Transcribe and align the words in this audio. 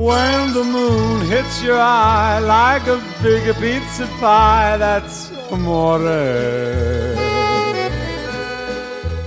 When 0.00 0.54
the 0.54 0.64
moon 0.64 1.26
hits 1.26 1.62
your 1.62 1.78
eye 1.78 2.38
like 2.38 2.86
a 2.86 3.04
big 3.22 3.54
pizza 3.56 4.06
pie, 4.18 4.78
that's 4.78 5.30
amore. 5.50 5.98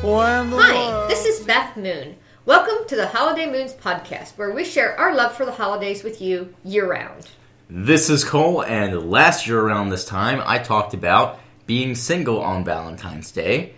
When 0.01 0.49
the 0.49 0.57
Hi, 0.57 1.07
this 1.07 1.25
is 1.28 1.46
Beth 1.46 1.78
Moon. 1.78 2.15
Welcome 2.47 2.88
to 2.88 2.96
the 2.96 3.05
Holiday 3.05 3.46
Moons 3.46 3.73
podcast, 3.73 4.36
where 4.36 4.49
we 4.49 4.65
share 4.65 4.99
our 4.99 5.14
love 5.14 5.38
for 5.38 5.46
the 5.46 5.52
holidays 5.52 6.04
with 6.04 6.20
you 6.20 6.55
year 6.64 6.90
round. 6.90 7.30
This 7.70 8.10
is 8.10 8.24
Cole, 8.24 8.64
and 8.64 9.12
last 9.12 9.46
year 9.46 9.60
around 9.60 9.90
this 9.90 10.05
time, 10.05 10.42
I 10.44 10.58
talked 10.58 10.96
about 10.96 11.40
being 11.68 11.94
single 11.94 12.42
on 12.42 12.66
Valentine's 12.66 13.30
Day. 13.30 13.76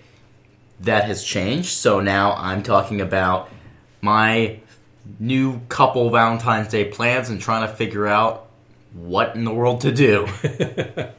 That 0.79 1.03
has 1.03 1.25
changed, 1.25 1.73
so 1.73 1.99
now 1.99 2.35
I'm 2.35 2.63
talking 2.63 3.01
about 3.01 3.49
my 3.99 4.61
new 5.19 5.59
couple 5.69 6.09
Valentine's 6.09 6.67
Day 6.69 6.85
plans 6.85 7.29
and 7.29 7.39
trying 7.41 7.67
to 7.67 7.73
figure 7.73 8.07
out 8.07 8.47
what 8.93 9.35
in 9.35 9.43
the 9.43 9.53
world 9.53 9.81
to 9.81 9.91
do. 9.91 10.27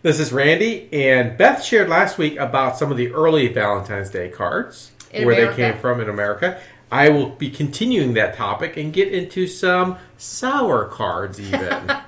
This 0.00 0.20
is 0.20 0.32
Randy, 0.32 0.88
and 0.92 1.36
Beth 1.36 1.60
shared 1.64 1.88
last 1.88 2.18
week 2.18 2.36
about 2.38 2.78
some 2.78 2.92
of 2.92 2.96
the 2.96 3.10
early 3.10 3.48
Valentine's 3.48 4.10
Day 4.10 4.28
cards, 4.28 4.92
In 5.10 5.26
where 5.26 5.34
America. 5.34 5.56
they 5.60 5.70
came 5.72 5.80
from 5.80 6.00
in 6.00 6.08
America. 6.08 6.60
I 6.90 7.08
will 7.08 7.30
be 7.30 7.50
continuing 7.50 8.14
that 8.14 8.36
topic 8.36 8.76
and 8.76 8.92
get 8.92 9.12
into 9.12 9.48
some 9.48 9.98
sour 10.16 10.84
cards, 10.86 11.40
even. 11.40 11.90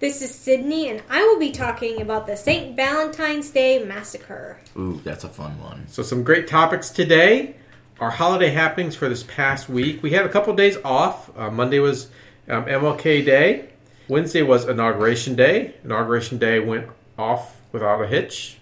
This 0.00 0.22
is 0.22 0.34
Sydney, 0.34 0.88
and 0.88 1.02
I 1.10 1.22
will 1.22 1.38
be 1.38 1.50
talking 1.50 2.00
about 2.00 2.26
the 2.26 2.34
St. 2.34 2.74
Valentine's 2.74 3.50
Day 3.50 3.84
Massacre. 3.84 4.58
Ooh, 4.76 4.98
that's 5.04 5.24
a 5.24 5.28
fun 5.28 5.60
one. 5.60 5.86
so, 5.88 6.02
some 6.02 6.24
great 6.24 6.48
topics 6.48 6.88
today. 6.88 7.54
Our 8.00 8.10
holiday 8.10 8.48
happenings 8.48 8.96
for 8.96 9.10
this 9.10 9.22
past 9.22 9.68
week. 9.68 10.02
We 10.02 10.12
had 10.12 10.24
a 10.24 10.30
couple 10.30 10.54
days 10.54 10.78
off. 10.82 11.30
Uh, 11.36 11.50
Monday 11.50 11.80
was 11.80 12.08
um, 12.48 12.64
MLK 12.64 13.24
Day. 13.26 13.68
Wednesday 14.08 14.40
was 14.40 14.66
Inauguration 14.66 15.34
Day. 15.36 15.74
Inauguration 15.84 16.38
Day 16.38 16.60
went 16.60 16.88
off 17.18 17.60
without 17.72 18.00
a 18.02 18.06
hitch. 18.06 18.56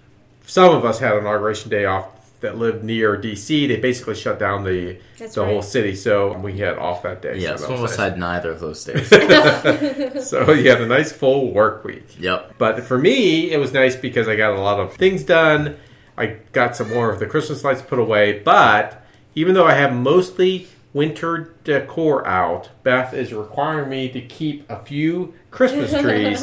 Some 0.44 0.74
of 0.74 0.84
us 0.84 0.98
had 0.98 1.16
Inauguration 1.16 1.70
Day 1.70 1.84
off 1.84 2.40
that 2.40 2.58
lived 2.58 2.82
near 2.82 3.16
DC. 3.16 3.68
They 3.68 3.76
basically 3.76 4.16
shut 4.16 4.40
down 4.40 4.64
the 4.64 4.98
That's 5.18 5.36
the 5.36 5.44
whole 5.44 5.62
city, 5.62 5.94
so 5.94 6.36
we 6.36 6.58
had 6.58 6.76
off 6.76 7.04
that 7.04 7.22
day. 7.22 7.38
Yeah, 7.38 7.54
so 7.54 7.66
some 7.66 7.76
that 7.76 7.78
of 7.78 7.84
us 7.84 7.91
nice. 7.91 8.10
had 8.10 8.18
neither 8.18 8.50
of 8.50 8.60
those 8.60 8.84
days. 8.84 9.08
So 10.28 10.50
you 10.50 10.68
had 10.68 10.80
a 10.80 10.86
nice 10.86 11.12
full 11.12 11.52
work 11.52 11.84
week. 11.84 12.20
yep. 12.20 12.54
But 12.58 12.82
for 12.82 12.98
me, 12.98 13.52
it 13.52 13.58
was 13.58 13.72
nice 13.72 13.94
because 13.94 14.26
I 14.26 14.34
got 14.34 14.56
a 14.56 14.60
lot 14.60 14.80
of 14.80 14.94
things 14.94 15.22
done. 15.22 15.76
I 16.16 16.38
got 16.52 16.74
some 16.74 16.88
more 16.88 17.12
of 17.12 17.20
the 17.20 17.26
Christmas 17.26 17.62
lights 17.62 17.82
put 17.82 18.00
away. 18.00 18.41
But 18.41 19.04
even 19.34 19.54
though 19.54 19.66
I 19.66 19.74
have 19.74 19.92
mostly 19.94 20.68
winter 20.92 21.54
decor 21.64 22.26
out, 22.26 22.70
Beth 22.82 23.12
is 23.14 23.32
requiring 23.32 23.88
me 23.90 24.08
to 24.10 24.20
keep 24.20 24.68
a 24.70 24.78
few 24.78 25.34
Christmas 25.50 25.90
trees 26.00 26.40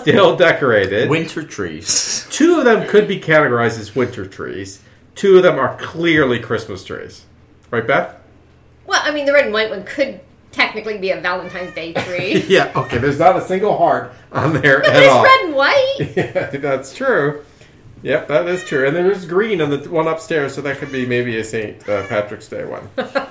still 0.00 0.36
decorated. 0.36 1.08
Winter 1.08 1.42
trees. 1.42 2.26
Two 2.30 2.58
of 2.58 2.64
them 2.64 2.88
could 2.88 3.06
be 3.08 3.20
categorized 3.20 3.78
as 3.78 3.94
winter 3.94 4.26
trees. 4.26 4.80
Two 5.14 5.36
of 5.36 5.42
them 5.44 5.58
are 5.58 5.76
clearly 5.78 6.40
Christmas 6.40 6.84
trees. 6.84 7.24
Right, 7.70 7.86
Beth? 7.86 8.16
Well, 8.86 9.00
I 9.02 9.12
mean, 9.12 9.26
the 9.26 9.32
red 9.32 9.44
and 9.44 9.54
white 9.54 9.70
one 9.70 9.84
could 9.84 10.20
technically 10.52 10.98
be 10.98 11.10
a 11.10 11.20
Valentine's 11.20 11.74
Day 11.74 11.92
tree. 12.04 12.42
Yeah, 12.48 12.72
okay. 12.76 12.98
There's 12.98 13.18
not 13.18 13.36
a 13.36 13.42
single 13.42 13.76
heart 13.76 14.12
on 14.32 14.52
there 14.60 14.80
but 14.80 14.88
at 14.88 14.92
there's 14.94 15.12
all. 15.12 15.22
red 15.24 15.40
and 15.42 15.54
white. 15.54 15.96
Yeah, 16.16 16.50
that's 16.50 16.94
true. 16.94 17.44
Yep, 18.04 18.28
that 18.28 18.46
is 18.48 18.62
true. 18.64 18.86
And 18.86 18.94
there's 18.94 19.24
green 19.24 19.62
on 19.62 19.70
the 19.70 19.78
one 19.88 20.06
upstairs, 20.06 20.54
so 20.54 20.60
that 20.60 20.76
could 20.76 20.92
be 20.92 21.06
maybe 21.06 21.38
a 21.38 21.44
St. 21.44 21.88
Uh, 21.88 22.06
Patrick's 22.06 22.48
Day 22.48 22.64
one. 22.64 22.88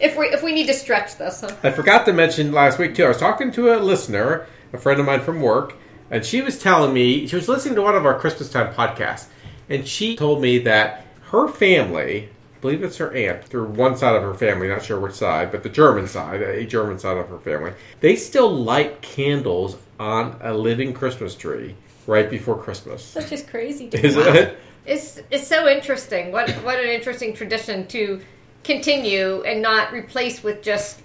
If 0.00 0.18
we 0.18 0.26
if 0.26 0.42
we 0.42 0.52
need 0.52 0.66
to 0.66 0.74
stretch 0.74 1.16
this, 1.16 1.40
huh? 1.40 1.56
I 1.62 1.70
forgot 1.70 2.04
to 2.06 2.12
mention 2.12 2.52
last 2.52 2.78
week, 2.78 2.94
too. 2.94 3.04
I 3.04 3.08
was 3.08 3.16
talking 3.16 3.50
to 3.52 3.74
a 3.74 3.78
listener, 3.78 4.46
a 4.72 4.78
friend 4.78 5.00
of 5.00 5.06
mine 5.06 5.20
from 5.20 5.40
work, 5.40 5.74
and 6.10 6.24
she 6.24 6.42
was 6.42 6.58
telling 6.58 6.92
me, 6.92 7.26
she 7.26 7.36
was 7.36 7.48
listening 7.48 7.74
to 7.76 7.82
one 7.82 7.94
of 7.94 8.04
our 8.04 8.18
Christmas 8.18 8.50
time 8.50 8.72
podcasts, 8.74 9.26
and 9.70 9.88
she 9.88 10.14
told 10.14 10.42
me 10.42 10.58
that 10.58 11.06
her 11.30 11.48
family, 11.48 12.28
I 12.56 12.60
believe 12.60 12.82
it's 12.82 12.98
her 12.98 13.12
aunt, 13.12 13.44
through 13.44 13.68
one 13.68 13.96
side 13.96 14.14
of 14.14 14.22
her 14.22 14.34
family, 14.34 14.68
not 14.68 14.84
sure 14.84 15.00
which 15.00 15.14
side, 15.14 15.50
but 15.50 15.62
the 15.62 15.70
German 15.70 16.06
side, 16.06 16.42
a 16.42 16.66
German 16.66 16.98
side 16.98 17.16
of 17.16 17.28
her 17.28 17.38
family, 17.38 17.72
they 18.00 18.14
still 18.14 18.50
light 18.50 19.00
candles 19.00 19.78
on 19.98 20.36
a 20.42 20.52
living 20.52 20.92
Christmas 20.92 21.34
tree 21.34 21.76
right 22.06 22.28
before 22.30 22.56
Christmas. 22.58 23.12
That's 23.14 23.30
just 23.30 23.48
crazy. 23.48 23.88
To 23.90 24.06
Is 24.06 24.16
me. 24.16 24.22
it? 24.22 24.58
It's 24.86 25.20
it's 25.30 25.46
so 25.46 25.66
interesting. 25.68 26.30
What 26.32 26.50
what 26.64 26.78
an 26.78 26.88
interesting 26.90 27.34
tradition 27.34 27.86
to 27.88 28.20
continue 28.64 29.42
and 29.42 29.62
not 29.62 29.92
replace 29.92 30.42
with 30.42 30.62
just 30.62 31.00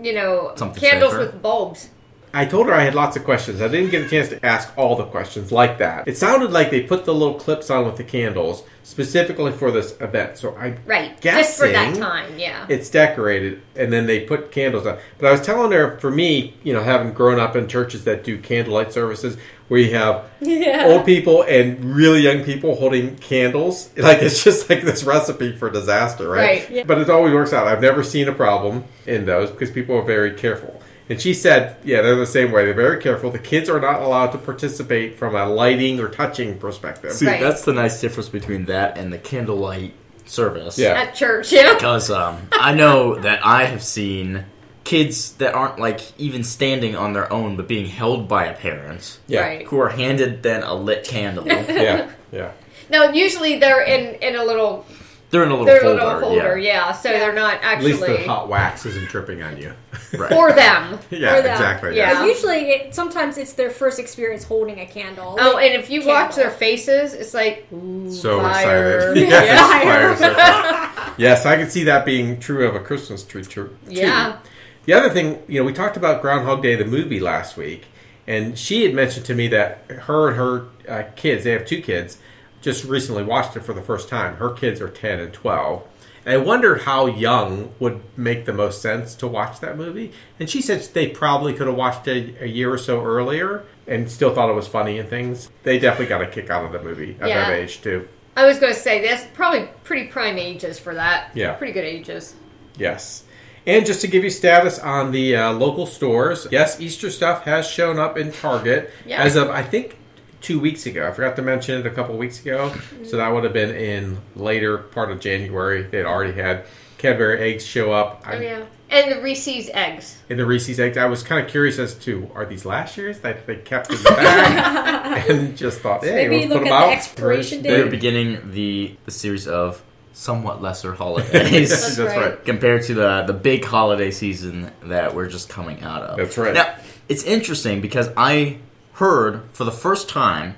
you 0.00 0.14
know 0.14 0.52
Something 0.56 0.80
candles 0.80 1.12
safer. 1.12 1.24
with 1.26 1.42
bulbs. 1.42 1.88
I 2.34 2.44
told 2.44 2.66
her 2.66 2.74
I 2.74 2.82
had 2.84 2.94
lots 2.94 3.16
of 3.16 3.24
questions. 3.24 3.60
I 3.62 3.68
didn't 3.68 3.90
get 3.90 4.02
a 4.06 4.08
chance 4.08 4.28
to 4.28 4.44
ask 4.44 4.70
all 4.76 4.96
the 4.96 5.04
questions 5.06 5.50
like 5.50 5.78
that. 5.78 6.06
It 6.06 6.16
sounded 6.16 6.52
like 6.52 6.70
they 6.70 6.82
put 6.82 7.04
the 7.04 7.14
little 7.14 7.34
clips 7.34 7.70
on 7.70 7.86
with 7.86 7.96
the 7.96 8.04
candles 8.04 8.64
specifically 8.82 9.52
for 9.52 9.70
this 9.70 9.94
event. 10.00 10.38
So 10.38 10.56
I 10.58 10.74
Right. 10.86 11.20
guessing 11.20 11.42
Just 11.42 11.58
for 11.58 11.68
that 11.68 11.94
time, 11.94 12.38
yeah. 12.38 12.64
it's 12.68 12.88
decorated 12.90 13.60
and 13.76 13.92
then 13.92 14.06
they 14.06 14.20
put 14.20 14.50
candles 14.50 14.86
on. 14.86 14.98
But 15.18 15.28
I 15.28 15.32
was 15.32 15.42
telling 15.42 15.72
her 15.72 15.98
for 15.98 16.10
me, 16.10 16.54
you 16.62 16.72
know, 16.72 16.82
having 16.82 17.12
grown 17.12 17.38
up 17.38 17.54
in 17.56 17.68
churches 17.68 18.04
that 18.04 18.24
do 18.24 18.38
candlelight 18.38 18.92
services 18.92 19.36
where 19.68 19.80
you 19.80 19.94
have 19.94 20.24
Yeah. 20.40 20.84
old 20.86 21.04
people 21.04 21.42
and 21.42 21.94
really 21.94 22.20
young 22.20 22.44
people 22.44 22.74
holding 22.76 23.16
candles, 23.16 23.90
like 23.96 24.22
it's 24.22 24.42
just 24.42 24.68
like 24.70 24.82
this 24.82 25.04
recipe 25.04 25.52
for 25.56 25.68
disaster, 25.70 26.28
right? 26.28 26.60
Right. 26.62 26.70
Yeah. 26.70 26.84
But 26.86 26.98
it 26.98 27.10
always 27.10 27.34
works 27.34 27.52
out. 27.52 27.66
I've 27.66 27.82
never 27.82 28.02
seen 28.02 28.26
a 28.28 28.32
problem 28.32 28.84
in 29.06 29.26
those 29.26 29.50
because 29.50 29.70
people 29.70 29.96
are 29.96 30.02
very 30.02 30.32
careful. 30.32 30.80
And 31.08 31.20
she 31.20 31.32
said, 31.32 31.76
yeah, 31.84 32.02
they're 32.02 32.16
the 32.16 32.26
same 32.26 32.52
way. 32.52 32.64
They're 32.66 32.74
very 32.74 33.00
careful. 33.00 33.30
The 33.30 33.38
kids 33.38 33.68
are 33.70 33.80
not 33.80 34.02
allowed 34.02 34.32
to 34.32 34.38
participate 34.38 35.16
from 35.16 35.34
a 35.34 35.46
lighting 35.46 36.00
or 36.00 36.08
touching 36.08 36.58
perspective. 36.58 37.12
See, 37.12 37.26
Right. 37.26 37.40
that's 37.40 37.62
the 37.64 37.72
nice 37.72 38.00
difference 38.00 38.28
between 38.28 38.66
that 38.66 38.98
and 38.98 39.12
the 39.12 39.18
candlelight 39.18 39.94
service. 40.26 40.78
Yeah. 40.78 41.00
At 41.00 41.14
church, 41.14 41.50
yeah. 41.52 41.74
Because 41.74 42.10
um, 42.10 42.36
I 42.52 42.74
know 42.74 43.14
that 43.14 43.44
I 43.44 43.64
have 43.64 43.82
seen 43.82 44.44
kids 44.84 45.32
that 45.34 45.54
aren't 45.54 45.78
like 45.78 46.00
even 46.18 46.44
standing 46.44 46.96
on 46.96 47.12
their 47.14 47.30
own, 47.32 47.56
but 47.56 47.68
being 47.68 47.86
held 47.86 48.28
by 48.28 48.44
a 48.46 48.54
parent 48.54 49.18
yeah. 49.26 49.40
Right. 49.40 49.66
who 49.66 49.78
are 49.80 49.88
handed 49.90 50.42
then 50.42 50.62
a 50.62 50.74
lit 50.74 51.04
candle. 51.04 51.46
Yeah. 51.46 52.10
Yeah. 52.30 52.52
No, 52.90 53.10
usually 53.10 53.58
they're 53.58 53.82
in 53.82 54.16
in 54.16 54.36
a 54.36 54.44
little 54.44 54.84
They're 55.30 55.42
in 55.42 55.48
a 55.50 55.52
little 55.52 55.66
they're 55.66 55.82
holder. 55.82 56.00
a 56.00 56.04
little 56.06 56.20
holder, 56.30 56.58
yeah. 56.58 56.86
yeah. 56.86 56.92
So 56.92 57.10
they're 57.10 57.34
not 57.34 57.58
actually. 57.62 57.92
At 57.92 57.98
least 57.98 58.02
actually 58.02 58.22
the 58.24 58.28
hot 58.32 58.48
wax 58.48 58.86
isn't 58.86 59.08
dripping 59.10 59.42
on 59.42 59.58
you. 59.58 59.74
Right. 60.16 60.32
or 60.38 60.52
them. 60.52 60.98
yeah, 61.10 61.36
Or 61.36 61.42
that. 61.42 61.52
exactly. 61.52 61.96
Yeah. 61.96 62.14
But 62.14 62.28
usually, 62.28 62.70
it, 62.70 62.94
sometimes 62.94 63.36
it's 63.36 63.52
their 63.52 63.68
first 63.68 63.98
experience 63.98 64.44
holding 64.44 64.80
a 64.80 64.86
candle. 64.86 65.36
Oh, 65.38 65.52
Like, 65.54 65.70
and 65.72 65.82
if 65.82 65.90
you 65.90 66.06
watch 66.06 66.34
their 66.36 66.50
faces, 66.50 67.12
it's 67.12 67.34
like 67.34 67.66
ooh, 67.72 68.10
So 68.10 68.40
fire. 68.40 69.12
excited. 69.12 69.28
Yeah. 69.28 69.44
Yes, 69.44 70.18
fire 70.20 71.14
yes, 71.18 71.44
I 71.44 71.56
can 71.56 71.68
see 71.68 71.84
that 71.84 72.06
being 72.06 72.40
true 72.40 72.66
of 72.66 72.74
a 72.74 72.80
Christmas 72.80 73.22
tree 73.22 73.44
too. 73.44 73.76
Yeah. 73.86 74.38
The 74.86 74.94
other 74.94 75.10
thing, 75.10 75.42
you 75.46 75.60
know, 75.60 75.66
we 75.66 75.74
talked 75.74 75.98
about 75.98 76.22
Groundhog 76.22 76.62
Day, 76.62 76.74
the 76.74 76.86
movie, 76.86 77.20
last 77.20 77.58
week, 77.58 77.84
and 78.26 78.58
she 78.58 78.84
had 78.84 78.94
mentioned 78.94 79.26
to 79.26 79.34
me 79.34 79.46
that 79.48 79.84
her 79.90 80.28
and 80.28 80.36
her 80.38 80.68
uh, 80.88 81.02
kids, 81.16 81.44
they 81.44 81.50
have 81.50 81.66
two 81.66 81.82
kids, 81.82 82.16
just 82.60 82.84
recently 82.84 83.22
watched 83.22 83.56
it 83.56 83.60
for 83.64 83.72
the 83.72 83.82
first 83.82 84.08
time. 84.08 84.36
Her 84.36 84.50
kids 84.50 84.80
are 84.80 84.88
10 84.88 85.20
and 85.20 85.32
12. 85.32 85.82
And 86.26 86.34
I 86.34 86.36
wondered 86.38 86.82
how 86.82 87.06
young 87.06 87.72
would 87.78 88.00
make 88.16 88.44
the 88.44 88.52
most 88.52 88.82
sense 88.82 89.14
to 89.16 89.26
watch 89.26 89.60
that 89.60 89.76
movie. 89.78 90.12
And 90.38 90.50
she 90.50 90.60
said 90.60 90.82
they 90.92 91.08
probably 91.08 91.54
could 91.54 91.66
have 91.68 91.76
watched 91.76 92.06
it 92.08 92.40
a 92.42 92.48
year 92.48 92.70
or 92.72 92.78
so 92.78 93.02
earlier 93.02 93.64
and 93.86 94.10
still 94.10 94.34
thought 94.34 94.50
it 94.50 94.54
was 94.54 94.68
funny 94.68 94.98
and 94.98 95.08
things. 95.08 95.48
They 95.62 95.78
definitely 95.78 96.06
got 96.08 96.20
a 96.22 96.26
kick 96.26 96.50
out 96.50 96.64
of 96.64 96.72
the 96.72 96.82
movie 96.82 97.16
at 97.20 97.28
Yeah. 97.28 97.48
that 97.48 97.58
age, 97.58 97.80
too. 97.80 98.08
I 98.36 98.44
was 98.44 98.58
going 98.58 98.72
to 98.74 98.78
say 98.78 99.06
that's 99.06 99.24
probably 99.34 99.68
pretty 99.84 100.08
prime 100.08 100.36
ages 100.38 100.78
for 100.78 100.94
that. 100.94 101.30
Yeah. 101.34 101.54
pretty 101.54 101.72
good 101.72 101.84
ages. 101.84 102.34
Yes. 102.76 103.24
And 103.66 103.84
just 103.84 104.00
to 104.02 104.06
give 104.06 104.24
you 104.24 104.30
status 104.30 104.78
on 104.78 105.10
the 105.12 105.36
uh, 105.36 105.52
local 105.52 105.84
stores, 105.86 106.46
yes, 106.50 106.80
Easter 106.80 107.10
stuff 107.10 107.44
has 107.44 107.66
shown 107.68 107.98
up 107.98 108.16
in 108.16 108.32
Target 108.32 108.90
Yeah. 109.06 109.22
as 109.22 109.36
of, 109.36 109.50
I 109.50 109.62
think, 109.62 109.97
two 110.40 110.60
weeks 110.60 110.86
ago. 110.86 111.08
I 111.08 111.12
forgot 111.12 111.36
to 111.36 111.42
mention 111.42 111.80
it 111.80 111.86
a 111.86 111.90
couple 111.90 112.16
weeks 112.16 112.40
ago. 112.40 112.72
So 113.04 113.16
that 113.16 113.28
would 113.28 113.44
have 113.44 113.52
been 113.52 113.74
in 113.74 114.18
later 114.36 114.78
part 114.78 115.10
of 115.10 115.20
January. 115.20 115.82
They 115.82 115.98
had 115.98 116.06
already 116.06 116.32
had 116.32 116.64
Cadbury 116.98 117.52
eggs 117.52 117.64
show 117.64 117.92
up. 117.92 118.22
Oh, 118.26 118.30
I, 118.30 118.36
Oh 118.36 118.40
yeah, 118.40 118.64
and 118.90 119.12
the 119.12 119.22
Reese's 119.22 119.70
eggs. 119.72 120.18
And 120.28 120.38
the 120.38 120.46
Reese's 120.46 120.80
eggs, 120.80 120.96
I 120.96 121.06
was 121.06 121.22
kind 121.22 121.44
of 121.44 121.50
curious 121.50 121.78
as 121.78 121.94
to 122.00 122.30
are 122.34 122.44
these 122.44 122.64
last 122.64 122.96
year's 122.96 123.20
that 123.20 123.46
they 123.46 123.56
kept 123.56 123.90
in 123.90 123.98
the 123.98 124.10
bag, 124.10 125.30
and 125.30 125.56
just 125.56 125.80
thought, 125.80 126.02
hey, 126.02 126.28
Maybe 126.28 126.38
we'll 126.38 126.48
look 126.48 126.58
put 126.58 126.64
them 126.64 126.72
at 126.72 126.86
the 126.86 126.92
expiration 126.92 127.62
date. 127.62 127.70
They're 127.70 127.90
beginning 127.90 128.50
the, 128.52 128.96
the 129.04 129.10
series 129.10 129.46
of 129.46 129.82
somewhat 130.12 130.60
lesser 130.60 130.94
holidays 130.94 131.70
That's, 131.70 131.96
That's 131.96 132.16
right. 132.16 132.30
right. 132.30 132.44
compared 132.44 132.82
to 132.84 132.94
the 132.94 133.24
the 133.26 133.32
big 133.32 133.64
holiday 133.64 134.10
season 134.10 134.72
that 134.84 135.14
we're 135.14 135.28
just 135.28 135.48
coming 135.48 135.82
out 135.82 136.02
of. 136.02 136.16
That's 136.16 136.36
right. 136.36 136.54
Now, 136.54 136.74
it's 137.08 137.22
interesting 137.22 137.80
because 137.80 138.10
I 138.16 138.58
heard 138.98 139.42
for 139.52 139.64
the 139.64 139.72
first 139.72 140.08
time 140.08 140.56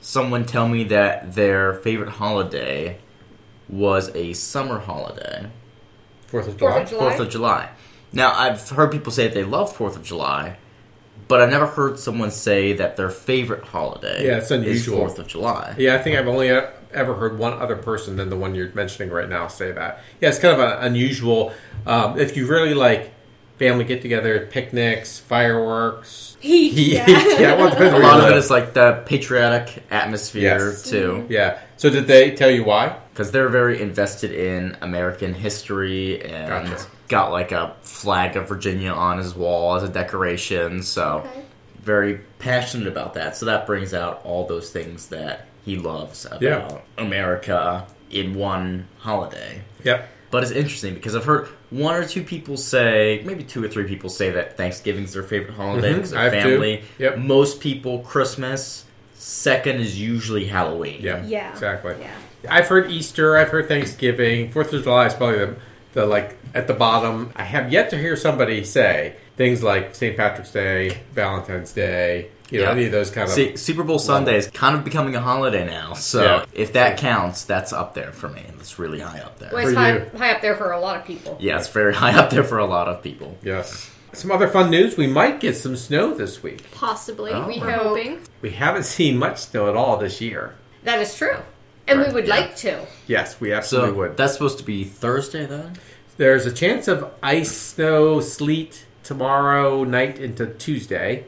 someone 0.00 0.44
tell 0.44 0.68
me 0.68 0.84
that 0.84 1.34
their 1.34 1.74
favorite 1.74 2.08
holiday 2.10 2.98
was 3.68 4.14
a 4.14 4.32
summer 4.32 4.80
holiday, 4.80 5.48
Fourth 6.26 6.48
of 6.48 6.58
Fourth 6.58 6.72
July. 6.72 6.80
of 6.82 6.88
July. 6.88 7.00
Fourth 7.00 7.20
of 7.20 7.30
July. 7.30 7.68
Now, 8.12 8.32
I've 8.34 8.68
heard 8.68 8.92
people 8.92 9.12
say 9.12 9.28
that 9.28 9.34
they 9.34 9.44
love 9.44 9.74
Fourth 9.74 9.96
of 9.96 10.02
July, 10.02 10.56
but 11.28 11.40
I've 11.40 11.50
never 11.50 11.66
heard 11.66 11.98
someone 11.98 12.30
say 12.30 12.72
that 12.74 12.96
their 12.96 13.10
favorite 13.10 13.64
holiday 13.64 14.26
Yeah, 14.26 14.36
it's 14.36 14.46
is 14.46 14.50
unusual. 14.52 14.98
Fourth 14.98 15.18
of 15.18 15.26
July. 15.26 15.74
Yeah, 15.78 15.94
I 15.94 15.98
think 15.98 16.16
I've 16.16 16.28
only 16.28 16.50
uh, 16.50 16.68
ever 16.92 17.14
heard 17.14 17.38
one 17.38 17.54
other 17.54 17.76
person 17.76 18.16
than 18.16 18.28
the 18.28 18.36
one 18.36 18.54
you're 18.54 18.72
mentioning 18.74 19.10
right 19.10 19.28
now 19.28 19.48
say 19.48 19.72
that. 19.72 20.00
Yeah, 20.20 20.30
it's 20.30 20.38
kind 20.38 20.60
of 20.60 20.60
an 20.60 20.84
unusual. 20.86 21.52
Um, 21.86 22.18
if 22.18 22.36
you 22.36 22.46
really 22.46 22.74
like 22.74 23.12
family 23.62 23.84
get 23.84 24.02
together, 24.02 24.48
picnics, 24.50 25.20
fireworks. 25.20 26.36
Heat, 26.40 26.72
Yeah, 26.72 27.08
yeah. 27.08 27.38
yeah 27.38 27.54
well, 27.54 27.96
A 27.96 28.02
lot 28.02 28.18
of 28.20 28.30
it 28.30 28.36
is 28.36 28.50
like 28.50 28.74
the 28.74 29.02
patriotic 29.06 29.84
atmosphere 29.90 30.42
Yes. 30.70 30.82
too, 30.90 31.24
Yeah. 31.28 31.60
So 31.76 31.88
did 31.90 32.06
they 32.08 32.32
tell 32.32 32.50
you 32.50 32.64
why? 32.64 32.96
because 33.12 33.30
they're 33.30 33.50
very 33.50 33.80
invested 33.82 34.32
in 34.32 34.74
American 34.80 35.34
history 35.34 36.22
and 36.24 36.48
Gotcha. 36.66 36.86
got 37.08 37.30
like 37.30 37.52
a 37.52 37.74
flag 37.82 38.36
of 38.36 38.48
Virginia 38.48 38.90
on 38.90 39.18
his 39.18 39.34
wall 39.36 39.76
as 39.76 39.82
a 39.82 39.88
decoration. 39.88 40.82
So 40.82 41.18
Okay. 41.26 41.42
very 41.82 42.20
passionate 42.38 42.88
about 42.88 43.12
that. 43.14 43.36
So 43.36 43.44
that 43.46 43.66
brings 43.66 43.92
out 43.94 44.22
all 44.24 44.46
those 44.46 44.70
things 44.70 45.08
that 45.08 45.46
he 45.64 45.76
loves 45.76 46.24
about 46.24 46.40
Yeah. 46.42 46.68
America 46.98 47.86
in 48.10 48.34
one 48.34 48.88
holiday. 48.98 49.60
Yep. 49.84 50.08
But 50.32 50.42
it's 50.42 50.50
interesting 50.52 50.94
because 50.94 51.14
I've 51.14 51.26
heard 51.26 51.46
one 51.70 51.94
or 51.94 52.04
two 52.08 52.22
people 52.24 52.56
say, 52.56 53.22
maybe 53.24 53.44
two 53.44 53.62
or 53.62 53.68
three 53.68 53.84
people 53.84 54.08
say 54.08 54.30
that 54.30 54.56
Thanksgiving's 54.56 55.12
their 55.12 55.22
favorite 55.22 55.52
holiday 55.54 55.92
Mhm, 55.92 55.96
because 55.96 56.14
I 56.14 56.24
of 56.24 56.32
family. 56.32 56.82
Yep. 56.98 57.18
Most 57.18 57.60
people 57.60 57.98
Christmas. 58.00 58.84
Second 59.14 59.76
is 59.80 60.00
usually 60.00 60.46
Halloween. 60.46 61.00
Yeah. 61.00 61.22
Yeah. 61.26 61.50
Exactly. 61.52 61.94
Yeah. 62.00 62.10
I've 62.48 62.66
heard 62.66 62.90
Easter. 62.90 63.36
I've 63.36 63.50
heard 63.50 63.68
Thanksgiving. 63.68 64.50
Fourth 64.50 64.72
of 64.72 64.82
July 64.82 65.06
is 65.06 65.14
probably 65.14 65.38
the, 65.38 65.54
the 65.92 66.06
like 66.06 66.36
at 66.54 66.66
the 66.66 66.72
bottom. 66.74 67.30
I 67.36 67.44
have 67.44 67.70
yet 67.70 67.90
to 67.90 67.98
hear 67.98 68.16
somebody 68.16 68.64
say 68.64 69.14
things 69.36 69.62
like 69.62 69.94
St. 69.94 70.16
Patrick's 70.16 70.50
Day, 70.50 70.98
Valentine's 71.12 71.72
Day. 71.72 72.28
You 72.52 72.58
know, 72.60 72.66
Yeah. 72.66 72.72
any 72.72 72.84
of 72.86 72.92
those 72.92 73.10
kind 73.10 73.26
of. 73.26 73.34
See, 73.34 73.56
Super 73.56 73.82
Bowl 73.82 73.98
Sunday 73.98 74.36
is 74.36 74.46
kind 74.48 74.76
of 74.76 74.84
becoming 74.84 75.14
a 75.16 75.20
holiday 75.20 75.64
now, 75.66 75.94
so 75.94 76.22
Yeah. 76.22 76.44
if 76.52 76.74
that 76.74 76.98
counts, 76.98 77.44
that's 77.44 77.72
up 77.72 77.94
there 77.94 78.12
for 78.12 78.28
me. 78.28 78.42
It's 78.60 78.78
really 78.78 79.00
high 79.00 79.20
up 79.20 79.38
there. 79.38 79.48
Well, 79.52 79.62
it's 79.64 79.72
For 79.72 79.78
high, 79.80 79.92
you. 79.94 80.06
high 80.18 80.30
up 80.32 80.42
there 80.42 80.54
for 80.54 80.70
a 80.72 80.78
lot 80.78 80.96
of 80.96 81.04
people. 81.06 81.36
Yeah, 81.40 81.58
it's 81.58 81.68
very 81.68 81.94
high 82.02 82.12
up 82.16 82.30
there 82.30 82.44
for 82.44 82.58
a 82.58 82.66
lot 82.66 82.88
of 82.88 83.02
people. 83.02 83.36
Yes. 83.42 83.88
Some 84.12 84.30
other 84.30 84.46
fun 84.48 84.68
news. 84.70 84.98
We 84.98 85.06
might 85.06 85.40
get 85.40 85.56
some 85.56 85.74
snow 85.76 86.12
this 86.14 86.42
week. 86.42 86.70
Possibly. 86.72 87.32
Oh. 87.32 87.46
We 87.48 87.58
We 87.58 87.62
are 87.62 87.70
hoping. 87.72 88.18
We 88.42 88.50
haven't 88.50 88.84
seen 88.84 89.16
much 89.16 89.38
snow 89.38 89.70
at 89.70 89.74
all 89.76 89.96
this 89.96 90.20
year. 90.20 90.52
That 90.84 91.00
is 91.00 91.16
true. 91.16 91.36
And 91.88 91.98
Right, 92.00 92.08
we 92.08 92.14
would 92.14 92.28
yeah. 92.28 92.36
like 92.36 92.56
to. 92.56 92.80
Yes, 93.06 93.40
we 93.40 93.48
So 93.48 93.54
absolutely 93.56 93.92
would. 93.92 94.16
that's 94.18 94.34
supposed 94.34 94.58
to 94.58 94.64
be 94.64 94.84
Thursday 94.84 95.46
then. 95.46 95.72
There's 96.18 96.44
a 96.44 96.52
chance 96.52 96.86
of 96.86 97.06
ice, 97.22 97.50
snow, 97.50 98.20
sleet 98.20 98.84
tomorrow 99.02 99.82
night 99.84 100.18
into 100.18 100.44
Tuesday. 100.46 101.24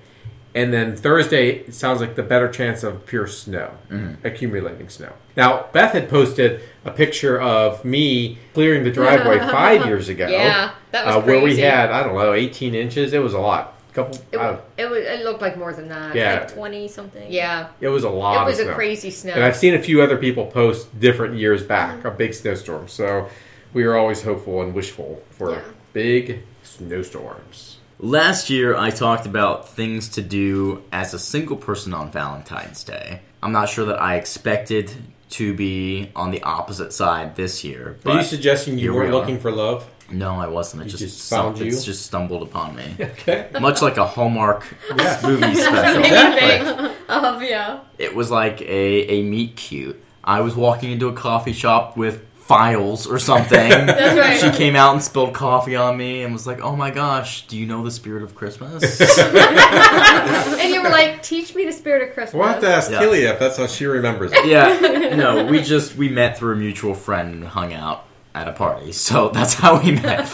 And 0.55 0.73
then 0.73 0.95
Thursday, 0.95 1.69
sounds 1.73 2.01
like 2.01 2.15
the 2.15 2.23
better 2.23 2.49
chance 2.49 2.85
of 2.85 3.05
pure 3.07 3.27
snow, 3.27 3.73
mm-hmm. 3.91 4.25
accumulating 4.25 4.89
snow. 4.89 5.13
Now, 5.37 5.67
Beth 5.73 5.93
had 5.93 6.09
posted 6.09 6.61
a 6.85 6.93
picture 6.93 7.41
of 7.41 7.85
me 7.85 8.39
clearing 8.53 8.85
the 8.85 8.93
driveway 8.93 9.39
five 9.51 9.85
years 9.87 10.09
ago. 10.09 10.29
Yeah, 10.29 10.75
that 10.93 11.07
was 11.07 11.17
uh, 11.17 11.21
Where 11.23 11.41
we 11.43 11.57
had, 11.59 11.91
I 11.91 12.05
don't 12.05 12.15
know, 12.15 12.33
18 12.33 12.75
inches. 12.75 13.13
It 13.13 13.19
was 13.19 13.35
a 13.35 13.41
lot. 13.41 13.73
Couple, 13.95 14.17
It, 14.33 14.39
I 14.39 14.45
uh, 14.45 14.61
it, 14.77 14.91
was, 14.91 15.05
it 15.05 15.25
looked 15.25 15.41
like 15.41 15.57
more 15.57 15.73
than 15.73 15.89
that. 15.89 16.15
Yeah. 16.17 16.41
Like 16.41 16.55
20 16.55 16.89
something. 16.89 17.33
Yeah. 17.33 17.69
it 17.81 17.89
was 17.89 18.03
a 18.05 18.11
lot 18.11 18.43
It 18.43 18.51
was 18.51 18.59
of 18.59 18.67
a 18.67 18.69
snow. 18.71 18.75
crazy 18.75 19.11
snow. 19.11 19.33
And 19.35 19.45
I've 19.45 19.57
seen 19.57 19.75
a 19.75 19.79
few 19.83 20.03
other 20.03 20.17
people 20.17 20.47
post 20.47 20.99
different 20.99 21.35
years 21.37 21.63
back, 21.63 21.99
mm-hmm. 21.99 22.09
a 22.09 22.11
big 22.11 22.35
snowstorm. 22.35 22.89
So 22.89 23.29
we 23.73 23.85
are 23.85 23.97
always 23.97 24.23
hopeful 24.23 24.63
and 24.63 24.75
wishful 24.75 25.23
for 25.31 25.53
Yeah. 25.53 25.63
big 25.93 26.43
snowstorms. 26.65 27.79
Last 28.09 28.51
year, 28.51 28.77
I 28.77 28.91
talked 28.91 29.25
about 29.25 29.67
things 29.67 30.11
to 30.11 30.21
do 30.21 30.83
as 30.93 31.15
a 31.15 31.19
single 31.19 31.57
person 31.57 31.95
on 31.95 32.11
Valentine's 32.11 32.85
Day. 32.85 33.21
I'm 33.43 33.51
not 33.53 33.71
sure 33.71 33.87
that 33.87 33.99
I 33.99 34.17
expected 34.17 34.93
to 35.31 35.55
be 35.55 36.11
on 36.15 36.31
the 36.31 36.43
opposite 36.43 36.93
side 36.93 37.35
this 37.35 37.65
year. 37.65 37.99
Are 38.05 38.17
you 38.19 38.23
suggesting 38.23 38.79
you 38.79 38.93
weren't 38.93 39.09
are. 39.09 39.15
looking 39.15 39.41
for 39.41 39.51
love? 39.51 39.89
no, 40.11 40.33
I 40.35 40.49
wasn't. 40.49 40.83
It 40.83 40.93
You 40.93 40.99
just, 40.99 41.17
just 41.17 41.31
found 41.31 41.57
stum- 41.57 41.61
you? 41.61 41.67
It's 41.69 41.83
just 41.83 42.05
stumbled 42.05 42.43
upon 42.43 42.77
me, 42.77 42.95
Okay. 43.01 43.49
much 43.59 43.81
like 43.81 43.97
a 43.97 44.05
Hallmark 44.07 44.67
Yeah. 44.95 45.21
movie 45.23 45.55
special. 45.55 46.03
Exactly. 46.05 46.91
Oh, 47.09 47.41
yeah. 47.41 47.81
It 47.97 48.15
was 48.15 48.31
like 48.31 48.61
a, 48.61 49.11
a 49.13 49.23
meet 49.23 49.57
cute. 49.57 49.99
I 50.23 50.43
was 50.43 50.55
walking 50.55 50.91
into 50.93 51.09
a 51.09 51.15
coffee 51.15 51.55
shop 51.55 51.97
with 51.97 52.23
files 52.47 53.07
or 53.07 53.19
something. 53.19 53.69
That's 53.71 54.19
right. 54.19 54.39
She 54.53 54.57
came 54.57 54.77
out 54.77 54.93
and 54.93 55.03
spilled 55.03 55.33
coffee 55.35 55.77
on 55.77 55.97
me 55.97 56.23
and 56.23 56.33
was 56.33 56.47
like, 56.47 56.61
"Oh 56.61 56.77
my 56.77 56.91
gosh, 56.91 57.47
do 57.47 57.57
you 57.57 57.65
know 57.67 57.83
the 57.83 57.91
spirit 57.91 58.23
of 58.23 58.35
Christmas?" 58.35 59.01
and 59.19 60.73
you 60.75 60.83
were 60.83 60.91
like, 60.91 61.23
teach 61.23 61.55
me 61.55 61.65
the 61.65 61.73
spirit 61.73 62.07
of 62.09 62.15
Christmas. 62.15 62.35
We'll 62.35 62.49
have 62.49 62.61
to 62.61 62.69
ask 62.69 62.91
Yeah. 62.91 63.01
Keely 63.01 63.23
if 63.25 63.39
that's 63.39 63.57
how 63.57 63.67
she 63.67 63.87
remembers 63.87 64.33
it. 64.35 64.47
yeah, 64.47 65.15
no, 65.17 65.47
we 65.47 65.63
just 65.63 65.97
we 65.97 66.09
met 66.09 66.37
through 66.39 66.53
a 66.53 66.57
mutual 66.57 66.95
friend 66.95 67.35
and 67.35 67.45
hung 67.45 67.73
out 67.73 68.05
at 68.35 68.47
a 68.49 68.53
party, 68.53 68.93
so 68.93 69.29
that's 69.31 69.55
how 69.55 69.81
we 69.83 69.93
met. 69.93 70.29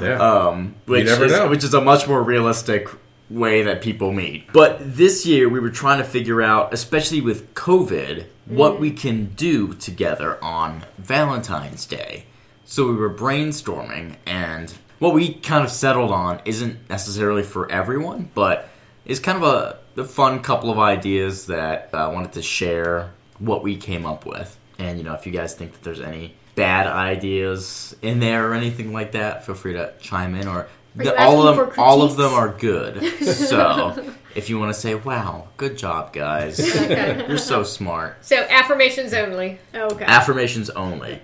Yeah. 0.00 0.18
Um, 0.20 0.76
which 0.86 1.06
never 1.06 1.24
is 1.24 1.32
know. 1.32 1.48
which 1.48 1.64
is 1.64 1.74
a 1.74 1.80
much 1.80 2.06
more 2.06 2.22
realistic 2.22 2.88
way 3.28 3.62
that 3.62 3.82
people 3.82 4.12
meet. 4.12 4.52
But 4.52 4.78
this 4.80 5.26
year 5.26 5.48
we 5.48 5.60
were 5.60 5.70
trying 5.70 5.98
to 5.98 6.04
figure 6.04 6.42
out, 6.42 6.72
especially 6.72 7.20
with 7.20 7.54
COVID, 7.54 8.26
what 8.46 8.74
mm. 8.74 8.80
we 8.80 8.90
can 8.90 9.26
do 9.34 9.74
together 9.74 10.42
on 10.42 10.84
Valentine's 10.98 11.86
Day. 11.86 12.24
So 12.64 12.88
we 12.88 12.94
were 12.94 13.12
brainstorming, 13.12 14.16
and 14.26 14.72
what 14.98 15.14
we 15.14 15.34
kind 15.34 15.64
of 15.64 15.70
settled 15.70 16.10
on 16.10 16.40
isn't 16.44 16.88
necessarily 16.90 17.42
for 17.42 17.70
everyone, 17.70 18.30
but 18.34 18.68
is 19.04 19.20
kind 19.20 19.42
of 19.42 19.44
a, 19.44 19.78
a 20.00 20.04
fun 20.04 20.42
couple 20.42 20.70
of 20.70 20.78
ideas 20.78 21.46
that 21.46 21.90
uh, 21.94 21.98
I 21.98 22.08
wanted 22.08 22.32
to 22.32 22.42
share 22.42 23.12
what 23.38 23.62
we 23.62 23.76
came 23.76 24.04
up 24.04 24.26
with. 24.26 24.58
And 24.78 24.98
you 24.98 25.04
know, 25.04 25.14
if 25.14 25.26
you 25.26 25.32
guys 25.32 25.54
think 25.54 25.72
that 25.72 25.82
there's 25.82 26.00
any 26.00 26.34
bad 26.54 26.86
ideas 26.86 27.94
in 28.02 28.18
there 28.18 28.50
or 28.50 28.54
anything 28.54 28.92
like 28.92 29.12
that, 29.12 29.46
feel 29.46 29.54
free 29.54 29.74
to 29.74 29.92
chime 30.00 30.34
in. 30.34 30.48
Or 30.48 30.68
the- 30.96 31.20
all 31.20 31.46
of 31.46 31.56
them, 31.56 31.70
all 31.78 32.02
of 32.02 32.16
them 32.16 32.32
are 32.32 32.48
good. 32.48 33.02
So 33.26 34.14
if 34.34 34.48
you 34.50 34.58
want 34.58 34.74
to 34.74 34.80
say, 34.80 34.94
"Wow, 34.94 35.48
good 35.56 35.76
job, 35.78 36.12
guys! 36.12 36.58
Okay. 36.76 37.24
You're 37.28 37.38
so 37.38 37.62
smart," 37.62 38.24
So 38.24 38.36
affirmations 38.48 39.12
only. 39.14 39.58
Okay. 39.74 40.04
affirmations 40.04 40.70
only. 40.70 41.20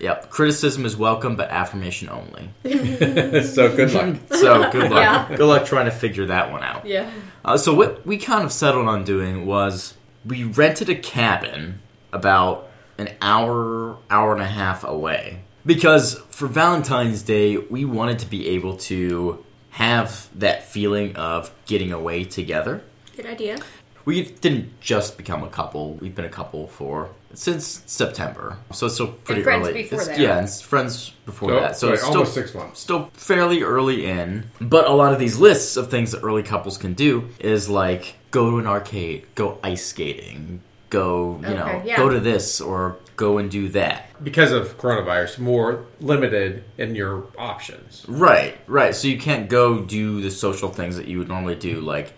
Yep, 0.00 0.30
criticism 0.30 0.86
is 0.86 0.96
welcome, 0.96 1.36
but 1.36 1.50
affirmation 1.50 2.08
only. 2.08 2.50
so 3.44 3.74
good 3.76 3.92
luck. 3.92 4.16
So 4.30 4.70
good 4.70 4.90
luck. 4.90 5.28
Yeah. 5.30 5.36
Good 5.36 5.46
luck 5.46 5.66
trying 5.66 5.84
to 5.84 5.90
figure 5.90 6.26
that 6.26 6.50
one 6.50 6.62
out. 6.62 6.86
Yeah. 6.86 7.10
Uh, 7.44 7.58
so 7.58 7.74
what 7.74 8.06
we 8.06 8.16
kind 8.16 8.42
of 8.44 8.50
settled 8.50 8.88
on 8.88 9.04
doing 9.04 9.44
was 9.44 9.94
we 10.24 10.44
rented 10.44 10.88
a 10.88 10.94
cabin 10.94 11.80
about 12.14 12.68
an 12.96 13.10
hour, 13.20 13.98
hour 14.10 14.32
and 14.32 14.42
a 14.42 14.46
half 14.46 14.84
away 14.84 15.40
because 15.64 16.14
for 16.30 16.46
Valentine's 16.46 17.22
Day 17.22 17.56
we 17.56 17.84
wanted 17.84 18.18
to 18.20 18.26
be 18.26 18.48
able 18.48 18.76
to 18.78 19.44
have 19.70 20.28
that 20.38 20.64
feeling 20.64 21.16
of 21.16 21.50
getting 21.66 21.92
away 21.92 22.24
together. 22.24 22.82
Good 23.16 23.26
idea. 23.26 23.58
We 24.04 24.24
didn't 24.24 24.80
just 24.80 25.16
become 25.18 25.42
a 25.44 25.48
couple; 25.48 25.94
we've 25.94 26.14
been 26.14 26.24
a 26.24 26.28
couple 26.30 26.66
for 26.66 27.10
since 27.34 27.82
September, 27.86 28.56
so 28.72 28.86
it's 28.86 28.94
still 28.96 29.08
pretty 29.08 29.42
friends 29.42 29.68
early. 29.68 29.82
before 29.82 30.00
It's- 30.00 30.16
that. 30.16 30.22
Yeah, 30.22 30.38
and 30.38 30.46
it's 30.46 30.60
friends 30.62 31.12
before 31.26 31.50
So, 31.50 31.60
that. 31.60 31.76
So 31.76 31.86
wait, 31.88 31.92
it's 31.94 32.02
still 32.02 32.14
almost 32.16 32.34
six 32.34 32.54
months. 32.54 32.80
still 32.80 33.10
fairly 33.12 33.62
early 33.62 34.06
in. 34.06 34.50
But 34.60 34.86
a 34.88 34.92
lot 34.92 35.12
of 35.12 35.18
these 35.20 35.38
lists 35.38 35.76
of 35.76 35.90
things 35.90 36.12
that 36.12 36.22
early 36.24 36.42
couples 36.42 36.78
can 36.78 36.94
do 36.94 37.28
is 37.38 37.68
like 37.68 38.14
go 38.30 38.50
to 38.50 38.58
an 38.58 38.66
arcade, 38.66 39.26
go 39.34 39.58
ice 39.62 39.84
skating, 39.86 40.60
go, 40.88 41.38
you 41.42 41.54
know, 41.54 41.82
yeah. 41.84 41.96
go 41.96 42.08
to 42.08 42.18
this 42.18 42.60
or 42.60 42.96
go 43.20 43.36
and 43.36 43.50
do 43.50 43.68
that. 43.68 44.06
Because 44.24 44.50
of 44.50 44.78
coronavirus, 44.78 45.38
more 45.38 45.84
limited 46.00 46.64
in 46.78 46.94
your 46.94 47.26
options. 47.36 48.04
Right, 48.08 48.58
right. 48.66 48.94
So 48.94 49.08
you 49.08 49.18
can't 49.18 49.48
go 49.48 49.80
do 49.82 50.22
the 50.22 50.30
social 50.30 50.70
things 50.70 50.96
that 50.96 51.06
you 51.06 51.18
would 51.18 51.28
normally 51.28 51.54
do 51.54 51.80
like 51.82 52.14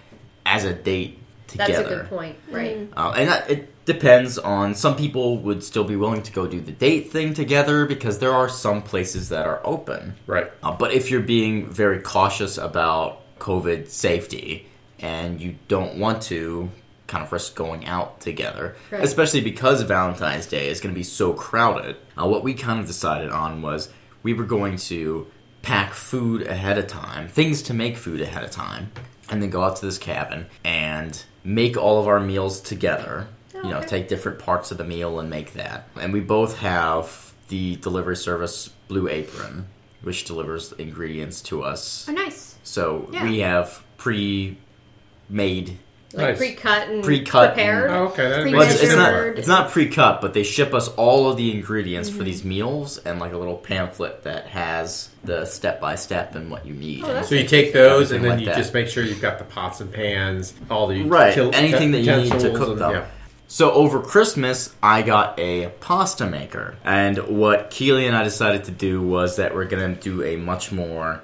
as 0.47 0.65
a 0.65 0.73
date 0.73 1.19
together. 1.49 1.73
That's 1.73 1.87
a 1.87 1.95
good 1.95 2.09
point. 2.09 2.37
Right. 2.49 2.89
Uh, 2.97 3.15
and 3.17 3.29
that, 3.29 3.51
it 3.51 3.85
depends 3.85 4.39
on 4.39 4.77
some 4.77 4.95
people 4.95 5.39
would 5.39 5.65
still 5.65 5.85
be 5.85 5.97
willing 5.97 6.23
to 6.23 6.33
go 6.33 6.47
do 6.47 6.61
the 6.61 6.73
date 6.73 7.11
thing 7.11 7.35
together 7.35 7.85
because 7.85 8.21
there 8.21 8.33
are 8.33 8.49
some 8.49 8.81
places 8.81 9.29
that 9.31 9.45
are 9.45 9.61
open. 9.65 10.15
Right. 10.29 10.53
Uh, 10.63 10.73
but 10.73 10.93
if 10.93 11.11
you're 11.11 11.21
being 11.21 11.69
very 11.69 12.01
cautious 12.01 12.59
about 12.59 13.39
COVID 13.41 13.89
safety 13.89 14.69
and 15.01 15.41
you 15.41 15.57
don't 15.67 15.99
want 15.99 16.23
to 16.23 16.71
kind 17.13 17.23
of 17.25 17.31
risk 17.33 17.55
going 17.55 17.85
out 17.87 18.21
together, 18.21 18.75
Right. 18.91 19.05
especially 19.05 19.43
because 19.43 19.83
Valentine's 19.83 20.47
Day 20.47 20.69
is 20.69 20.81
going 20.81 20.95
to 20.95 20.99
be 20.99 21.05
so 21.05 21.33
crowded, 21.35 21.97
uh, 22.21 22.27
what 22.27 22.43
we 22.43 22.55
kind 22.55 22.81
of 22.81 22.87
decided 22.87 23.31
on 23.31 23.61
was 23.63 23.91
we 24.23 24.33
were 24.33 24.45
going 24.45 24.77
to 24.93 25.27
pack 25.63 25.93
food 25.95 26.41
ahead 26.47 26.79
of 26.79 26.87
time, 26.87 27.29
things 27.29 27.63
to 27.63 27.75
make 27.75 27.97
food 27.97 28.21
ahead 28.21 28.43
of 28.45 28.51
time, 28.51 28.91
and 29.31 29.43
then 29.43 29.51
go 29.51 29.63
out 29.63 29.77
to 29.77 29.85
this 29.87 29.99
cabin 29.99 30.47
and 30.65 31.23
make 31.45 31.77
all 31.77 32.01
of 32.01 32.07
our 32.09 32.19
meals 32.21 32.61
together. 32.61 33.29
You 33.55 33.71
know, 33.71 33.81
take 33.83 34.09
different 34.09 34.39
parts 34.41 34.73
of 34.73 34.79
the 34.79 34.85
meal 34.85 35.21
and 35.21 35.31
make 35.31 35.53
that. 35.53 35.87
And 36.01 36.13
we 36.13 36.19
both 36.21 36.59
have 36.59 37.33
the 37.49 37.77
delivery 37.77 38.17
service 38.17 38.71
Blue 38.89 39.07
Apron 39.09 39.67
which 40.03 40.25
delivers 40.25 40.73
ingredients 40.73 41.41
to 41.43 41.63
us. 41.63 42.07
Oh, 42.09 42.13
nice. 42.13 42.57
So 42.65 43.09
Yeah. 43.13 43.23
we 43.23 43.39
have 43.39 43.85
pre-made. 43.99 45.79
Like 46.15 46.29
Nice. 46.29 46.39
pre-cut 46.39 46.89
and 46.89 47.03
Pre-cut 47.03 47.55
prepared. 47.55 47.91
Oh, 47.91 48.05
okay, 48.09 48.29
that 48.29 48.43
Pre- 48.43 48.53
Well, 48.53 48.61
makes 48.61 48.75
it's, 48.75 48.83
it's 48.83 48.95
not 48.97 49.15
it's 49.39 49.49
not 49.49 49.71
pre-cut, 49.71 50.21
but 50.21 50.35
they 50.35 50.43
ship 50.43 50.75
us 50.75 50.89
all 50.89 51.31
of 51.31 51.37
the 51.39 51.51
ingredients 51.55 52.09
for 52.11 52.17
mm-hmm. 52.17 52.25
these 52.25 52.45
meals 52.45 52.99
and 52.99 53.19
like 53.19 53.33
a 53.33 53.39
little 53.39 53.57
pamphlet 53.57 54.23
that 54.25 54.47
has 54.49 55.09
the 55.25 55.47
step 55.47 55.81
by 55.81 55.95
step 55.95 56.35
and 56.35 56.51
what 56.51 56.67
you 56.67 56.75
need. 56.75 57.05
Oh, 57.05 57.23
So 57.23 57.35
you 57.35 57.47
take 57.47 57.73
those 57.73 58.11
and 58.13 58.23
then 58.23 58.33
like 58.33 58.41
you 58.41 58.47
that. 58.47 58.57
just 58.59 58.75
make 58.75 58.89
sure 58.89 59.03
you've 59.03 59.23
got 59.23 59.39
the 59.39 59.45
pots 59.45 59.81
and 59.81 59.91
pans, 59.93 60.53
all 60.71 60.87
the 60.87 61.03
Right, 61.05 61.35
util- 61.35 61.55
anything 61.55 61.93
that 61.93 62.01
you 62.01 62.15
need 62.17 62.33
to 62.41 62.51
cook 62.53 62.69
and- 62.71 62.79
them. 62.79 62.91
yeah. 62.93 63.05
So 63.49 63.71
over 63.73 64.01
Christmas, 64.01 64.75
I 64.83 65.03
got 65.03 65.39
a 65.39 65.69
pasta 65.81 66.25
maker, 66.27 66.75
and 66.85 67.19
what 67.19 67.69
Keely 67.71 68.07
and 68.07 68.17
I 68.17 68.23
decided 68.25 68.65
to 68.65 68.71
do 68.71 69.03
was 69.03 69.37
that 69.37 69.55
we're 69.55 69.67
gonna 69.67 69.95
do 69.95 70.23
a 70.25 70.37
much 70.37 70.73
more 70.73 71.23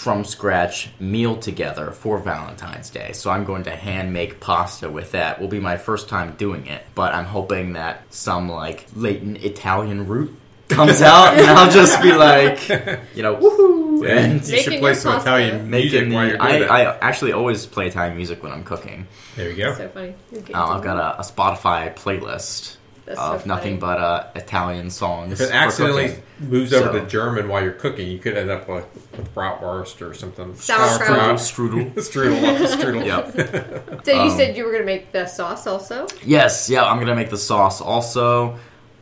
from 0.00 0.24
scratch 0.24 0.88
meal 0.98 1.36
together 1.36 1.90
for 1.90 2.18
Valentine's 2.18 2.88
Day. 2.88 3.12
So 3.12 3.30
I'm 3.30 3.44
going 3.44 3.64
to 3.64 3.70
hand 3.70 4.14
make 4.14 4.40
pasta 4.40 4.88
with 4.88 5.12
that. 5.12 5.38
Will 5.38 5.48
be 5.48 5.60
my 5.60 5.76
first 5.76 6.08
time 6.08 6.36
doing 6.38 6.66
it, 6.68 6.82
but 6.94 7.14
I'm 7.14 7.26
hoping 7.26 7.74
that 7.74 8.02
some 8.08 8.48
like 8.48 8.86
latent 8.96 9.44
Italian 9.44 10.06
root 10.06 10.34
comes 10.68 11.02
out, 11.14 11.34
and 11.34 11.46
I'll 11.50 11.70
just 11.70 12.00
be 12.00 12.12
like, 12.12 12.66
you 13.14 13.22
know, 13.22 13.36
woohoo, 13.36 14.08
Yeah, 14.08 14.18
and 14.20 14.48
you 14.48 14.62
should 14.62 14.80
play 14.80 14.94
some 14.94 15.12
pasta. 15.16 15.28
Italian 15.28 15.70
music 15.70 16.00
making. 16.08 16.14
while 16.14 16.26
you're 16.28 16.38
doing 16.38 16.50
I, 16.50 16.58
that. 16.60 16.70
I 16.70 16.98
actually 17.06 17.32
always 17.32 17.66
play 17.66 17.88
Italian 17.88 18.16
music 18.16 18.42
when 18.42 18.52
I'm 18.52 18.64
cooking. 18.64 19.06
there 19.36 19.50
you 19.50 19.56
go. 19.56 19.74
So 19.74 19.86
funny. 19.90 20.14
Okay. 20.32 20.52
Uh, 20.54 20.64
I've 20.64 20.82
got 20.82 20.96
a, 20.96 21.20
a 21.20 21.22
Spotify 21.24 21.94
playlist 21.94 22.76
That's 23.16 23.20
of 23.20 23.42
so 23.42 23.46
nothing 23.48 23.78
but 23.78 23.98
uh, 23.98 24.26
Italian 24.34 24.90
songs. 24.90 25.32
If 25.32 25.40
it 25.40 25.48
for 25.50 25.54
accidentally 25.54 26.08
cooking. 26.08 26.22
moves 26.40 26.72
over 26.72 26.86
So- 26.86 27.00
to 27.00 27.06
German 27.06 27.48
while 27.48 27.62
you're 27.62 27.72
cooking, 27.72 28.08
you 28.08 28.18
could 28.18 28.36
end 28.36 28.50
up 28.50 28.68
with, 28.68 28.86
with 29.16 29.34
bratwurst 29.34 30.00
or 30.06 30.14
something. 30.14 30.54
Sauerkraut. 30.54 31.36
strudel. 31.38 31.92
strudel, 31.94 32.56
strudel. 32.76 33.04
Yep. 33.06 34.04
So 34.04 34.12
you 34.12 34.20
um, 34.20 34.30
said 34.30 34.56
you 34.56 34.64
were 34.64 34.70
going 34.70 34.82
to 34.82 34.86
make 34.86 35.12
the 35.12 35.26
sauce 35.26 35.66
also? 35.66 36.06
Yes, 36.24 36.70
yeah, 36.70 36.84
I'm 36.84 36.98
gonna 36.98 37.14
make 37.14 37.28
the 37.30 37.36
sauce. 37.36 37.80
Also, 37.82 38.58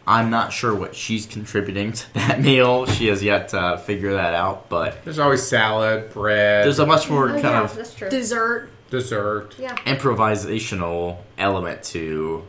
I'm 0.07 0.29
not 0.31 0.53
sure 0.53 0.75
what 0.75 0.95
she's 0.97 1.25
contributing 1.27 1.93
to 1.93 2.15
that 2.15 2.41
meal. 2.49 2.87
She 2.87 3.07
has 3.09 3.23
yet 3.23 3.51
to 3.51 3.81
figure 3.87 4.15
that 4.15 4.35
out, 4.35 4.69
but 4.69 5.05
There's 5.05 5.19
always 5.19 5.43
salad, 5.47 6.11
bread, 6.13 6.65
there's 6.65 6.79
a 6.81 6.87
much 6.87 7.09
more 7.11 7.29
Oh, 7.29 7.33
kind 7.33 7.45
yeah, 7.45 7.63
of. 7.63 7.75
Dessert. 8.11 8.71
dessert. 8.91 9.55
yeah. 9.59 9.77
improvisational 9.87 11.19
element 11.37 11.83
to 11.85 12.45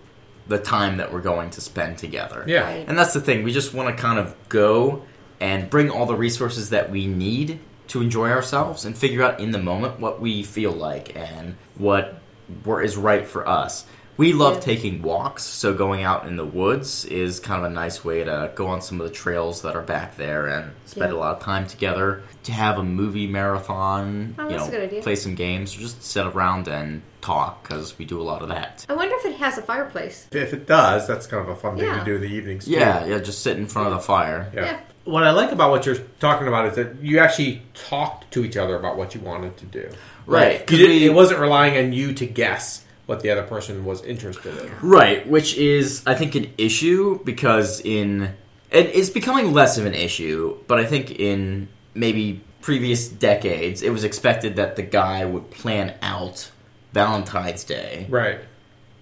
the 0.49 0.57
time 0.57 0.97
that 0.97 1.13
we're 1.13 1.21
going 1.21 1.51
to 1.51 1.61
spend 1.61 1.97
together. 1.97 2.43
Yeah. 2.45 2.63
Right. 2.63 2.85
And 2.87 2.97
that's 2.97 3.13
the 3.13 3.21
thing. 3.21 3.43
We 3.43 3.53
just 3.53 3.73
want 3.73 3.95
to 3.95 4.01
kind 4.01 4.19
of 4.19 4.35
go 4.49 5.03
and 5.39 5.69
bring 5.69 5.89
all 5.89 6.05
the 6.05 6.15
resources 6.15 6.71
that 6.71 6.89
we 6.89 7.07
need 7.07 7.59
to 7.87 8.01
enjoy 8.01 8.29
ourselves 8.29 8.83
and 8.83 8.97
figure 8.97 9.23
out 9.23 9.39
in 9.39 9.51
the 9.51 9.59
moment 9.59 9.99
what 9.99 10.19
we 10.19 10.43
feel 10.43 10.71
like 10.71 11.15
and 11.15 11.55
what 11.77 12.19
what 12.63 12.83
is 12.83 12.97
right 12.97 13.27
for 13.27 13.47
us. 13.47 13.85
We 14.19 14.33
love 14.33 14.55
Yeah. 14.55 14.59
taking 14.59 15.01
walks, 15.01 15.43
so 15.43 15.73
going 15.73 16.03
out 16.03 16.27
in 16.27 16.35
the 16.35 16.43
woods 16.43 17.05
is 17.05 17.39
kind 17.39 17.63
of 17.63 17.71
a 17.71 17.73
nice 17.73 18.03
way 18.03 18.21
to 18.25 18.51
go 18.53 18.67
on 18.67 18.81
some 18.81 18.99
of 18.99 19.07
the 19.07 19.13
trails 19.13 19.61
that 19.61 19.77
are 19.77 19.81
back 19.81 20.17
there 20.17 20.45
and 20.45 20.71
spend 20.85 21.13
Yeah. 21.13 21.17
a 21.17 21.21
lot 21.21 21.37
of 21.37 21.41
time 21.41 21.65
together. 21.65 22.21
To 22.43 22.51
have 22.51 22.77
a 22.77 22.83
movie 22.83 23.27
marathon, 23.27 24.35
Oh, 24.37 24.49
you 24.49 24.57
know, 24.57 24.65
a 24.65 24.69
good 24.69 24.81
idea. 24.81 25.01
play 25.01 25.15
some 25.15 25.35
games, 25.35 25.73
or 25.77 25.79
just 25.79 26.03
sit 26.03 26.25
around 26.25 26.67
and 26.67 27.01
talk 27.21 27.63
because 27.63 27.97
we 27.97 28.03
do 28.03 28.19
a 28.19 28.23
lot 28.23 28.41
of 28.41 28.49
that. 28.49 28.85
I 28.89 28.93
wonder 28.93 29.15
if 29.15 29.25
it 29.25 29.37
has 29.37 29.57
a 29.57 29.61
fireplace. 29.61 30.27
If 30.33 30.53
it 30.53 30.67
does, 30.67 31.07
that's 31.07 31.25
kind 31.25 31.41
of 31.41 31.47
a 31.47 31.55
fun 31.55 31.77
thing 31.77 31.89
to 31.97 32.03
do 32.03 32.15
in 32.15 32.21
the 32.21 32.27
evenings. 32.27 32.65
too. 32.65 32.71
Yeah, 32.71 33.05
yeah, 33.05 33.19
just 33.19 33.41
sit 33.41 33.55
in 33.55 33.67
front 33.67 33.87
of 33.87 33.93
the 33.93 33.99
fire. 34.01 34.51
Yeah. 34.53 34.65
Yeah. 34.65 34.77
What 35.05 35.23
I 35.23 35.31
like 35.31 35.53
about 35.53 35.71
what 35.71 35.85
you're 35.85 35.95
talking 36.19 36.49
about 36.49 36.65
is 36.65 36.75
that 36.75 37.01
you 37.01 37.19
actually 37.19 37.61
talked 37.73 38.29
to 38.31 38.43
each 38.43 38.57
other 38.57 38.75
about 38.75 38.97
what 38.97 39.15
you 39.15 39.21
wanted 39.21 39.55
to 39.59 39.65
do. 39.65 39.87
Right, 40.27 40.59
You 40.59 40.65
'cause 40.65 40.77
didn't, 40.77 40.95
we- 40.97 41.05
it 41.05 41.13
wasn't 41.13 41.39
relying 41.39 41.77
on 41.77 41.93
you 41.93 42.13
to 42.13 42.25
guess 42.25 42.81
what 43.09 43.21
the 43.21 43.31
other 43.31 43.43
person 43.43 43.83
was 43.83 44.03
interested 44.03 44.55
in. 44.63 44.71
Right, 44.81 45.27
which 45.27 45.57
is 45.57 46.03
I 46.05 46.13
think 46.13 46.35
an 46.35 46.53
issue 46.57 47.19
because 47.25 47.81
in 47.81 48.35
and 48.71 48.87
it's 48.87 49.09
becoming 49.09 49.51
less 49.51 49.79
of 49.79 49.87
an 49.87 49.95
issue, 49.95 50.57
but 50.67 50.77
I 50.77 50.85
think 50.85 51.19
in 51.19 51.69
maybe 51.95 52.43
previous 52.61 53.09
decades 53.09 53.81
it 53.81 53.89
was 53.89 54.03
expected 54.03 54.55
that 54.57 54.75
the 54.75 54.83
guy 54.83 55.25
would 55.25 55.49
plan 55.49 55.95
out 56.03 56.51
Valentine's 56.93 57.63
Day 57.63 58.05
Right. 58.09 58.39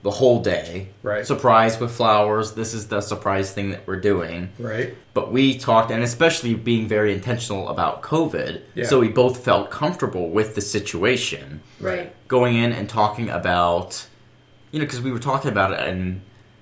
The 0.03 0.11
whole 0.11 0.41
day. 0.41 0.89
Right. 1.03 1.25
Surprise 1.25 1.79
with 1.79 1.91
flowers. 1.91 2.53
This 2.53 2.73
is 2.73 2.87
the 2.87 3.01
surprise 3.01 3.51
thing 3.51 3.71
that 3.71 3.85
we're 3.87 3.99
doing. 3.99 4.49
Right. 4.59 4.95
But 5.13 5.31
we 5.31 5.57
talked, 5.57 5.91
and 5.91 6.03
especially 6.03 6.53
being 6.53 6.87
very 6.87 7.13
intentional 7.13 7.67
about 7.69 8.03
COVID, 8.03 8.61
Yeah. 8.75 8.85
so 8.85 8.99
we 8.99 9.07
both 9.09 9.43
felt 9.43 9.71
comfortable 9.71 10.29
with 10.29 10.55
the 10.55 10.61
situation 10.61 11.61
Right. 11.79 12.13
going 12.27 12.55
in 12.55 12.71
and 12.71 12.87
talking 12.87 13.29
about, 13.29 14.05
you 14.71 14.79
know, 14.79 14.85
because 14.85 15.01
we 15.01 15.11
were 15.11 15.19
talking 15.19 15.51
about 15.51 15.71
it, 15.73 15.79
and 15.79 16.21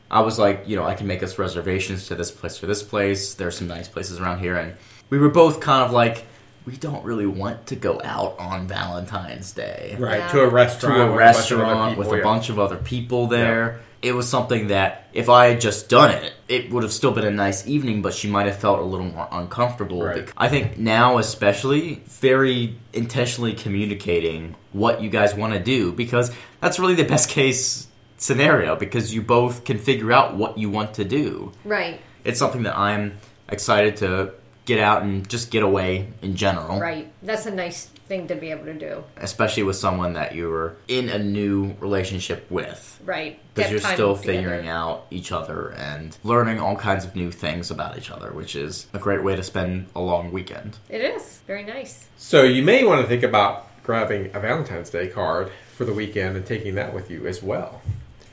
I 0.09 0.21
was 0.21 0.39
like, 0.39 0.63
you 0.65 0.75
know, 0.77 0.85
I 0.85 0.93
can 0.93 1.05
make 1.07 1.21
us 1.21 1.37
reservations 1.37 2.07
to 2.07 2.15
this 2.15 2.31
place 2.31 2.63
or 2.63 2.67
this 2.67 2.83
place. 2.83 3.33
There's 3.33 3.57
some 3.57 3.67
nice 3.67 3.87
places 3.89 4.19
around 4.19 4.39
here, 4.39 4.55
and 4.55 4.73
we 5.09 5.17
were 5.17 5.29
both 5.29 5.59
kind 5.59 5.83
of 5.83 5.91
like, 5.91 6.25
we 6.65 6.75
don't 6.77 7.03
really 7.05 7.25
want 7.27 7.67
to 7.67 7.75
go 7.75 8.01
out 8.03 8.37
on 8.39 8.67
Valentine's 8.67 9.51
Day 9.51 9.95
Right. 9.99 10.19
Yeah. 10.19 10.27
To 10.29 10.41
a 10.41 10.49
restaurant. 10.49 10.95
to 10.95 11.01
a 11.03 11.11
with 11.11 11.19
bunch 11.19 11.51
of 11.51 11.59
other 11.59 11.67
restaurant 11.67 11.97
with 11.97 12.07
people, 12.07 12.13
a 12.13 12.17
yeah. 12.17 12.23
bunch 12.23 12.49
of 12.49 12.59
other 12.59 12.77
people 12.77 13.27
there. 13.27 13.81
It 14.01 14.13
was 14.13 14.29
something 14.29 14.67
that 14.67 15.07
if 15.13 15.29
I 15.29 15.47
had 15.47 15.61
just 15.61 15.89
done 15.89 16.11
it, 16.11 16.33
it 16.47 16.69
would 16.69 16.83
have 16.83 16.91
still 16.91 17.11
been 17.11 17.25
a 17.25 17.31
nice 17.31 17.65
evening, 17.65 18.03
but 18.03 18.13
she 18.13 18.27
might 18.27 18.45
have 18.45 18.57
felt 18.57 18.79
a 18.79 18.83
little 18.83 19.07
more 19.07 19.27
uncomfortable. 19.31 20.03
Right. 20.03 20.29
I 20.37 20.47
think 20.47 20.77
now, 20.77 21.17
especially, 21.17 22.03
very 22.05 22.75
intentionally 22.93 23.53
communicating 23.53 24.55
what 24.73 25.01
you 25.01 25.09
guys 25.09 25.33
want 25.33 25.53
to 25.53 25.59
do 25.59 25.91
because 25.91 26.31
that's 26.61 26.77
really 26.77 26.93
the 26.93 27.05
best 27.05 27.29
case 27.29 27.87
scenario 28.17 28.75
because 28.75 29.13
you 29.13 29.21
both 29.21 29.63
can 29.63 29.77
figure 29.79 30.11
out 30.11 30.35
what 30.35 30.57
you 30.57 30.69
want 30.69 30.95
to 30.95 31.03
do. 31.05 31.51
Right. 31.63 31.99
It's 32.23 32.37
something 32.37 32.63
that 32.63 32.77
I'm 32.77 33.17
excited 33.49 33.97
to 33.97 34.33
get 34.65 34.79
out 34.79 35.03
and 35.03 35.27
just 35.29 35.51
get 35.51 35.63
away 35.63 36.07
in 36.21 36.35
general 36.35 36.79
Right. 36.79 37.11
That's 37.23 37.45
a 37.45 37.51
nice 37.51 37.85
thing 38.07 38.27
to 38.27 38.35
be 38.35 38.51
able 38.51 38.65
to 38.65 38.73
do. 38.73 39.03
especially 39.17 39.63
with 39.63 39.75
someone 39.75 40.13
that 40.13 40.35
you're 40.35 40.75
in 40.87 41.09
a 41.09 41.17
new 41.19 41.75
relationship 41.79 42.49
with 42.51 42.99
Right. 43.03 43.39
because 43.53 43.71
you're 43.71 43.79
time 43.79 43.93
still 43.95 44.15
together. 44.15 44.33
figuring 44.37 44.67
out 44.67 45.05
each 45.11 45.31
other 45.31 45.69
and 45.77 46.15
learning 46.23 46.59
all 46.59 46.75
kinds 46.75 47.03
of 47.05 47.15
new 47.15 47.31
things 47.31 47.71
about 47.71 47.97
each 47.97 48.11
other 48.11 48.31
which 48.31 48.55
is 48.55 48.87
a 48.93 48.99
great 48.99 49.23
way 49.23 49.35
to 49.35 49.43
spend 49.43 49.87
a 49.95 49.99
long 50.01 50.31
weekend 50.31 50.77
It 50.89 51.01
is. 51.01 51.39
Very 51.47 51.63
nice. 51.63 52.05
So 52.17 52.43
you 52.43 52.63
may 52.63 52.83
want 52.83 53.01
to 53.01 53.07
think 53.07 53.23
about 53.23 53.67
grabbing 53.83 54.31
a 54.35 54.39
Valentine's 54.39 54.89
Day 54.89 55.07
card 55.07 55.51
for 55.75 55.85
the 55.85 55.93
weekend 55.93 56.35
and 56.35 56.45
taking 56.45 56.75
that 56.75 56.93
with 56.93 57.11
you 57.11 57.27
as 57.27 57.43
well. 57.43 57.81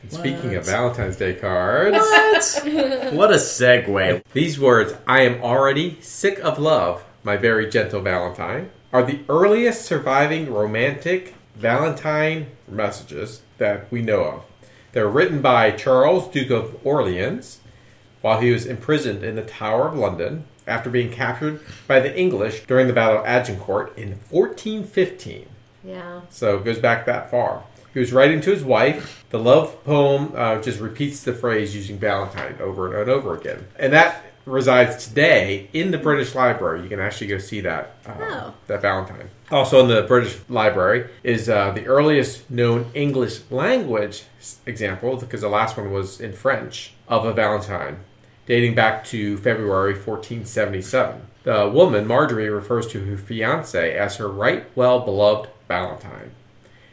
And 0.02 0.12
speaking 0.12 0.54
of 0.56 0.66
Valentine's 0.66 1.16
Day 1.16 1.34
cards, 1.34 1.96
what 3.12 3.30
a 3.30 3.36
segue 3.36 4.22
these 4.32 4.58
words, 4.58 4.94
I 5.06 5.22
am 5.22 5.40
already 5.42 6.00
sick 6.00 6.38
of 6.40 6.58
love, 6.58 7.04
my 7.22 7.36
very 7.36 7.70
gentle 7.70 8.00
Valentine, 8.00 8.70
are 8.92 9.04
the 9.04 9.20
earliest 9.28 9.84
surviving 9.84 10.52
romantic 10.52 11.34
Valentine 11.54 12.48
messages 12.66 13.42
that 13.58 13.90
we 13.92 14.02
know 14.02 14.24
of. 14.24 14.44
They're 14.92 15.08
written 15.08 15.40
by 15.40 15.70
Charles, 15.70 16.28
Duke 16.28 16.50
of 16.50 16.84
Orleans, 16.84 17.60
while 18.20 18.40
he 18.40 18.50
was 18.50 18.66
imprisoned 18.66 19.22
in 19.22 19.36
the 19.36 19.42
Tower 19.42 19.88
of 19.88 19.96
London 19.96 20.44
after 20.66 20.90
being 20.90 21.10
captured 21.10 21.60
by 21.86 22.00
the 22.00 22.16
English 22.18 22.66
during 22.66 22.86
the 22.86 22.92
Battle 22.92 23.18
of 23.18 23.26
Agincourt 23.26 23.96
in 23.96 24.18
1415. 24.30 25.46
Yeah. 25.84 26.20
So 26.30 26.58
it 26.58 26.64
goes 26.64 26.78
back 26.78 27.06
that 27.06 27.30
far. 27.30 27.64
He 27.92 28.00
was 28.00 28.12
writing 28.12 28.40
to 28.42 28.50
his 28.50 28.64
wife. 28.64 29.24
The 29.30 29.38
love 29.38 29.82
poem 29.84 30.32
uh, 30.34 30.60
just 30.62 30.80
repeats 30.80 31.22
the 31.22 31.32
phrase 31.32 31.74
using 31.76 31.98
Valentine 31.98 32.56
over 32.60 33.00
and 33.00 33.10
over 33.10 33.36
again. 33.36 33.66
And 33.78 33.92
that 33.92 34.22
resides 34.44 35.06
today 35.06 35.68
in 35.72 35.90
the 35.90 35.98
British 35.98 36.34
Library. 36.34 36.82
You 36.82 36.88
can 36.88 37.00
actually 37.00 37.28
go 37.28 37.38
see 37.38 37.60
that 37.60 37.94
uh, 38.06 38.12
Oh. 38.18 38.54
that 38.66 38.82
Valentine. 38.82 39.30
Also 39.50 39.80
in 39.80 39.88
the 39.88 40.02
British 40.02 40.38
Library 40.48 41.08
is 41.22 41.48
uh, 41.48 41.70
the 41.70 41.86
earliest 41.86 42.50
known 42.50 42.86
English 42.94 43.40
language 43.50 44.24
example, 44.66 45.16
because 45.16 45.42
the 45.42 45.48
last 45.48 45.76
one 45.76 45.92
was 45.92 46.20
in 46.20 46.32
French, 46.32 46.92
of 47.08 47.24
a 47.24 47.32
Valentine, 47.32 47.98
dating 48.46 48.74
back 48.74 49.04
to 49.04 49.36
February 49.38 49.92
1477. 49.92 51.20
The 51.44 51.68
woman, 51.68 52.06
Marjorie, 52.06 52.48
refers 52.48 52.86
to 52.88 53.04
her 53.04 53.16
fiance 53.16 53.96
as 53.96 54.16
her 54.16 54.28
right 54.28 54.64
well 54.74 55.00
beloved 55.00 55.50
Valentine 55.68 56.32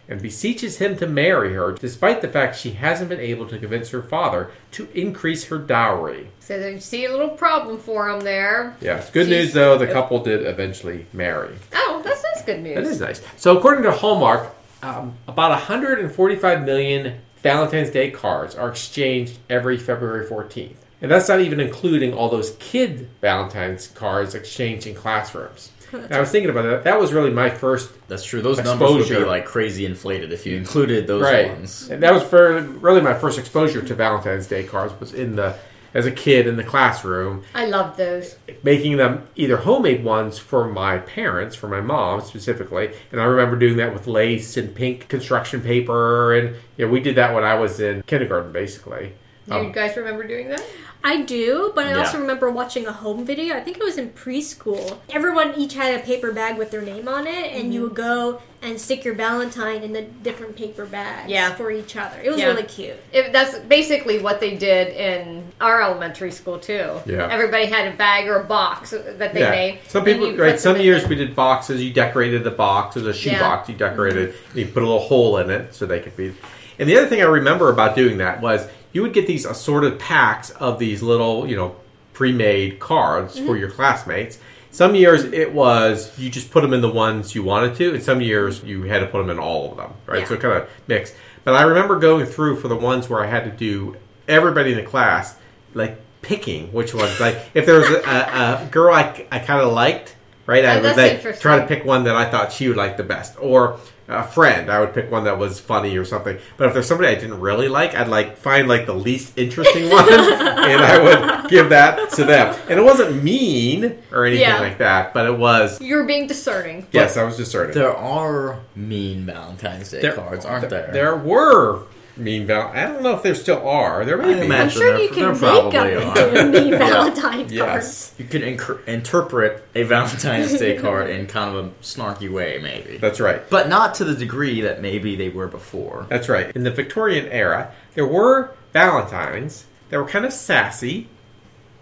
and 0.09 0.21
beseeches 0.21 0.79
him 0.79 0.97
to 0.97 1.07
marry 1.07 1.53
her 1.53 1.71
despite 1.71 2.21
the 2.21 2.27
fact 2.27 2.57
she 2.57 2.71
hasn't 2.71 3.09
been 3.09 3.19
able 3.19 3.47
to 3.47 3.57
convince 3.59 3.89
her 3.89 4.01
father 4.01 4.49
to 4.71 4.89
increase 4.99 5.45
her 5.45 5.59
dowry. 5.59 6.27
So 6.39 6.55
you 6.57 6.79
see 6.79 7.05
a 7.05 7.11
little 7.11 7.29
problem 7.29 7.77
for 7.77 8.09
him 8.09 8.21
there. 8.21 8.75
Yes, 8.81 9.09
good 9.11 9.27
She's- 9.27 9.43
news 9.45 9.53
though, 9.53 9.77
the 9.77 9.87
couple 9.87 10.21
did 10.23 10.45
eventually 10.45 11.05
marry. 11.13 11.55
Oh, 11.73 12.01
that's, 12.03 12.23
that's 12.23 12.41
good 12.43 12.61
news. 12.61 12.75
That 12.75 12.85
is 12.85 12.99
nice. 12.99 13.21
So, 13.37 13.55
according 13.55 13.83
to 13.83 13.91
Hallmark, 13.91 14.53
um, 14.81 15.13
about 15.27 15.51
145 15.51 16.63
million 16.65 17.19
Valentine's 17.43 17.91
Day 17.91 18.09
cards 18.09 18.55
are 18.55 18.69
exchanged 18.69 19.37
every 19.49 19.77
February 19.77 20.25
14th. 20.25 20.75
And 21.01 21.09
that's 21.09 21.29
not 21.29 21.39
even 21.39 21.59
including 21.61 22.13
all 22.13 22.27
those 22.29 22.57
kid 22.59 23.09
Valentine's 23.21 23.87
cards 23.87 24.35
exchanged 24.35 24.85
in 24.87 24.95
classrooms. 24.95 25.71
And 25.91 26.13
I 26.13 26.19
was 26.19 26.29
thinking 26.31 26.50
about 26.50 26.63
that. 26.63 26.84
That 26.84 27.00
was 27.00 27.13
really 27.13 27.31
my 27.31 27.50
first 27.50 27.91
That's 28.08 28.24
true. 28.24 28.41
Those 28.41 28.58
numbers 28.58 28.89
would 28.91 29.00
Exposure. 29.01 29.19
be 29.22 29.25
like 29.25 29.46
crazy 29.46 29.86
inflated 29.86 30.31
if 30.31 30.46
you 30.46 30.55
included 30.58 31.08
those 31.08 31.24
right. 31.24 31.50
ones. 31.51 31.89
And 31.89 32.03
that 32.03 32.13
was 32.13 32.24
for 32.24 32.62
really 32.62 33.01
my 33.01 33.13
first 33.13 33.39
exposure 33.39 33.81
to 33.81 33.96
Valentine's 33.96 34.48
Day 34.48 34.63
cards 34.63 34.98
was 35.00 35.13
in 35.13 35.36
the 35.36 35.55
as 35.91 36.05
a 36.05 36.12
kid 36.12 36.46
in 36.46 36.55
the 36.55 36.63
classroom, 36.63 37.43
I 37.55 37.65
love 37.65 37.98
those. 37.98 38.36
making 38.62 38.98
them 38.98 39.24
either 39.36 39.58
homemade 39.58 40.03
ones 40.03 40.38
for 40.38 40.67
my 40.69 41.00
parents, 41.00 41.55
for 41.55 41.67
my 41.67 41.81
mom 41.81 42.22
specifically. 42.22 42.91
And 43.12 43.19
I 43.19 43.24
remember 43.24 43.55
doing 43.58 43.77
that 43.77 43.91
with 43.91 44.05
lace 44.05 44.55
and 44.55 44.75
pink 44.75 45.08
construction 45.08 45.62
paper, 45.62 46.36
and 46.36 46.55
you 46.77 46.86
know, 46.86 46.91
we 46.91 47.00
did 47.00 47.15
that 47.15 47.34
when 47.34 47.43
I 47.43 47.55
was 47.55 47.79
in 47.79 48.03
kindergarten, 48.03 48.51
basically. 48.51 49.13
Do 49.48 49.55
you 49.55 49.60
Um, 49.62 49.72
guys 49.72 49.98
remember 49.98 50.27
doing 50.27 50.50
that? 50.50 50.63
I 51.01 51.21
do, 51.21 51.71
but 51.75 51.87
I 51.87 51.93
also 51.93 52.19
remember 52.19 52.51
watching 52.51 52.85
a 52.85 52.91
home 52.91 53.25
video. 53.25 53.55
I 53.55 53.61
think 53.61 53.77
it 53.77 53.83
was 53.83 53.97
in 53.97 54.09
preschool. 54.09 54.97
Everyone 55.09 55.53
each 55.55 55.73
had 55.73 55.97
a 55.97 56.03
paper 56.03 56.33
bag 56.33 56.57
with 56.57 56.71
their 56.71 56.81
name 56.81 57.07
on 57.07 57.25
it, 57.25 57.53
and 57.53 57.73
you 57.73 57.83
would 57.83 57.93
mm-hmm. 57.93 58.33
go 58.35 58.41
and 58.61 58.79
stick 58.79 59.05
your 59.05 59.13
Valentine 59.13 59.81
in 59.81 59.93
the 59.93 60.01
different 60.01 60.57
paper 60.57 60.85
bags 60.85 61.31
Yeah. 61.31 61.55
for 61.55 61.71
each 61.71 61.95
other. 61.95 62.19
It 62.21 62.29
was 62.29 62.39
Yeah. 62.39 62.47
really 62.47 62.63
cute. 62.63 62.97
It, 63.13 63.31
that's 63.31 63.57
basically 63.59 64.19
what 64.19 64.41
they 64.41 64.57
did 64.57 64.89
in 64.89 65.45
our 65.61 65.81
elementary 65.81 66.31
school 66.31 66.59
too. 66.59 66.99
Yeah. 67.05 67.29
Everybody 67.31 67.67
had 67.67 67.93
a 67.93 67.95
bag 67.95 68.27
or 68.27 68.41
a 68.41 68.43
box 68.43 68.89
that 68.89 69.33
they 69.33 69.39
yeah. 69.39 69.49
made. 69.51 69.79
Some 69.87 70.03
people, 70.03 70.35
right? 70.35 70.59
Some 70.59 70.81
years 70.81 71.03
the- 71.03 71.09
we 71.09 71.15
did 71.15 71.33
boxes. 71.33 71.81
You 71.81 71.93
decorated 71.93 72.43
the 72.43 72.51
box 72.51 72.97
as 72.97 73.05
a 73.05 73.13
shoe 73.13 73.29
Yeah. 73.31 73.39
box. 73.39 73.69
You 73.69 73.75
decorated. 73.75 74.33
Mm-hmm. 74.33 74.59
You 74.59 74.65
put 74.67 74.83
a 74.83 74.85
little 74.85 74.99
hole 74.99 75.37
in 75.37 75.49
it 75.49 75.73
so 75.73 75.85
they 75.85 76.01
could 76.01 76.17
be. 76.17 76.35
And 76.77 76.89
the 76.89 76.97
other 76.97 77.07
thing 77.07 77.21
I 77.21 77.25
remember 77.25 77.69
about 77.69 77.95
doing 77.95 78.17
that 78.17 78.41
was 78.41 78.67
you 78.91 79.01
would 79.01 79.13
get 79.13 79.27
these 79.27 79.46
assorted 79.46 80.00
packs 80.00 80.50
of 80.51 80.79
these 80.79 81.01
little, 81.01 81.48
you 81.48 81.55
know, 81.55 81.75
pre-made 82.13 82.79
cards 82.79 83.38
for 83.38 83.46
Mm-hmm. 83.46 83.55
your 83.58 83.69
classmates. 83.72 84.39
Some 84.72 84.93
years 84.93 85.24
it 85.24 85.53
was 85.53 86.17
you 86.19 86.29
just 86.29 86.51
put 86.51 86.62
them 86.62 86.74
in 86.74 86.81
the 86.81 86.89
ones 86.89 87.34
you 87.34 87.41
wanted 87.43 87.75
to, 87.77 87.93
and 87.96 88.03
some 88.03 88.22
years 88.22 88.63
you 88.63 88.84
had 88.84 89.00
to 89.00 89.08
put 89.08 89.19
them 89.19 89.29
in 89.29 89.39
all 89.39 89.72
of 89.72 89.77
them, 89.77 89.93
right? 90.05 90.19
Yeah. 90.19 90.25
So 90.27 90.34
it 90.36 90.41
kind 90.41 90.62
of 90.62 90.69
mixed. 90.88 91.15
But 91.43 91.55
I 91.55 91.63
remember 91.63 91.98
going 91.98 92.25
through 92.25 92.58
for 92.58 92.67
the 92.67 92.75
ones 92.75 93.10
where 93.10 93.24
I 93.24 93.27
had 93.27 93.46
to 93.46 93.51
do 93.51 93.96
everybody 94.27 94.72
in 94.72 94.77
the 94.77 94.84
class, 94.84 95.36
like 95.74 96.00
picking 96.22 96.72
which 96.72 96.93
ones. 96.93 97.19
Like 97.19 97.38
if 97.55 97.65
there 97.65 97.79
was 97.79 97.89
a, 97.89 98.01
a, 98.08 98.65
a 98.65 98.69
girl 98.69 98.93
I, 98.93 99.25
I 99.31 99.39
kind 99.39 99.62
of 99.62 99.74
liked, 99.74 100.15
right? 100.46 100.63
I 100.65 100.77
Oh, 100.79 100.84
would 100.84 100.98
like 100.98 101.39
try 101.39 101.60
to 101.60 101.65
pick 101.65 101.84
one 101.86 102.03
that 102.03 102.15
I 102.15 102.29
thought 102.29 102.51
she 102.51 102.67
would 102.67 102.77
like 102.77 102.98
the 102.98 103.03
best, 103.03 103.38
or 103.39 103.79
a 104.09 104.23
friend. 104.23 104.69
I 104.71 104.79
would 104.79 104.93
pick 104.93 105.11
one 105.11 105.23
that 105.25 105.37
was 105.37 105.59
funny 105.59 105.95
or 105.97 106.03
something. 106.03 106.37
But 106.57 106.67
if 106.67 106.73
there's 106.73 106.87
somebody 106.87 107.09
I 107.09 107.15
didn't 107.15 107.39
really 107.39 107.67
like, 107.69 107.95
I'd 107.95 108.07
like 108.07 108.37
find 108.37 108.67
like 108.67 108.85
the 108.85 108.93
least 108.93 109.37
interesting 109.37 109.89
one, 109.91 110.11
and 110.11 110.81
I 110.81 110.99
would 111.41 111.49
give 111.49 111.69
that 111.69 112.11
to 112.13 112.25
them. 112.25 112.55
And 112.69 112.79
it 112.79 112.83
wasn't 112.83 113.23
mean 113.23 113.97
or 114.11 114.25
anything 114.25 114.41
Yeah. 114.47 114.59
like 114.59 114.79
that, 114.79 115.13
but 115.13 115.25
it 115.27 115.37
was. 115.37 115.79
You're 115.79 116.05
being 116.05 116.27
discerning. 116.27 116.87
Yes, 116.91 117.17
I 117.17 117.23
was 117.23 117.37
discerning. 117.37 117.73
There 117.75 117.95
are 117.95 118.59
mean 118.75 119.25
Valentine's 119.25 119.91
Day 119.91 120.11
cards, 120.11 120.45
aren't 120.45 120.69
there? 120.69 120.89
There 120.91 121.15
were 121.15 121.83
mean 122.19 122.45
val. 122.45 122.67
I 122.73 122.83
don't 122.85 123.01
know 123.01 123.15
if 123.15 123.23
there 123.23 123.33
still 123.35 123.67
are. 123.67 124.03
There 124.05 124.17
may 124.17 124.35
I 124.41 124.47
be. 124.47 124.53
I'm 124.53 124.69
sure 124.69 124.91
there- 124.93 125.01
you 125.01 125.09
can 125.09 125.31
make 125.31 125.39
probably 125.39 125.95
up 125.95 126.15
are. 126.17 126.27
into 126.38 126.45
mean 126.61 126.71
Valentine's 126.77 127.51
Yes. 127.51 127.65
cards. 127.65 128.13
You 128.17 128.25
could 128.25 128.41
inc- 128.41 128.88
interpret 128.88 129.63
a 129.75 129.83
Valentine's 129.83 130.57
Day 130.59 130.77
card 130.77 131.09
in 131.09 131.27
kind 131.27 131.55
of 131.55 131.65
a 131.65 131.69
snarky 131.81 132.29
way, 132.31 132.59
maybe. 132.61 132.97
That's 132.97 133.19
right. 133.19 133.41
But 133.49 133.69
not 133.69 133.95
to 133.95 134.03
the 134.03 134.13
degree 134.15 134.61
that 134.61 134.81
maybe 134.81 135.15
they 135.15 135.29
were 135.29 135.47
before. 135.47 136.05
That's 136.09 136.29
right. 136.29 136.55
In 136.55 136.63
the 136.63 136.71
Victorian 136.71 137.25
era, 137.27 137.71
there 137.95 138.05
were 138.07 138.51
Valentines 138.73 139.65
that 139.89 139.97
were 139.97 140.05
kind 140.07 140.25
of 140.25 140.33
sassy 140.33 141.07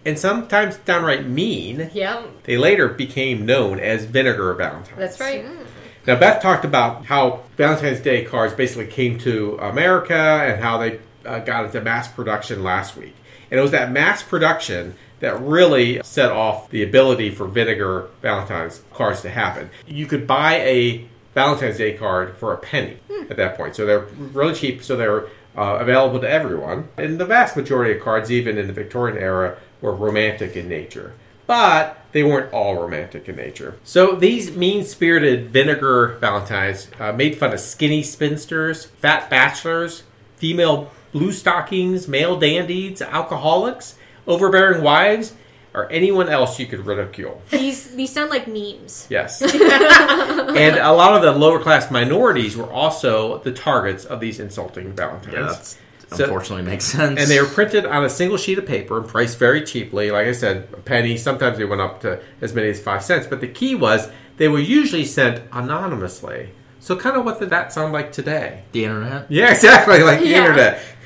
and 0.04 0.18
sometimes 0.18 0.76
downright 0.78 1.26
mean. 1.26 1.90
Yeah, 1.92 2.22
They 2.44 2.56
later 2.56 2.88
became 2.88 3.44
known 3.44 3.78
as 3.80 4.04
vinegar 4.04 4.54
Valentines. 4.54 4.96
that's 4.98 5.20
right. 5.20 5.44
Hmm. 5.44 5.62
Now, 6.08 6.18
Beth 6.18 6.40
talked 6.40 6.64
about 6.64 7.04
how 7.04 7.42
Valentine's 7.58 8.00
Day 8.00 8.24
cards 8.24 8.54
basically 8.54 8.86
came 8.86 9.18
to 9.18 9.58
America 9.58 10.14
and 10.14 10.58
how 10.58 10.78
they 10.78 11.00
uh, 11.26 11.40
got 11.40 11.66
into 11.66 11.82
mass 11.82 12.08
production 12.08 12.64
last 12.64 12.96
week. 12.96 13.14
And 13.50 13.60
it 13.60 13.62
was 13.62 13.72
that 13.72 13.92
mass 13.92 14.22
production 14.22 14.94
that 15.20 15.38
really 15.38 16.00
set 16.02 16.32
off 16.32 16.70
the 16.70 16.82
ability 16.82 17.28
for 17.28 17.46
vinegar 17.46 18.08
Valentine's 18.22 18.80
cards 18.94 19.20
to 19.20 19.28
happen. 19.28 19.68
You 19.86 20.06
could 20.06 20.26
buy 20.26 20.60
a 20.60 21.06
Valentine's 21.34 21.76
Day 21.76 21.92
card 21.92 22.38
for 22.38 22.54
a 22.54 22.56
penny 22.56 22.96
at 23.28 23.36
that 23.36 23.58
point. 23.58 23.76
So 23.76 23.84
they're 23.84 24.06
really 24.32 24.54
cheap, 24.54 24.82
so 24.82 24.96
they're 24.96 25.26
uh, 25.58 25.76
available 25.78 26.20
to 26.20 26.30
everyone. 26.30 26.88
And 26.96 27.20
the 27.20 27.26
vast 27.26 27.54
majority 27.54 27.98
of 27.98 28.02
cards, 28.02 28.32
even 28.32 28.56
in 28.56 28.66
the 28.66 28.72
Victorian 28.72 29.18
era, 29.18 29.58
were 29.82 29.92
romantic 29.92 30.56
in 30.56 30.70
nature. 30.70 31.12
But 31.48 32.04
they 32.12 32.22
weren't 32.22 32.52
all 32.52 32.76
romantic 32.76 33.26
in 33.26 33.36
nature. 33.36 33.78
So 33.82 34.12
these 34.12 34.54
mean 34.54 34.84
spirited 34.84 35.48
vinegar 35.48 36.18
Valentines 36.20 36.90
uh, 37.00 37.12
made 37.12 37.38
fun 37.38 37.54
of 37.54 37.60
skinny 37.60 38.02
spinsters, 38.02 38.84
fat 38.84 39.30
bachelors, 39.30 40.02
female 40.36 40.92
blue 41.10 41.32
stockings, 41.32 42.06
male 42.06 42.38
dandies, 42.38 43.00
alcoholics, 43.00 43.96
overbearing 44.26 44.82
wives, 44.82 45.34
or 45.72 45.90
anyone 45.90 46.28
else 46.28 46.58
you 46.58 46.66
could 46.66 46.84
ridicule. 46.84 47.40
These 47.50 47.94
these 47.94 48.12
sound 48.12 48.28
like 48.28 48.46
memes. 48.46 49.06
Yes. 49.08 49.40
and 49.42 50.76
a 50.76 50.92
lot 50.92 51.14
of 51.14 51.22
the 51.22 51.32
lower 51.32 51.60
class 51.60 51.90
minorities 51.90 52.58
were 52.58 52.70
also 52.70 53.38
the 53.38 53.52
targets 53.52 54.04
of 54.04 54.20
these 54.20 54.38
insulting 54.38 54.92
Valentines. 54.92 55.34
Yeah, 55.34 55.42
that's 55.42 55.78
So- 56.14 56.24
unfortunately 56.24 56.64
makes 56.64 56.84
sense. 56.84 57.20
And 57.20 57.28
they 57.30 57.40
were 57.40 57.46
printed 57.46 57.84
on 57.86 58.04
a 58.04 58.08
single 58.08 58.38
sheet 58.38 58.58
of 58.58 58.66
paper 58.66 58.98
and 58.98 59.06
priced 59.06 59.38
very 59.38 59.62
cheaply. 59.62 60.10
Like 60.10 60.26
I 60.26 60.32
said, 60.32 60.68
a 60.72 60.78
penny. 60.78 61.16
Sometimes 61.16 61.58
they 61.58 61.64
went 61.64 61.80
up 61.82 62.00
to 62.02 62.20
as 62.40 62.54
many 62.54 62.68
as 62.70 62.80
five 62.80 63.02
cents. 63.04 63.26
But 63.26 63.40
the 63.40 63.48
key 63.48 63.74
was 63.74 64.08
they 64.38 64.48
were 64.48 64.58
usually 64.58 65.04
sent 65.04 65.42
anonymously. 65.52 66.50
So 66.80 66.96
kind 66.96 67.16
of 67.16 67.24
what 67.24 67.40
did 67.40 67.50
that 67.50 67.72
sound 67.72 67.92
like 67.92 68.12
today? 68.12 68.62
the 68.72 68.84
internet 68.84 69.26
Yeah, 69.30 69.50
exactly. 69.52 70.02
Like 70.02 70.20
the 70.20 70.28
Yeah. 70.28 70.38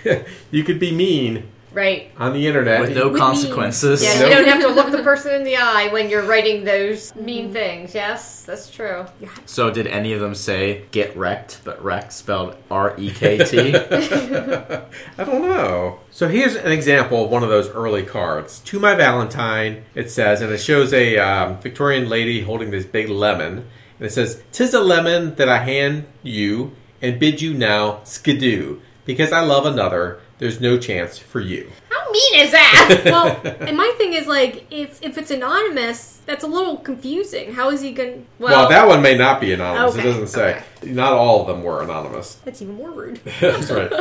internet. 0.04 0.28
you 0.50 0.64
could 0.64 0.78
be 0.78 0.92
mean 0.92 1.48
Right. 1.74 2.10
on 2.18 2.32
the 2.32 2.46
internet. 2.46 2.80
with 2.80 2.94
no 2.94 3.08
With 3.08 3.18
consequences. 3.20 4.02
Yeah, 4.02 4.18
Nope. 4.20 4.28
you 4.28 4.34
don't 4.36 4.48
have 4.48 4.60
to 4.62 4.68
look 4.68 4.90
the 4.90 5.02
person 5.02 5.34
in 5.34 5.44
the 5.44 5.56
eye 5.56 5.88
when 5.92 6.10
you're 6.10 6.22
writing 6.24 6.64
those 6.64 7.14
mean 7.14 7.52
things. 7.52 7.94
Yes, 7.94 8.42
that's 8.44 8.70
true. 8.70 9.06
So 9.46 9.70
did 9.70 9.86
any 9.86 10.12
of 10.12 10.20
them 10.20 10.34
say 10.34 10.84
"get 10.90 11.16
wrecked," 11.16 11.60
but 11.64 11.82
wrecked 11.82 12.12
spelled 12.12 12.56
R 12.70 12.94
E 12.98 13.10
K 13.10 13.38
T? 13.44 13.74
I 15.18 15.24
don't 15.24 15.42
know. 15.42 16.00
So 16.10 16.28
here's 16.28 16.54
an 16.54 16.70
example 16.72 17.24
of 17.24 17.30
one 17.30 17.42
of 17.42 17.48
those 17.48 17.68
early 17.70 18.02
cards. 18.02 18.60
To 18.60 18.78
my 18.78 18.94
Valentine, 18.94 19.84
it 19.94 20.10
says, 20.10 20.40
and 20.40 20.52
it 20.52 20.58
shows 20.58 20.92
a 20.92 21.18
um, 21.18 21.58
Victorian 21.60 22.08
lady 22.08 22.42
holding 22.42 22.70
this 22.70 22.84
big 22.84 23.08
lemon. 23.08 23.66
And 23.98 24.06
it 24.06 24.12
says, 24.12 24.42
Tis 24.52 24.74
a 24.74 24.80
lemon 24.80 25.34
that 25.36 25.48
I 25.48 25.58
hand 25.58 26.06
you 26.22 26.74
and 27.00 27.18
bid 27.18 27.40
you 27.40 27.54
now 27.54 28.02
skidoo. 28.04 28.80
Because 29.04 29.32
I 29.32 29.40
love 29.40 29.66
another, 29.66 30.20
there's 30.42 30.60
no 30.60 30.76
chance 30.76 31.18
for 31.18 31.38
you. 31.38 31.70
How 31.88 32.10
mean 32.10 32.40
is 32.40 32.50
that? 32.50 33.02
Well, 33.12 33.40
and 33.60 33.76
my 33.76 33.94
thing 33.96 34.12
is 34.12 34.26
like 34.26 34.66
if 34.72 35.00
if 35.00 35.16
it's 35.16 35.30
anonymous, 35.30 36.20
that's 36.26 36.42
a 36.42 36.48
little 36.48 36.78
confusing. 36.78 37.54
How 37.54 37.70
is 37.70 37.80
he 37.80 37.92
going? 37.92 38.22
To. 38.22 38.26
Well, 38.40 38.68
that 38.68 38.88
one 38.88 39.02
may 39.02 39.16
not 39.16 39.40
be 39.40 39.52
anonymous. 39.52 39.94
Okay, 39.94 40.00
it 40.00 40.12
doesn't 40.12 40.26
say. 40.26 40.62
Not 40.82 41.12
all 41.12 41.42
of 41.42 41.46
them 41.46 41.62
were 41.62 41.80
anonymous. 41.82 42.34
That's 42.44 42.60
even 42.60 42.74
more 42.74 42.90
rude. 42.90 43.20
That's 43.40 43.70
right. 43.70 43.92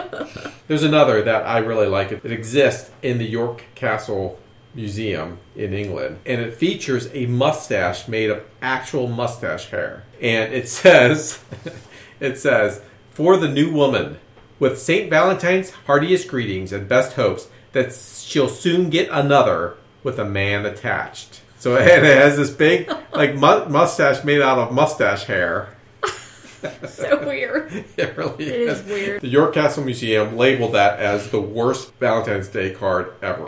There's 0.68 0.82
another 0.82 1.22
that 1.22 1.46
I 1.46 1.60
really 1.60 1.88
like. 1.88 2.12
It 2.12 2.26
exists 2.26 2.90
in 3.04 3.20
the 3.20 3.26
York 3.26 3.64
Castle 3.76 4.40
Museum 4.74 5.38
in 5.56 5.74
England, 5.74 6.20
and 6.26 6.42
it 6.42 6.56
features 6.56 7.08
a 7.14 7.28
mustache 7.28 8.08
made 8.08 8.32
of 8.32 8.44
actual 8.64 9.08
mustache 9.08 9.70
hair. 9.70 10.04
And 10.20 10.52
it 10.54 10.68
says, 10.82 11.40
it 12.20 12.40
says, 12.40 12.82
for 13.12 13.38
the 13.38 13.50
new 13.50 13.72
woman, 13.72 14.18
with 14.62 14.80
St. 14.80 15.10
Valentine's 15.10 15.72
heartiest 15.72 16.28
greetings 16.28 16.72
and 16.72 16.88
best 16.88 17.14
hopes 17.14 17.48
that 17.72 17.92
she'll 17.94 18.48
soon 18.48 18.92
get 18.92 19.10
another 19.12 19.76
with 20.04 20.20
a 20.20 20.24
man 20.26 20.68
attached. 20.68 21.42
So 21.58 21.76
and 21.78 22.06
it 22.06 22.18
has 22.18 22.38
this 22.38 22.52
big 22.52 22.88
like 23.14 23.34
mu- 23.34 23.66
mustache 23.66 24.24
made 24.24 24.40
out 24.42 24.60
of 24.60 24.72
mustache 24.72 25.24
hair. 25.24 25.76
so 26.88 27.26
weird. 27.28 27.72
It 27.98 28.16
really 28.16 28.46
It 28.46 28.62
is 28.70 28.84
weird. 28.84 29.22
the 29.22 29.28
York 29.28 29.56
Castle 29.56 29.84
Museum 29.84 30.38
labeled 30.38 30.74
that 30.74 31.00
as 31.00 31.32
the 31.32 31.42
worst 31.42 31.92
Valentine's 31.96 32.48
Day 32.48 32.70
card 32.72 33.14
ever. 33.24 33.46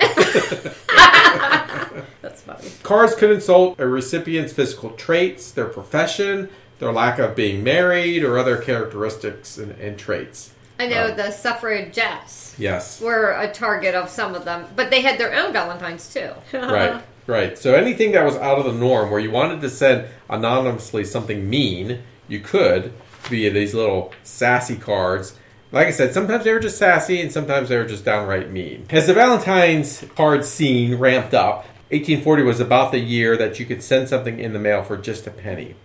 That's 2.21 2.41
funny. 2.41 2.71
Cards 2.81 3.13
could 3.13 3.29
insult 3.29 3.79
a 3.79 3.87
recipient's 3.87 4.51
physical 4.51 4.89
traits, 4.91 5.51
their 5.51 5.67
profession, 5.67 6.49
their 6.79 6.91
lack 6.91 7.19
of 7.19 7.35
being 7.35 7.63
married, 7.63 8.23
or 8.23 8.39
other 8.39 8.57
characteristics 8.57 9.59
and, 9.59 9.73
and 9.79 9.99
traits. 9.99 10.52
I 10.79 10.87
know 10.87 11.07
Um, 11.07 11.17
the 11.17 11.31
suffragettes 11.31 12.55
Yes. 12.57 12.99
were 13.01 13.31
a 13.31 13.51
target 13.51 13.95
of 13.95 14.09
some 14.09 14.35
of 14.35 14.45
them, 14.45 14.65
but 14.75 14.89
they 14.89 15.01
had 15.01 15.17
their 15.19 15.33
own 15.33 15.53
Valentines 15.53 16.11
too. 16.13 16.29
right. 16.53 17.01
Right. 17.25 17.57
So 17.57 17.73
anything 17.73 18.11
that 18.13 18.25
was 18.25 18.35
out 18.35 18.59
of 18.59 18.65
the 18.65 18.73
norm, 18.73 19.09
where 19.09 19.19
you 19.19 19.31
wanted 19.31 19.61
to 19.61 19.69
send 19.69 20.05
anonymously 20.29 21.05
something 21.05 21.49
mean, 21.49 21.99
you 22.27 22.39
could 22.39 22.91
via 23.23 23.49
these 23.51 23.73
little 23.73 24.13
sassy 24.23 24.75
cards. 24.75 25.35
Like 25.71 25.87
I 25.87 25.91
said, 25.91 26.13
sometimes 26.13 26.43
they 26.43 26.51
were 26.53 26.59
just 26.59 26.77
sassy 26.77 27.21
and 27.21 27.31
sometimes 27.31 27.69
they 27.69 27.77
were 27.77 27.85
just 27.85 28.03
downright 28.05 28.51
mean. 28.51 28.85
As 28.89 29.07
the 29.07 29.13
Valentine's 29.13 30.03
card 30.15 30.43
scene 30.43 30.95
ramped 30.95 31.33
up, 31.33 31.65
1840 31.91 32.43
was 32.43 32.59
about 32.59 32.91
the 32.91 32.99
year 32.99 33.37
that 33.37 33.59
you 33.59 33.65
could 33.65 33.81
send 33.81 34.09
something 34.09 34.39
in 34.39 34.51
the 34.53 34.59
mail 34.59 34.83
for 34.83 34.97
just 34.97 35.25
a 35.25 35.31
penny. 35.31 35.75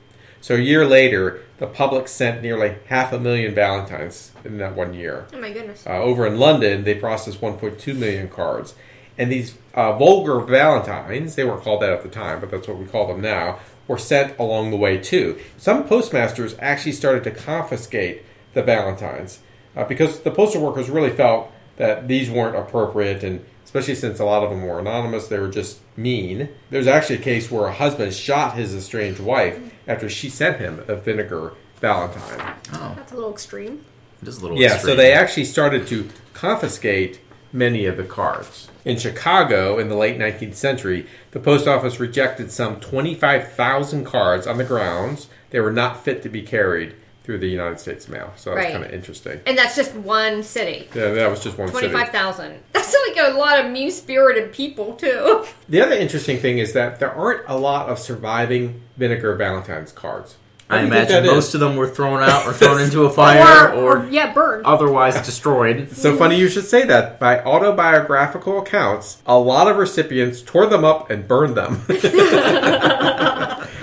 So 0.41 0.55
a 0.55 0.61
year 0.61 0.85
later, 0.87 1.43
the 1.59 1.67
public 1.67 2.09
sent 2.09 2.43
nearly 2.43 2.77
half 2.87 3.13
a 3.13 3.19
million 3.19 3.55
Valentines 3.55 4.33
in 4.45 4.59
that 4.59 4.75
one 4.75 4.95
year. 4.95 5.27
Oh 5.33 5.41
my 5.41 5.51
goodness. 5.51 5.85
Uh, 5.87 6.01
over 6.01 6.27
in 6.27 6.39
London, 6.39 6.85
they 6.85 6.95
processed 6.95 7.41
1.2 7.41 7.97
million 7.97 8.29
cards. 8.29 8.75
And 9.19 9.33
these 9.33 9.57
uh, 9.75 9.97
vulgar 9.99 10.39
Valentines, 10.41 11.35
they 11.35 11.45
weren't 11.45 11.63
called 11.63 11.83
that 11.83 11.91
at 11.91 12.03
the 12.03 12.09
time, 12.09 12.41
but 12.41 12.51
that's 12.51 12.69
what 12.69 12.79
we 12.79 12.87
call 12.87 13.09
them 13.09 13.21
now, 13.21 13.59
were 13.89 13.99
sent 13.99 14.39
along 14.39 14.71
the 14.71 14.77
way 14.77 14.99
too. 14.99 15.39
Some 15.57 15.89
postmasters 15.89 16.55
actually 16.61 16.93
started 16.93 17.25
to 17.25 17.33
confiscate 17.33 18.23
the 18.55 18.63
Valentines 18.63 19.41
uh, 19.77 19.85
because 19.85 20.21
the 20.21 20.31
postal 20.31 20.63
workers 20.63 20.89
really 20.89 21.11
felt 21.11 21.51
that 21.77 22.07
these 22.07 22.31
weren't 22.31 22.57
appropriate, 22.57 23.23
and 23.25 23.45
especially 23.69 23.95
since 23.95 24.19
a 24.19 24.25
lot 24.25 24.43
of 24.43 24.49
them 24.49 24.63
were 24.63 24.79
anonymous, 24.79 25.29
they 25.29 25.39
were 25.39 25.51
just 25.51 25.81
mean. 25.95 26.49
There's 26.71 26.87
actually 26.87 27.17
a 27.17 27.21
case 27.23 27.51
where 27.51 27.67
a 27.67 27.73
husband 27.75 28.15
shot 28.15 28.57
his 28.57 28.75
estranged 28.75 29.21
wife 29.21 29.61
after 29.87 30.09
she 30.09 30.31
sent 30.31 30.57
him 30.57 30.83
a 30.89 30.97
vinegar 30.97 31.53
Valentine. 31.79 32.55
Oh, 32.73 32.95
That's 32.97 33.13
a 33.13 33.15
little 33.15 33.31
extreme. 33.31 33.85
it 34.23 34.27
is 34.29 34.39
a 34.39 34.41
little 34.41 34.59
Yeah, 34.59 34.79
so 34.79 34.97
they 34.97 35.13
actually 35.13 35.45
started 35.45 35.87
to 35.89 36.09
confiscate 36.33 37.21
many 37.53 37.85
of 37.85 37.99
the 37.99 38.05
cards. 38.05 38.71
In 38.87 38.97
Chicago 38.97 39.79
in 39.79 39.91
the 39.91 39.97
late 39.97 40.17
19th 40.17 40.55
century, 40.55 41.07
the 41.33 41.39
post 41.39 41.69
office 41.69 42.01
rejected 42.01 42.51
some 42.51 42.81
25,000 42.81 44.07
cards 44.07 44.47
on 44.47 44.57
the 44.57 44.65
grounds 44.65 45.29
they 45.51 45.61
were 45.61 45.73
not 45.73 46.03
fit 46.03 46.23
to 46.23 46.31
be 46.31 46.41
carried 46.41 46.95
through 47.29 47.37
the 47.37 47.47
United 47.47 47.79
States 47.79 48.09
mail. 48.09 48.33
So 48.37 48.55
that's 48.55 48.65
Right. 48.65 48.73
kind 48.73 48.85
of 48.87 48.91
interesting. 48.91 49.39
And 49.45 49.59
that's 49.59 49.77
just 49.77 49.93
one 49.95 50.43
city. 50.43 50.89
Yeah, 50.95 51.11
that 51.11 51.29
was 51.31 51.41
just 51.45 51.59
one 51.59 51.69
city. 51.69 51.89
25,000. 51.89 52.55
That's 52.73 52.97
like 53.07 53.19
a 53.35 53.37
lot 53.37 53.61
of 53.63 53.71
mean 53.71 53.91
spirited 53.91 54.51
people, 54.51 54.95
too. 54.95 55.45
The 55.69 55.83
other 55.83 55.95
interesting 55.95 56.39
thing 56.39 56.57
is 56.57 56.73
that 56.73 57.01
there 57.01 57.13
aren't 57.13 57.43
a 57.47 57.55
lot 57.59 57.91
of 57.91 57.99
surviving 57.99 58.81
vinegar 58.97 59.35
Valentine's 59.35 59.93
cards. 59.93 60.37
What 60.69 60.77
I 60.77 60.81
do 60.81 60.87
you 60.87 60.93
think 60.93 61.03
imagine 61.11 61.23
that 61.25 61.29
is? 61.29 61.35
most 61.35 61.53
of 61.55 61.61
them 61.61 61.77
were 61.77 61.89
thrown 61.89 62.23
out 62.23 62.47
or 62.47 62.55
thrown 62.55 62.81
into 62.87 63.03
a 63.05 63.11
fire 63.11 63.69
or, 63.69 63.75
or, 63.75 63.99
or, 63.99 64.09
yeah, 64.09 64.33
burned. 64.33 64.65
otherwise 64.65 65.21
destroyed. 65.27 65.91
So 65.93 66.17
funny 66.17 66.37
you 66.39 66.49
should 66.49 66.65
say 66.65 66.85
that. 66.85 67.21
By 67.21 67.41
autobiographical 67.45 68.59
accounts, 68.59 69.21
a 69.27 69.39
lot 69.39 69.69
of 69.71 69.77
recipients 69.77 70.41
tore 70.41 70.65
them 70.67 70.83
up 70.87 71.11
and 71.11 71.29
burned 71.29 71.57
them. 71.59 71.85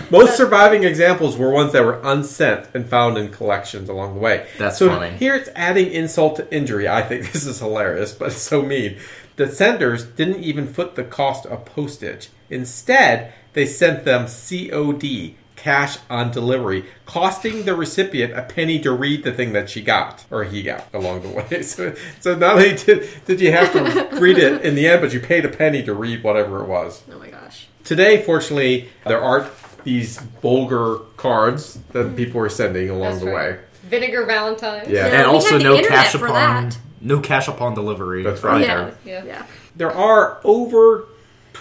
Most 0.10 0.38
surviving 0.38 0.84
examples 0.84 1.38
were 1.38 1.50
ones 1.52 1.74
that 1.74 1.84
were 1.84 2.00
unsent 2.04 2.68
and 2.74 2.88
found 2.88 3.18
in 3.18 3.30
collections 3.32 3.90
along 3.90 4.16
the 4.16 4.20
way. 4.20 4.48
That's 4.58 4.78
so 4.78 4.90
funny. 4.90 5.18
Here 5.18 5.36
it's 5.36 5.50
adding 5.56 5.92
insult 5.92 6.36
to 6.38 6.54
injury. 6.54 6.88
I 6.88 7.02
think 7.02 7.32
this 7.34 7.46
is 7.46 7.60
hilarious, 7.60 8.14
but 8.14 8.28
it's 8.28 8.38
so 8.38 8.62
mean. 8.62 8.98
The 9.36 9.52
senders 9.52 10.06
didn't 10.06 10.44
even 10.44 10.68
foot 10.68 10.96
the 10.96 11.04
cost 11.04 11.46
of 11.46 11.66
postage. 11.66 12.30
Instead, 12.50 13.34
they 13.54 13.66
sent 13.66 14.06
them 14.06 14.28
COD, 14.28 15.36
cash 15.56 15.98
on 16.10 16.32
delivery, 16.32 16.86
costing 17.06 17.64
the 17.66 17.76
recipient 17.76 18.34
a 18.38 18.44
penny 18.44 18.80
to 18.80 18.92
read 18.92 19.24
the 19.24 19.34
thing 19.34 19.52
that 19.54 19.70
she 19.70 19.82
got 19.82 20.24
or 20.30 20.44
he 20.44 20.62
got 20.62 20.88
along 20.94 21.22
the 21.24 21.30
way. 21.30 21.64
So, 21.64 21.96
so 22.20 22.36
not 22.36 22.58
only 22.58 22.76
did, 22.76 23.10
did 23.26 23.42
you 23.42 23.52
have 23.52 23.74
to 23.74 24.16
read 24.20 24.38
it 24.38 24.64
in 24.64 24.76
the 24.76 24.88
end, 24.88 25.02
but 25.02 25.14
you 25.14 25.20
paid 25.20 25.44
a 25.44 25.50
penny 25.50 25.84
to 25.84 25.94
read 25.94 26.24
whatever 26.24 26.62
it 26.62 26.68
was. 26.68 27.04
oh 27.12 27.18
my 27.20 27.30
gosh. 27.30 27.68
Today, 27.84 28.22
fortunately, 28.24 28.90
there 29.06 29.22
aren't 29.22 29.48
these 29.86 30.18
vulgar 30.42 30.98
cards 31.16 31.80
that 31.94 32.16
people 32.18 32.42
are 32.42 32.50
sending 32.50 32.90
along 32.90 33.12
That's 33.14 33.20
the 33.24 33.32
right. 33.32 33.52
way. 33.54 33.60
Vinegar 33.84 34.26
Valentine. 34.26 34.84
Yeah. 34.90 35.08
Yeah, 35.08 35.08
and 35.08 35.18
we 35.30 35.34
also 35.36 35.52
had 35.52 35.62
the 35.62 35.64
no 35.64 35.76
internet 35.76 35.92
cash 36.06 36.12
for 36.16 36.26
upon 36.26 36.70
that. 36.70 36.78
no 37.02 37.20
cash 37.22 37.48
upon 37.48 37.74
delivery. 37.76 38.24
That's 38.24 38.44
right. 38.44 38.62
Yeah. 38.62 38.92
Yeah. 39.06 39.24
Yeah. 39.24 39.46
There 39.76 39.92
are 39.92 40.40
over 40.44 41.06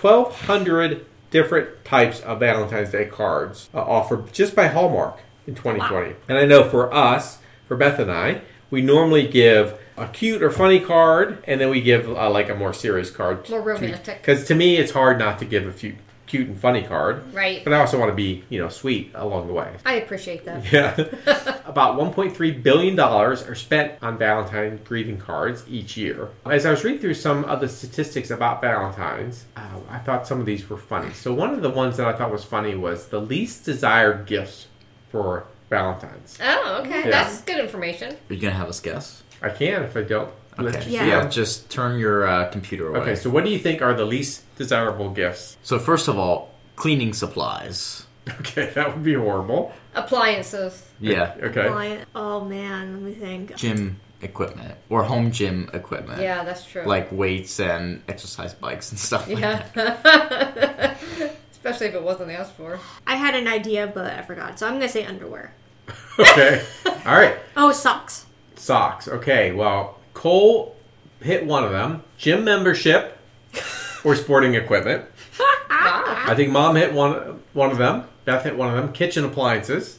1,200 0.01 1.05
different 1.31 1.85
types 1.85 2.21
of 2.21 2.41
Valentine's 2.41 2.91
Day 2.91 3.07
cards 3.07 3.69
uh, 3.75 3.81
offered 3.81 4.33
just 4.33 4.55
by 4.55 4.69
Hallmark 4.69 5.19
in 5.47 5.55
2020. 5.55 6.15
And 6.29 6.39
I 6.39 6.45
know 6.47 6.69
for 6.69 6.93
us, 6.95 7.39
for 7.67 7.77
Beth 7.77 7.99
and 7.99 8.11
I, 8.11 8.41
we 8.71 8.83
normally 8.83 9.27
give 9.27 9.79
a 9.97 10.09
cute 10.09 10.43
or 10.43 10.51
funny 10.51 10.81
card, 10.81 11.43
and 11.47 11.61
then 11.61 11.71
we 11.71 11.81
give 11.81 12.09
uh, 12.09 12.29
like 12.31 12.49
a 12.49 12.55
more 12.55 12.73
serious 12.73 13.11
card. 13.11 13.49
More 13.51 13.61
romantic. 13.63 14.21
Because 14.21 14.45
to 14.47 14.55
me, 14.55 14.77
it's 14.77 14.93
hard 14.93 15.19
not 15.19 15.39
to 15.41 15.45
give 15.45 15.67
a 15.67 15.73
few 15.73 15.97
cute 16.35 16.49
and 16.49 16.59
funny 16.59 16.83
card. 16.83 17.33
Right. 17.33 17.62
But 17.62 17.75
I 17.75 17.79
also 17.79 17.97
want 17.97 18.11
to 18.11 18.14
be, 18.16 18.42
you 18.49 18.59
know, 18.59 18.68
sweet 18.68 19.12
along 19.14 19.47
the 19.47 19.53
way. 19.53 19.73
I 19.87 19.94
appreciate 19.94 20.44
that. 20.47 20.64
Yeah. 20.75 20.97
About 21.66 21.97
$1.3 21.97 22.62
billion 22.62 22.99
are 22.99 23.55
spent 23.55 23.92
on 24.03 24.18
Valentine 24.18 24.81
greeting 24.85 25.18
cards 25.18 25.62
each 25.68 25.97
year. 25.97 26.31
As 26.44 26.66
I 26.66 26.73
was 26.73 26.83
reading 26.83 27.01
through 27.01 27.14
some 27.14 27.44
of 27.44 27.61
the 27.61 27.68
statistics 27.68 28.31
about 28.31 28.61
Valentine's, 28.61 29.44
uh, 29.57 29.68
I 29.88 29.99
thought 29.99 30.27
some 30.27 30.40
of 30.40 30.47
these 30.47 30.68
were 30.68 30.77
funny. 30.77 31.12
So, 31.12 31.33
one 31.33 31.51
of 31.55 31.62
the 31.62 31.70
ones 31.70 31.97
that 31.99 32.09
I 32.09 32.12
thought 32.12 32.33
was 32.33 32.44
funny 32.44 32.75
was 32.75 33.09
the 33.09 33.20
least 33.20 33.64
desired 33.64 34.27
gifts 34.27 34.66
for 35.11 35.44
Valentine's. 35.70 36.38
Oh, 36.42 36.83
okay. 36.85 37.05
Yeah. 37.05 37.11
That's 37.11 37.42
good 37.42 37.61
information. 37.61 38.12
Are 38.12 38.35
you 38.35 38.40
gonna 38.40 38.55
have 38.55 38.68
us 38.68 38.81
guess? 38.81 39.23
I 39.42 39.51
can 39.51 39.83
if 39.83 39.97
I 39.97 40.03
don't. 40.03 40.31
Let 40.59 40.77
Okay. 40.77 40.90
Yeah. 40.90 41.07
Yeah. 41.07 41.29
Just 41.29 41.71
turn 41.71 41.99
your 41.99 42.27
uh, 42.27 42.51
computer 42.51 42.88
away. 42.88 43.01
Okay, 43.01 43.14
so 43.14 43.31
what 43.31 43.45
do 43.45 43.51
you 43.51 43.59
think 43.59 43.83
are 43.83 43.95
the 43.95 44.05
least 44.05 44.43
desirable 44.57 45.11
gifts? 45.11 45.57
So 45.62 45.79
first 45.79 46.09
of 46.09 46.19
all, 46.19 46.51
cleaning 46.77 47.12
supplies. 47.12 48.07
Okay, 48.40 48.71
that 48.75 48.95
would 48.95 49.05
be 49.05 49.12
horrible. 49.12 49.75
Appliances. 49.95 50.83
Yeah. 50.99 51.35
Okay. 51.43 51.69
Lion- 51.69 52.07
Oh 52.14 52.43
man, 52.43 52.95
let 52.95 53.03
me 53.03 53.12
think. 53.12 53.55
Gym 53.55 54.01
equipment 54.23 54.75
or 54.88 55.03
home 55.05 55.31
gym 55.31 55.69
equipment. 55.75 56.23
Yeah, 56.23 56.43
that's 56.43 56.64
true. 56.64 56.85
Like 56.85 57.12
weights 57.12 57.61
and 57.61 58.03
exercise 58.09 58.55
bikes 58.55 58.90
and 58.90 58.99
stuff. 58.99 59.29
like 59.29 59.38
yeah. 59.38 59.67
that. 59.75 60.97
Especially 61.53 61.87
if 61.88 61.95
it 61.95 62.03
wasn't 62.03 62.31
asked 62.31 62.53
for. 62.55 62.79
I 63.07 63.17
had 63.17 63.35
an 63.35 63.47
idea, 63.47 63.90
but 63.95 64.11
I 64.12 64.23
forgot. 64.23 64.59
So 64.59 64.67
I'm 64.67 64.75
gonna 64.75 64.88
say 64.88 65.05
underwear. 65.05 65.53
Okay. 66.19 66.62
All 66.87 67.17
right. 67.17 67.37
Oh, 67.57 67.73
socks. 67.73 68.25
Socks. 68.55 69.09
Okay, 69.09 69.51
well, 69.53 69.99
Cole 70.25 70.75
hit 71.21 71.45
one 71.45 71.65
of 71.65 71.71
them. 71.71 72.03
Gym 72.17 72.45
membership 72.45 73.19
or 74.05 74.17
sporting 74.17 74.55
equipment. 74.55 75.05
I 75.69 76.33
think 76.35 76.51
Mom 76.51 76.77
hit 76.77 76.95
one 76.95 77.43
one 77.53 77.71
of 77.71 77.77
them. 77.77 78.05
Beth 78.25 78.43
hit 78.43 78.57
one 78.57 78.71
of 78.71 78.75
them. 78.75 78.95
Kitchen 78.95 79.27
appliances. 79.27 79.99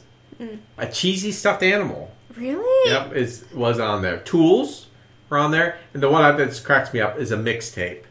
A 0.78 0.88
cheesy 0.88 1.30
stuffed 1.30 1.62
animal. 1.62 2.10
Really? 2.36 2.90
Yep, 2.90 3.12
is 3.12 3.44
was 3.54 3.78
on 3.78 4.02
there. 4.02 4.18
Tools 4.18 4.88
were 5.30 5.38
on 5.38 5.52
there, 5.52 5.78
and 5.94 6.02
the 6.02 6.10
one 6.10 6.36
that 6.36 6.60
cracks 6.64 6.92
me 6.92 7.00
up 7.00 7.18
is 7.18 7.30
a 7.30 7.36
mixtape. 7.36 8.02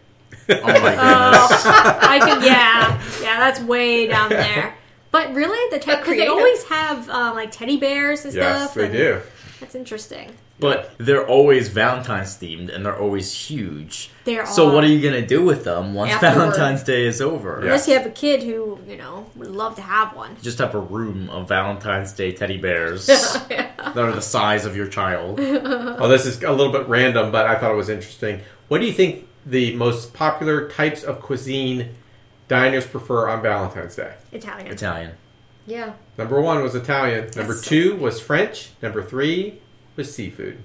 Oh 0.47 0.61
my 0.61 0.71
goodness. 0.71 0.95
Oh, 0.95 1.99
I 2.01 2.19
can. 2.19 2.41
Yeah, 2.41 3.01
yeah, 3.21 3.39
that's 3.39 3.59
way 3.59 4.07
down 4.07 4.29
there. 4.29 4.73
But 5.11 5.33
really, 5.33 5.69
the 5.69 5.85
because 5.85 6.05
they 6.07 6.27
always 6.27 6.63
have 6.63 7.09
um, 7.09 7.35
like 7.35 7.51
teddy 7.51 7.75
bears 7.75 8.23
and 8.23 8.33
yes, 8.33 8.71
stuff. 8.71 8.73
they 8.75 8.85
and 8.85 8.93
do. 8.93 9.21
That's 9.59 9.75
interesting. 9.75 10.31
But 10.57 10.93
they're 10.97 11.27
always 11.27 11.67
Valentine's 11.67 12.37
themed 12.37 12.73
and 12.73 12.85
they're 12.85 12.97
always 12.97 13.33
huge. 13.33 14.09
There 14.23 14.45
So 14.45 14.73
what 14.73 14.85
are 14.85 14.87
you 14.87 15.01
gonna 15.01 15.25
do 15.25 15.43
with 15.43 15.65
them 15.65 15.93
once 15.93 16.13
Afterward. 16.13 16.35
Valentine's 16.35 16.83
Day 16.83 17.05
is 17.05 17.21
over? 17.21 17.57
Yeah. 17.59 17.65
Unless 17.65 17.87
you 17.89 17.93
have 17.95 18.05
a 18.05 18.11
kid 18.11 18.41
who 18.41 18.79
you 18.87 18.95
know 18.95 19.29
would 19.35 19.49
love 19.49 19.75
to 19.75 19.81
have 19.81 20.15
one. 20.15 20.37
Just 20.41 20.59
have 20.59 20.73
a 20.73 20.79
room 20.79 21.29
of 21.29 21.49
Valentine's 21.49 22.13
Day 22.13 22.31
teddy 22.31 22.57
bears 22.57 23.05
that 23.47 23.97
are 23.97 24.13
the 24.13 24.21
size 24.21 24.65
of 24.65 24.75
your 24.75 24.87
child. 24.87 25.39
Oh, 25.97 26.07
this 26.07 26.25
is 26.25 26.41
a 26.43 26.51
little 26.51 26.71
bit 26.71 26.87
random, 26.87 27.31
but 27.31 27.45
I 27.45 27.55
thought 27.57 27.71
it 27.71 27.75
was 27.75 27.89
interesting. 27.89 28.41
What 28.67 28.79
do 28.79 28.85
you 28.85 28.93
think 28.93 29.27
the 29.45 29.75
most 29.75 30.13
popular 30.13 30.69
types 30.69 31.03
of 31.03 31.21
cuisine 31.21 31.95
diners 32.47 32.85
prefer 32.85 33.29
on 33.29 33.41
Valentine's 33.41 33.95
Day? 33.95 34.13
Italian. 34.31 34.67
Italian. 34.67 35.11
Yeah. 35.65 35.93
Number 36.17 36.41
one 36.41 36.61
was 36.61 36.75
Italian. 36.75 37.25
Number 37.35 37.53
That's 37.53 37.63
so 37.63 37.69
two 37.69 37.95
was 37.95 38.19
French. 38.19 38.71
Number 38.81 39.01
three 39.03 39.59
was 39.95 40.13
seafood. 40.13 40.57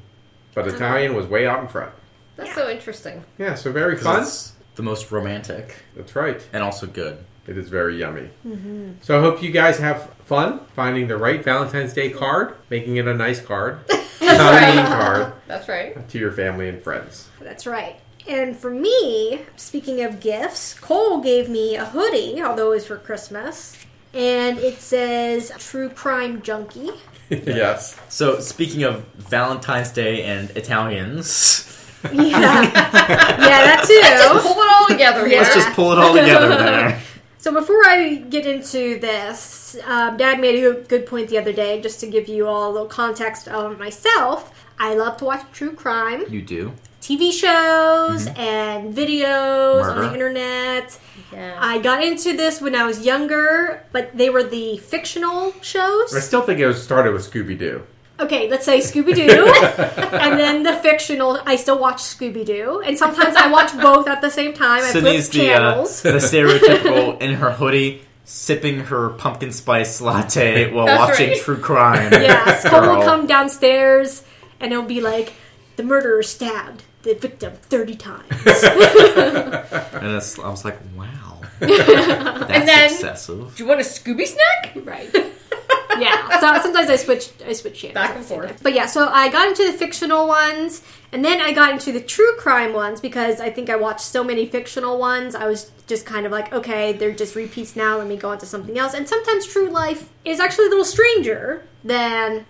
But 0.54 0.66
Italian 0.66 1.14
was 1.14 1.26
way 1.26 1.46
out 1.46 1.60
in 1.60 1.68
front. 1.68 1.92
That's 2.36 2.48
Yeah. 2.50 2.54
so 2.56 2.70
interesting. 2.70 3.24
Yeah, 3.38 3.54
so 3.54 3.70
very 3.72 3.96
fun. 3.96 4.22
It's 4.22 4.52
the 4.74 4.82
most 4.82 5.10
romantic 5.12 5.76
That's 5.96 6.16
right. 6.16 6.40
and 6.52 6.62
also 6.62 6.86
good. 6.86 7.18
It 7.46 7.56
is 7.58 7.68
very 7.68 7.98
yummy. 7.98 8.30
Mm-hmm. 8.46 8.92
So 9.02 9.18
I 9.18 9.20
hope 9.20 9.42
you 9.42 9.50
guys 9.50 9.78
have 9.78 10.10
fun 10.24 10.60
finding 10.74 11.08
the 11.08 11.16
right 11.16 11.42
Valentine's 11.42 11.92
Day 11.92 12.10
card, 12.10 12.54
making 12.68 12.96
it 12.96 13.06
a 13.08 13.14
nice 13.14 13.40
card, 13.40 13.78
not 14.20 14.62
a 14.62 14.74
mean 14.76 14.84
card 14.86 15.32
That's 15.46 15.68
right. 15.68 16.08
to 16.08 16.18
your 16.18 16.32
family 16.32 16.68
and 16.68 16.80
friends. 16.82 17.28
That's 17.40 17.66
right. 17.66 17.96
And 18.28 18.56
for 18.56 18.70
me, 18.70 19.40
speaking 19.56 20.02
of 20.04 20.20
gifts, 20.20 20.74
Cole 20.74 21.20
gave 21.20 21.48
me 21.48 21.76
a 21.76 21.86
hoodie, 21.86 22.40
although 22.42 22.72
it 22.72 22.76
was 22.76 22.86
for 22.86 22.96
Christmas. 22.98 23.76
And 24.12 24.58
it 24.58 24.78
says 24.80 25.50
True 25.58 25.88
Crime 25.88 26.42
Junkie. 26.42 26.90
yes. 27.46 27.98
So 28.08 28.40
speaking 28.40 28.82
of 28.82 29.04
Valentine's 29.14 29.90
Day 29.90 30.24
and 30.24 30.50
Italians, 30.56 31.66
Yeah. 32.04 32.12
yeah, 32.22 32.68
that 33.46 33.84
Just 33.86 33.90
too. 33.90 34.48
pull 34.48 34.62
it 34.62 34.70
all 34.72 34.86
together 34.88 35.26
here. 35.28 35.40
let's 35.42 35.54
just 35.54 35.70
pull 35.72 35.92
it 35.92 35.98
all 35.98 36.14
together 36.14 36.48
there. 36.48 37.00
So 37.38 37.52
before 37.52 37.82
I 37.86 38.16
get 38.16 38.46
into 38.46 38.98
this, 38.98 39.76
um, 39.86 40.16
Dad 40.16 40.40
made 40.40 40.62
a 40.64 40.74
good 40.82 41.06
point 41.06 41.28
the 41.28 41.38
other 41.38 41.52
day. 41.52 41.80
Just 41.80 42.00
to 42.00 42.06
give 42.06 42.28
you 42.28 42.46
all 42.46 42.70
a 42.70 42.72
little 42.72 42.88
context 42.88 43.48
of 43.48 43.78
myself, 43.78 44.52
I 44.78 44.94
love 44.94 45.16
to 45.18 45.24
watch 45.26 45.44
true 45.52 45.72
crime, 45.72 46.24
You 46.30 46.42
do. 46.42 46.72
TV 47.00 47.32
shows, 47.32 48.26
and 48.36 48.94
videos 48.94 49.84
on 49.84 49.98
the 50.02 50.12
internet. 50.12 50.98
Yeah. 51.32 51.56
I 51.58 51.78
got 51.78 52.02
into 52.04 52.36
this 52.36 52.60
when 52.60 52.74
I 52.74 52.84
was 52.84 53.04
younger, 53.06 53.84
but 53.92 54.16
they 54.16 54.28
were 54.30 54.42
the 54.42 54.76
fictional 54.78 55.54
shows. 55.62 56.14
I 56.14 56.20
still 56.20 56.42
think 56.42 56.60
it 56.60 56.66
was 56.66 56.82
started 56.82 57.12
with 57.12 57.30
Scooby 57.30 57.58
Doo. 57.58 57.86
Okay, 58.18 58.50
let's 58.50 58.66
say 58.66 58.80
Scooby 58.80 59.14
Doo, 59.14 59.50
and 60.18 60.38
then 60.38 60.62
the 60.62 60.74
fictional. 60.74 61.40
I 61.46 61.56
still 61.56 61.78
watch 61.78 61.98
Scooby 62.02 62.44
Doo, 62.44 62.82
and 62.84 62.98
sometimes 62.98 63.34
I 63.34 63.50
watch 63.50 63.72
both 63.80 64.06
at 64.06 64.20
the 64.20 64.30
same 64.30 64.52
time. 64.52 64.82
I 64.82 64.90
flip 64.92 65.04
Sydney's 65.04 65.30
the 65.30 65.40
uh, 65.40 65.58
channels. 65.58 66.02
the 66.02 66.10
stereotypical 66.10 67.18
in 67.22 67.34
her 67.36 67.52
hoodie, 67.52 68.02
sipping 68.26 68.80
her 68.80 69.08
pumpkin 69.10 69.52
spice 69.52 70.02
latte 70.02 70.70
while 70.70 70.84
That's 70.84 70.98
watching 70.98 71.30
right. 71.30 71.40
true 71.40 71.56
crime. 71.56 72.12
yeah, 72.12 72.60
Cole 72.68 72.82
will 72.96 73.02
come 73.04 73.26
downstairs, 73.26 74.22
and 74.60 74.70
it'll 74.70 74.84
be 74.84 75.00
like 75.00 75.32
the 75.76 75.82
murderer 75.82 76.22
stabbed 76.22 76.82
the 77.02 77.14
victim 77.14 77.52
thirty 77.62 77.96
times. 77.96 78.26
And 80.00 80.16
it's, 80.16 80.38
I 80.38 80.48
was 80.48 80.64
like, 80.64 80.78
wow, 80.96 81.40
that's 81.58 82.50
And 82.50 82.66
then- 82.68 82.90
excessive. 82.90 83.54
Do 83.54 83.62
you 83.62 83.68
want 83.68 83.80
a 83.80 83.84
Scooby 83.84 84.26
snack? 84.26 84.76
right. 84.84 85.14
Yeah. 85.98 86.40
So 86.40 86.62
sometimes 86.62 86.88
I 86.88 86.96
switch. 86.96 87.30
I 87.46 87.52
switch 87.52 87.80
channels 87.80 87.94
Back 87.94 88.16
and 88.16 88.24
forth. 88.24 88.62
But 88.62 88.72
yeah, 88.72 88.86
so 88.86 89.08
I 89.08 89.28
got 89.28 89.48
into 89.48 89.70
the 89.70 89.76
fictional 89.76 90.26
ones, 90.26 90.82
and 91.12 91.22
then 91.22 91.42
I 91.42 91.52
got 91.52 91.72
into 91.72 91.92
the 91.92 92.00
true 92.00 92.32
crime 92.38 92.72
ones 92.72 93.00
because 93.00 93.40
I 93.40 93.50
think 93.50 93.68
I 93.68 93.76
watched 93.76 94.00
so 94.00 94.24
many 94.24 94.46
fictional 94.46 94.98
ones. 94.98 95.34
I 95.34 95.46
was 95.46 95.70
just 95.86 96.06
kind 96.06 96.24
of 96.24 96.32
like, 96.32 96.52
okay, 96.54 96.94
they're 96.94 97.12
just 97.12 97.34
repeats 97.36 97.76
now. 97.76 97.98
Let 97.98 98.06
me 98.06 98.16
go 98.16 98.30
on 98.30 98.38
to 98.38 98.46
something 98.46 98.78
else. 98.78 98.94
And 98.94 99.06
sometimes 99.06 99.44
true 99.46 99.68
life 99.68 100.08
is 100.24 100.40
actually 100.40 100.66
a 100.66 100.70
little 100.70 100.84
stranger 100.86 101.64
than 101.84 102.46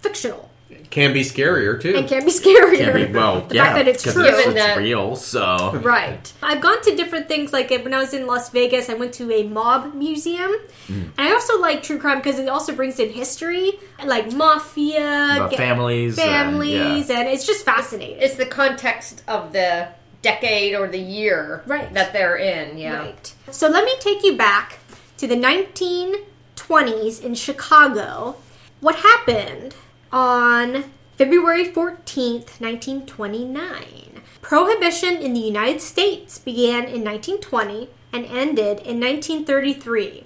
fictional, 0.00 0.48
Can 0.90 1.12
be 1.12 1.22
scarier 1.22 1.80
too. 1.80 1.90
It 1.94 2.06
can 2.08 2.24
be 2.24 2.30
scarier. 2.30 2.76
Can't 2.78 2.94
be, 2.94 3.06
well, 3.12 3.40
The 3.42 3.56
yeah, 3.56 3.64
fact 3.64 3.76
that 3.76 3.88
it's 3.88 4.02
true. 4.02 4.24
it's, 4.24 4.38
Given 4.38 4.54
that- 4.54 4.78
real. 4.78 5.16
So 5.16 5.72
Right. 5.82 6.32
I've 6.42 6.60
gone 6.60 6.80
to 6.82 6.94
different 6.94 7.26
things. 7.28 7.52
Like 7.52 7.70
when 7.70 7.92
I 7.92 7.98
was 7.98 8.14
in 8.14 8.26
Las 8.26 8.50
Vegas, 8.50 8.88
I 8.88 8.94
went 8.94 9.12
to 9.14 9.32
a 9.32 9.42
mob 9.44 9.94
museum. 9.94 10.52
Mm. 10.88 11.10
And 11.18 11.28
I 11.28 11.32
also 11.32 11.60
like 11.60 11.82
true 11.82 11.98
crime 11.98 12.18
because 12.18 12.38
it 12.38 12.48
also 12.48 12.74
brings 12.74 12.98
in 13.00 13.10
history, 13.10 13.72
like 14.04 14.32
mafia, 14.32 15.36
about 15.36 15.50
ga- 15.50 15.56
families, 15.56 16.18
and, 16.18 16.28
families, 16.30 17.08
yeah. 17.08 17.20
and 17.20 17.28
it's 17.28 17.46
just 17.46 17.64
fascinating. 17.64 18.18
It's 18.20 18.36
the 18.36 18.46
context 18.46 19.22
of 19.26 19.52
the 19.52 19.88
decade 20.22 20.74
or 20.74 20.86
the 20.88 20.98
year 20.98 21.62
Right. 21.66 21.92
that 21.94 22.12
they're 22.12 22.36
in. 22.36 22.78
Yeah. 22.78 22.98
Right. 22.98 23.32
So 23.50 23.68
let 23.68 23.84
me 23.84 23.92
take 24.00 24.22
you 24.22 24.36
back 24.36 24.78
to 25.18 25.26
the 25.26 25.36
1920s 25.36 27.20
in 27.22 27.34
Chicago. 27.34 28.36
What 28.80 28.96
happened 28.96 29.74
on 30.14 30.84
February 31.18 31.66
14th, 31.66 32.60
1929? 32.60 34.22
Prohibition 34.40 35.16
in 35.16 35.34
the 35.34 35.40
United 35.40 35.80
States 35.80 36.38
began 36.38 36.84
in 36.84 37.02
1920 37.02 37.90
and 38.12 38.24
ended 38.26 38.78
in 38.86 39.00
1933. 39.00 40.22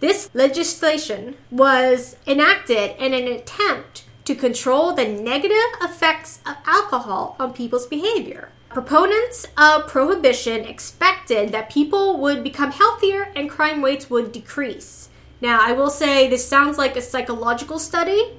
This 0.00 0.28
legislation 0.34 1.36
was 1.52 2.16
enacted 2.26 2.96
in 2.98 3.14
an 3.14 3.28
attempt 3.28 4.04
to 4.24 4.34
control 4.34 4.92
the 4.92 5.06
negative 5.06 5.56
effects 5.82 6.40
of 6.44 6.56
alcohol 6.66 7.36
on 7.38 7.52
people's 7.52 7.86
behavior. 7.86 8.50
Proponents 8.70 9.46
of 9.56 9.86
prohibition 9.86 10.64
expected 10.64 11.52
that 11.52 11.70
people 11.70 12.18
would 12.18 12.42
become 12.42 12.72
healthier 12.72 13.30
and 13.36 13.48
crime 13.48 13.84
rates 13.84 14.10
would 14.10 14.32
decrease. 14.32 15.10
Now, 15.40 15.60
I 15.62 15.72
will 15.72 15.90
say 15.90 16.28
this 16.28 16.46
sounds 16.46 16.76
like 16.76 16.96
a 16.96 17.00
psychological 17.00 17.78
study. 17.78 18.32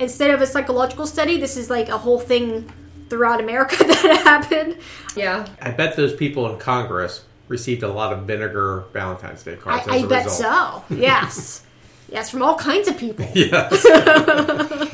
Instead 0.00 0.30
of 0.30 0.40
a 0.40 0.46
psychological 0.46 1.06
study, 1.06 1.38
this 1.38 1.56
is 1.56 1.70
like 1.70 1.88
a 1.88 1.98
whole 1.98 2.18
thing 2.18 2.70
throughout 3.08 3.40
America 3.40 3.76
that 3.84 4.22
happened. 4.24 4.76
Yeah. 5.14 5.46
I 5.60 5.70
bet 5.70 5.96
those 5.96 6.14
people 6.14 6.50
in 6.52 6.58
Congress 6.58 7.24
received 7.48 7.82
a 7.82 7.88
lot 7.88 8.12
of 8.12 8.20
vinegar 8.26 8.84
Valentine's 8.92 9.42
Day 9.42 9.52
I, 9.52 9.56
cards 9.56 9.86
as 9.88 9.92
I 9.94 9.96
a 9.98 10.06
bet 10.08 10.24
result. 10.24 10.84
so. 10.88 10.94
Yes. 10.96 11.64
yes, 12.10 12.30
from 12.30 12.42
all 12.42 12.56
kinds 12.56 12.88
of 12.88 12.96
people. 12.98 13.26
Yes. 13.34 14.90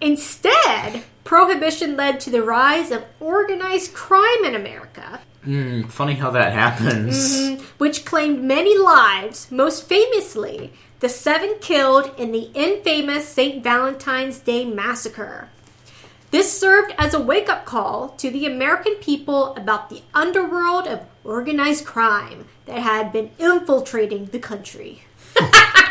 Instead, 0.00 1.04
prohibition 1.24 1.96
led 1.96 2.20
to 2.20 2.30
the 2.30 2.42
rise 2.42 2.90
of 2.90 3.04
organized 3.20 3.94
crime 3.94 4.44
in 4.44 4.54
America, 4.54 5.20
Mm, 5.46 5.88
funny 5.88 6.14
how 6.14 6.30
that 6.32 6.52
happens. 6.52 7.60
which 7.78 8.04
claimed 8.04 8.42
many 8.42 8.76
lives, 8.76 9.46
most 9.52 9.88
famously, 9.88 10.72
the 11.00 11.08
seven 11.08 11.56
killed 11.60 12.10
in 12.18 12.32
the 12.32 12.50
infamous 12.54 13.28
St. 13.28 13.62
Valentine's 13.62 14.38
Day 14.38 14.64
Massacre. 14.64 15.48
This 16.30 16.58
served 16.58 16.92
as 16.98 17.14
a 17.14 17.20
wake 17.20 17.48
up 17.48 17.64
call 17.64 18.08
to 18.18 18.30
the 18.30 18.46
American 18.46 18.94
people 18.96 19.54
about 19.56 19.90
the 19.90 20.02
underworld 20.12 20.86
of 20.86 21.02
organized 21.24 21.84
crime 21.84 22.46
that 22.66 22.80
had 22.80 23.12
been 23.12 23.30
infiltrating 23.38 24.26
the 24.26 24.38
country. 24.38 25.02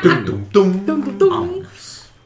Dum, 0.04 0.50
dum, 0.52 0.86
dum. 0.86 1.18
Oh. 1.22 1.66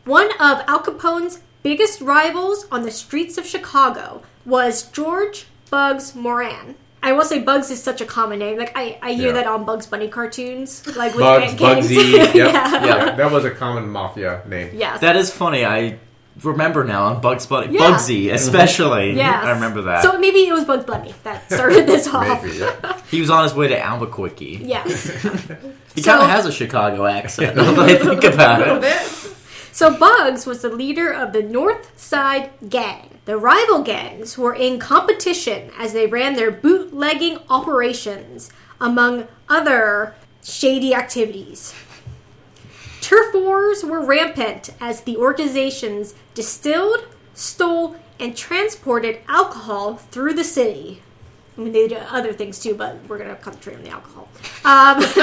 One 0.05 0.31
of 0.39 0.63
Al 0.67 0.79
Capone's 0.79 1.39
biggest 1.61 2.01
rivals 2.01 2.65
on 2.71 2.81
the 2.81 2.91
streets 2.91 3.37
of 3.37 3.45
Chicago 3.45 4.23
was 4.45 4.83
George 4.83 5.45
Bugs 5.69 6.15
Moran. 6.15 6.75
I 7.01 7.13
will 7.13 7.23
say 7.23 7.39
Bugs 7.39 7.69
is 7.71 7.81
such 7.81 8.01
a 8.01 8.05
common 8.05 8.39
name. 8.39 8.57
Like 8.57 8.73
I, 8.75 8.97
I 9.01 9.13
hear 9.13 9.27
Yeah. 9.27 9.33
that 9.33 9.47
on 9.47 9.63
Bugs 9.65 9.87
Bunny 9.87 10.09
cartoons, 10.09 10.85
like 10.97 11.13
with 11.13 11.21
Bugs, 11.21 11.53
gangs. 11.55 11.87
Bugsy. 11.87 12.11
Yep. 12.13 12.35
yeah. 12.35 12.85
Yeah. 12.85 13.15
That 13.15 13.31
was 13.31 13.45
a 13.45 13.51
common 13.51 13.89
mafia 13.89 14.41
name. 14.47 14.71
Yes. 14.73 14.99
That 15.01 15.15
is 15.15 15.31
funny. 15.31 15.65
I 15.65 15.97
remember 16.43 16.83
now 16.83 17.05
on 17.05 17.21
Bugs 17.21 17.45
Bunny, 17.45 17.73
Yeah. 17.73 17.81
Bugsy 17.81 18.31
especially. 18.33 19.11
yeah, 19.17 19.41
I 19.43 19.51
remember 19.51 19.81
that. 19.83 20.03
So 20.03 20.17
maybe 20.19 20.39
it 20.47 20.53
was 20.53 20.65
Bugs 20.65 20.85
Bunny 20.85 21.13
that 21.23 21.49
started 21.51 21.87
this 21.87 22.07
off. 22.13 22.43
Maybe. 22.43 22.57
Yeah. 22.57 23.01
he 23.09 23.19
was 23.21 23.29
on 23.29 23.43
his 23.43 23.53
way 23.53 23.67
to 23.69 23.79
Albuquerque. 23.79 24.59
Yes. 24.63 25.09
He 25.95 26.01
So- 26.01 26.11
kind 26.11 26.23
of 26.23 26.29
has 26.29 26.45
a 26.45 26.51
Chicago 26.51 27.05
accent. 27.05 27.55
Now 27.55 27.81
I 27.81 27.95
think 27.95 28.23
about 28.25 28.83
it. 28.83 29.28
So 29.79 29.97
Bugs 29.97 30.45
was 30.45 30.61
the 30.61 30.67
leader 30.67 31.09
of 31.09 31.31
the 31.31 31.41
North 31.41 31.97
Side 31.97 32.49
Gang. 32.67 33.19
The 33.23 33.37
rival 33.37 33.81
gangs 33.81 34.37
were 34.37 34.53
in 34.53 34.77
competition 34.77 35.71
as 35.77 35.93
they 35.93 36.05
ran 36.05 36.33
their 36.33 36.51
bootlegging 36.51 37.39
operations, 37.49 38.51
among 38.81 39.29
other 39.47 40.15
shady 40.43 40.93
activities. 40.93 41.73
Turf 42.99 43.33
wars 43.33 43.85
were 43.85 44.05
rampant 44.05 44.71
as 44.81 44.99
the 44.99 45.15
organizations 45.15 46.13
distilled, 46.33 47.07
stole, 47.33 47.95
and 48.19 48.35
transported 48.35 49.19
alcohol 49.29 49.95
through 49.95 50.33
the 50.33 50.43
city. 50.43 51.01
I 51.59 51.61
mean, 51.61 51.73
they 51.73 51.89
do 51.89 51.97
other 51.97 52.31
things 52.31 52.57
too, 52.57 52.73
but 52.73 52.95
we're 53.09 53.17
going 53.17 53.29
to 53.29 53.35
concentrate 53.35 53.75
on 53.75 53.83
the 53.83 53.89
alcohol. 53.89 54.29
Um, 54.63 54.99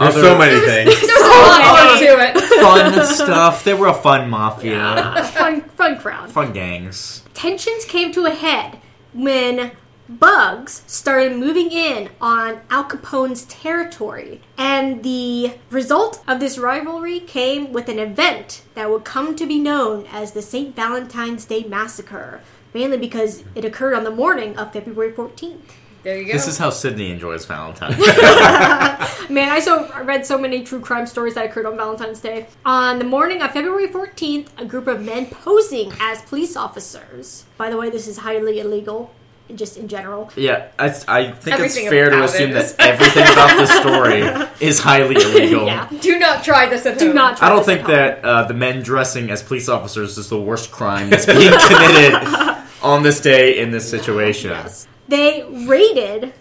There's 0.00 0.14
so 0.14 0.36
many 0.36 0.58
things. 0.66 1.00
There's 1.00 1.20
a 1.20 1.28
lot 1.28 1.60
more 1.62 1.98
to 1.98 2.28
it. 2.28 2.40
Fun 2.60 3.06
stuff. 3.06 3.62
They 3.62 3.74
were 3.74 3.86
a 3.86 3.94
fun 3.94 4.28
mafia. 4.28 5.24
fun, 5.32 5.60
fun 5.62 5.96
crowd. 6.00 6.28
Fun 6.32 6.52
gangs. 6.52 7.22
tensions 7.34 7.84
came 7.84 8.10
to 8.12 8.26
a 8.26 8.32
head 8.32 8.80
when 9.12 9.70
bugs 10.08 10.82
started 10.88 11.36
moving 11.38 11.70
in 11.70 12.08
on 12.20 12.62
Al 12.68 12.82
Capone's 12.82 13.44
territory. 13.44 14.40
And 14.58 15.04
the 15.04 15.52
result 15.70 16.20
of 16.26 16.40
this 16.40 16.58
rivalry 16.58 17.20
came 17.20 17.72
with 17.72 17.88
an 17.88 18.00
event 18.00 18.62
that 18.74 18.90
would 18.90 19.04
come 19.04 19.36
to 19.36 19.46
be 19.46 19.60
known 19.60 20.06
as 20.10 20.32
the 20.32 20.42
St. 20.42 20.74
Valentine's 20.74 21.44
Day 21.44 21.62
Massacre, 21.62 22.40
mainly 22.74 22.96
because 22.98 23.44
it 23.54 23.64
occurred 23.64 23.94
on 23.94 24.04
the 24.04 24.10
morning 24.10 24.56
of 24.56 24.72
February 24.72 25.12
14th. 25.12 25.58
There 26.02 26.16
you 26.18 26.26
go. 26.26 26.32
This 26.32 26.48
is 26.48 26.56
how 26.56 26.70
Sydney 26.70 27.10
enjoys 27.10 27.44
Valentine's. 27.44 27.98
Man, 29.30 29.48
I 29.50 29.60
so 29.60 29.84
I 29.94 30.00
read 30.00 30.24
so 30.24 30.38
many 30.38 30.64
true 30.64 30.80
crime 30.80 31.06
stories 31.06 31.34
that 31.34 31.44
occurred 31.44 31.66
on 31.66 31.76
Valentine's 31.76 32.20
Day. 32.20 32.46
On 32.64 32.98
the 32.98 33.04
morning 33.04 33.42
of 33.42 33.50
February 33.52 33.86
14th, 33.88 34.48
a 34.58 34.64
group 34.64 34.86
of 34.86 35.02
men 35.02 35.26
posing 35.26 35.92
as 36.00 36.22
police 36.22 36.56
officers. 36.56 37.44
By 37.58 37.68
the 37.68 37.76
way, 37.76 37.90
this 37.90 38.08
is 38.08 38.16
highly 38.16 38.60
illegal, 38.60 39.12
just 39.54 39.76
in 39.76 39.88
general. 39.88 40.30
yeah, 40.36 40.68
I, 40.78 40.86
I 41.06 41.32
think 41.32 41.56
Everything 41.56 41.84
it's 41.84 41.90
fair 41.92 42.08
to 42.08 42.22
assume 42.24 42.50
it 42.50 42.54
that 42.54 42.64
is. 42.64 42.76
everything 42.78 43.22
about 43.24 43.56
this 43.58 43.70
story 43.80 44.22
is 44.66 44.78
highly 44.80 45.16
illegal. 45.16 45.66
Yeah. 45.66 45.86
Do 46.00 46.18
not 46.18 46.42
try 46.42 46.66
this 46.66 46.86
at 46.86 46.98
Do 46.98 47.08
home. 47.08 47.14
not 47.14 47.36
try 47.36 47.46
I 47.46 47.50
don't 47.50 47.58
this 47.58 47.66
think 47.66 47.80
at 47.80 47.86
home. 47.86 48.22
that 48.22 48.24
uh, 48.24 48.44
the 48.44 48.54
men 48.54 48.82
dressing 48.82 49.30
as 49.30 49.42
police 49.42 49.68
officers 49.68 50.16
is 50.16 50.30
the 50.30 50.40
worst 50.40 50.70
crime 50.72 51.10
that's 51.10 51.26
being 51.26 51.52
committed 51.68 52.14
on 52.82 53.02
this 53.02 53.20
day 53.20 53.58
in 53.58 53.70
this 53.70 53.88
situation. 53.88 54.50
Yes. 54.50 54.86
They 55.08 55.44
raided 55.66 56.32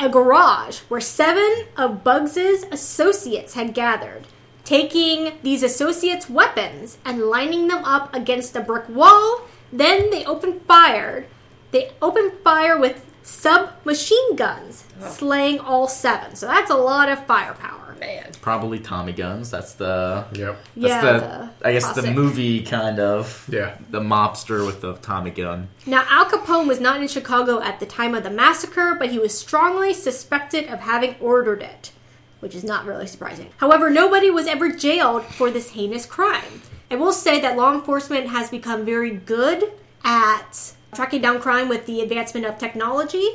a 0.00 0.08
garage 0.08 0.80
where 0.88 1.00
seven 1.00 1.66
of 1.76 2.04
Bugs's 2.04 2.64
associates 2.70 3.54
had 3.54 3.74
gathered, 3.74 4.26
taking 4.64 5.38
these 5.42 5.62
associates' 5.62 6.30
weapons 6.30 6.98
and 7.04 7.22
lining 7.22 7.68
them 7.68 7.84
up 7.84 8.14
against 8.14 8.56
a 8.56 8.60
brick 8.60 8.88
wall. 8.88 9.42
Then 9.72 10.10
they 10.10 10.24
opened 10.24 10.62
fire. 10.62 11.26
They 11.70 11.92
opened 12.00 12.32
fire 12.44 12.78
with 12.78 13.04
submachine 13.22 14.36
guns, 14.36 14.84
slaying 15.08 15.58
all 15.58 15.88
seven. 15.88 16.34
So 16.36 16.46
that's 16.46 16.70
a 16.70 16.76
lot 16.76 17.08
of 17.08 17.26
firepower. 17.26 17.87
Man. 17.98 18.30
Probably 18.40 18.78
Tommy 18.78 19.12
guns. 19.12 19.50
That's 19.50 19.74
the 19.74 20.24
Yep. 20.32 20.58
that's 20.76 20.88
Yeah, 21.04 21.12
the, 21.12 21.18
the 21.60 21.68
I 21.68 21.72
guess 21.72 21.92
the 21.94 22.10
movie 22.10 22.62
kind 22.62 22.98
of 23.00 23.46
Yeah. 23.50 23.76
the 23.90 24.00
mobster 24.00 24.64
with 24.66 24.80
the 24.80 24.94
Tommy 24.94 25.30
gun. 25.30 25.68
Now, 25.86 26.04
Al 26.08 26.26
Capone 26.26 26.66
was 26.66 26.80
not 26.80 27.00
in 27.00 27.08
Chicago 27.08 27.60
at 27.60 27.80
the 27.80 27.86
time 27.86 28.14
of 28.14 28.22
the 28.22 28.30
massacre, 28.30 28.94
but 28.98 29.10
he 29.10 29.18
was 29.18 29.36
strongly 29.38 29.92
suspected 29.94 30.66
of 30.68 30.80
having 30.80 31.16
ordered 31.20 31.62
it, 31.62 31.92
which 32.40 32.54
is 32.54 32.64
not 32.64 32.86
really 32.86 33.06
surprising. 33.06 33.50
However, 33.58 33.90
nobody 33.90 34.30
was 34.30 34.46
ever 34.46 34.70
jailed 34.70 35.24
for 35.24 35.50
this 35.50 35.70
heinous 35.70 36.06
crime. 36.06 36.62
I 36.90 36.96
will 36.96 37.12
say 37.12 37.40
that 37.40 37.56
law 37.56 37.74
enforcement 37.74 38.28
has 38.28 38.48
become 38.50 38.84
very 38.84 39.10
good 39.10 39.72
at 40.04 40.72
tracking 40.94 41.20
down 41.20 41.38
crime 41.40 41.68
with 41.68 41.84
the 41.84 42.00
advancement 42.00 42.46
of 42.46 42.56
technology, 42.56 43.28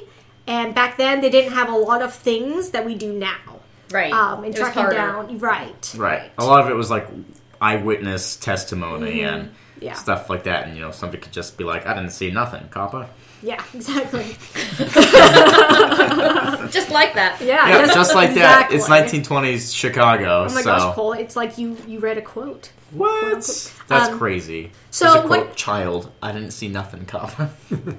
and 0.47 0.73
back 0.73 0.97
then 0.97 1.21
they 1.21 1.29
didn't 1.29 1.53
have 1.53 1.69
a 1.69 1.75
lot 1.77 2.01
of 2.01 2.13
things 2.13 2.71
that 2.71 2.83
we 2.85 2.95
do 2.95 3.13
now. 3.13 3.52
Right. 3.93 4.11
Um, 4.11 4.43
and 4.43 4.45
It 4.45 4.59
was 4.59 4.71
tracking 4.71 4.81
harder. 4.81 4.97
down, 4.97 5.37
right, 5.39 5.93
Right. 5.97 6.31
A 6.37 6.43
lot 6.45 6.63
of 6.63 6.69
it 6.69 6.73
was 6.73 6.89
like 6.89 7.07
eyewitness 7.61 8.35
testimony 8.35 9.21
and 9.21 9.43
Mm-hmm. 9.45 9.53
Yeah. 9.79 9.93
stuff 9.95 10.29
like 10.29 10.43
that, 10.43 10.65
and 10.67 10.75
you 10.75 10.81
know 10.81 10.91
somebody 10.91 11.21
could 11.21 11.33
just 11.33 11.57
be 11.57 11.65
like, 11.65 11.85
"I 11.85 11.93
didn't 11.93 12.11
see 12.11 12.31
nothing, 12.31 12.69
copper." 12.69 13.05
Yeah, 13.41 13.61
exactly. 13.73 14.23
Just 16.71 16.89
like 16.89 17.13
that. 17.15 17.37
Yeah, 17.41 17.67
Yeah, 17.67 17.93
just 17.93 18.15
like 18.15 18.33
that. 18.35 18.69
It's 18.71 18.87
1920s 18.87 19.75
Chicago. 19.75 20.45
Oh 20.49 20.53
my 20.53 20.61
so 20.61 20.75
gosh, 20.75 20.95
Cole! 20.95 21.13
It's 21.13 21.35
like 21.35 21.57
you 21.57 21.75
you 21.87 21.99
read 21.99 22.17
a 22.17 22.21
quote. 22.21 22.71
what? 22.91 23.41
That's 23.89 24.09
Um, 24.09 24.17
crazy. 24.17 24.71
so 24.91 25.05
There's 25.05 25.15
a 25.25 25.27
what- 25.27 25.41
quote, 25.47 25.55
"Child, 25.57 26.11
I 26.21 26.31
didn't 26.31 26.51
see 26.51 26.67
nothing, 26.69 27.05
copper." 27.05 27.49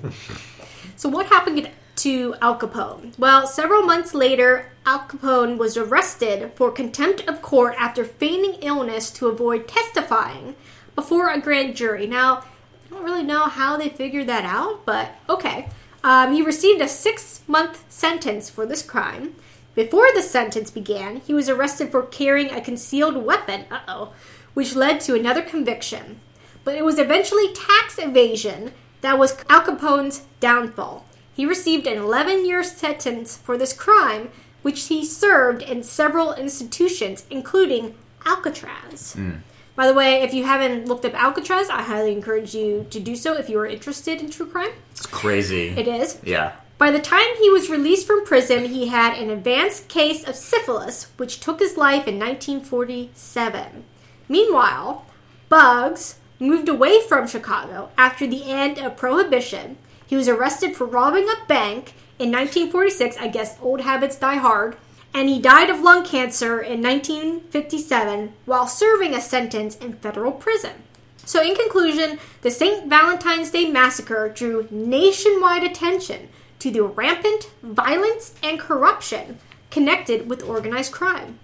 So 0.96 1.08
what 1.08 1.26
happened 1.26 1.68
to 2.04 2.34
Al 2.42 2.58
Capone? 2.58 3.18
Well, 3.18 3.46
several 3.46 3.80
months 3.82 4.12
later, 4.12 4.70
Al 4.84 5.00
Capone 5.00 5.56
was 5.56 5.78
arrested 5.78 6.52
for 6.54 6.70
contempt 6.70 7.26
of 7.26 7.40
court 7.40 7.74
after 7.78 8.04
feigning 8.04 8.58
illness 8.60 9.10
to 9.12 9.28
avoid 9.28 9.66
testifying 9.66 10.54
before 10.94 11.30
a 11.30 11.40
grand 11.40 11.74
jury. 11.74 12.06
Now, 12.06 12.44
I 12.84 12.90
don't 12.90 13.04
really 13.04 13.22
know 13.22 13.44
how 13.44 13.78
they 13.78 13.88
figured 13.88 14.26
that 14.26 14.44
out, 14.44 14.84
but 14.84 15.12
okay. 15.30 15.70
Um, 16.02 16.34
he 16.34 16.42
received 16.42 16.82
a 16.82 16.88
six-month 16.88 17.90
sentence 17.90 18.50
for 18.50 18.66
this 18.66 18.82
crime. 18.82 19.34
Before 19.74 20.08
the 20.14 20.20
sentence 20.20 20.70
began, 20.70 21.22
he 21.22 21.32
was 21.32 21.48
arrested 21.48 21.90
for 21.90 22.02
carrying 22.02 22.50
a 22.50 22.60
concealed 22.60 23.16
weapon. 23.16 23.64
Uh 23.70 23.80
oh, 23.88 24.12
which 24.52 24.76
led 24.76 25.00
to 25.00 25.14
another 25.14 25.40
conviction. 25.40 26.20
But 26.64 26.76
it 26.76 26.84
was 26.84 26.98
eventually 26.98 27.54
tax 27.54 27.98
evasion 27.98 28.72
that 29.00 29.18
was 29.18 29.42
Al 29.48 29.62
Capone's 29.62 30.24
downfall. 30.40 31.06
He 31.34 31.44
received 31.44 31.86
an 31.86 31.98
11 31.98 32.46
year 32.46 32.62
sentence 32.62 33.36
for 33.36 33.58
this 33.58 33.72
crime, 33.72 34.30
which 34.62 34.84
he 34.84 35.04
served 35.04 35.62
in 35.62 35.82
several 35.82 36.32
institutions, 36.32 37.26
including 37.30 37.94
Alcatraz. 38.24 39.14
Hmm. 39.14 39.36
By 39.76 39.88
the 39.88 39.94
way, 39.94 40.22
if 40.22 40.32
you 40.32 40.44
haven't 40.44 40.86
looked 40.86 41.04
up 41.04 41.14
Alcatraz, 41.14 41.68
I 41.68 41.82
highly 41.82 42.12
encourage 42.12 42.54
you 42.54 42.86
to 42.90 43.00
do 43.00 43.16
so 43.16 43.34
if 43.36 43.48
you 43.48 43.58
are 43.58 43.66
interested 43.66 44.20
in 44.20 44.30
true 44.30 44.46
crime. 44.46 44.70
It's 44.92 45.06
crazy. 45.06 45.68
It 45.70 45.88
is. 45.88 46.18
yeah. 46.22 46.52
By 46.76 46.90
the 46.90 47.00
time 47.00 47.36
he 47.38 47.50
was 47.50 47.70
released 47.70 48.06
from 48.06 48.24
prison, 48.24 48.66
he 48.66 48.88
had 48.88 49.16
an 49.16 49.30
advanced 49.30 49.88
case 49.88 50.26
of 50.26 50.34
syphilis, 50.34 51.08
which 51.16 51.40
took 51.40 51.60
his 51.60 51.76
life 51.76 52.06
in 52.08 52.18
1947. 52.18 53.84
Meanwhile, 54.28 55.04
Bugs 55.48 56.16
moved 56.40 56.68
away 56.68 57.00
from 57.00 57.28
Chicago 57.28 57.90
after 57.96 58.26
the 58.26 58.50
end 58.50 58.78
of 58.78 58.96
Prohibition. 58.96 59.76
He 60.06 60.16
was 60.16 60.28
arrested 60.28 60.76
for 60.76 60.86
robbing 60.86 61.28
a 61.28 61.46
bank 61.46 61.94
in 62.18 62.30
1946. 62.30 63.16
I 63.18 63.28
guess 63.28 63.58
old 63.60 63.80
habits 63.82 64.16
die 64.16 64.36
hard. 64.36 64.76
And 65.12 65.28
he 65.28 65.40
died 65.40 65.70
of 65.70 65.80
lung 65.80 66.04
cancer 66.04 66.60
in 66.60 66.82
1957 66.82 68.32
while 68.46 68.66
serving 68.66 69.14
a 69.14 69.20
sentence 69.20 69.76
in 69.76 69.94
federal 69.94 70.32
prison. 70.32 70.82
So, 71.24 71.40
in 71.42 71.54
conclusion, 71.54 72.18
the 72.42 72.50
St. 72.50 72.88
Valentine's 72.88 73.50
Day 73.50 73.70
Massacre 73.70 74.28
drew 74.28 74.68
nationwide 74.70 75.62
attention 75.62 76.28
to 76.58 76.70
the 76.70 76.82
rampant 76.82 77.50
violence 77.62 78.34
and 78.42 78.58
corruption 78.58 79.38
connected 79.70 80.28
with 80.28 80.42
organized 80.42 80.92
crime. 80.92 81.38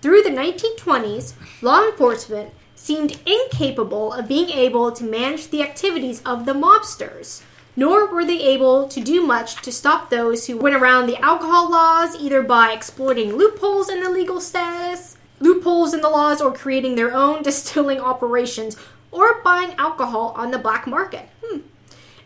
Through 0.00 0.22
the 0.22 0.30
1920s, 0.30 1.34
law 1.60 1.84
enforcement 1.84 2.54
seemed 2.74 3.18
incapable 3.26 4.12
of 4.12 4.28
being 4.28 4.48
able 4.50 4.92
to 4.92 5.04
manage 5.04 5.48
the 5.48 5.62
activities 5.62 6.22
of 6.24 6.46
the 6.46 6.54
mobsters, 6.54 7.42
nor 7.78 8.12
were 8.12 8.24
they 8.24 8.40
able 8.40 8.88
to 8.88 9.00
do 9.00 9.24
much 9.24 9.54
to 9.62 9.70
stop 9.70 10.10
those 10.10 10.48
who 10.48 10.58
went 10.58 10.74
around 10.74 11.06
the 11.06 11.24
alcohol 11.24 11.70
laws 11.70 12.16
either 12.16 12.42
by 12.42 12.72
exploiting 12.72 13.36
loopholes 13.36 13.88
in 13.88 14.02
the 14.02 14.10
legal 14.10 14.40
status, 14.40 15.16
loopholes 15.38 15.94
in 15.94 16.00
the 16.00 16.08
laws, 16.08 16.40
or 16.40 16.52
creating 16.52 16.96
their 16.96 17.14
own 17.14 17.40
distilling 17.44 18.00
operations, 18.00 18.76
or 19.12 19.40
buying 19.42 19.74
alcohol 19.74 20.34
on 20.36 20.50
the 20.50 20.58
black 20.58 20.88
market. 20.88 21.28
Hmm. 21.40 21.60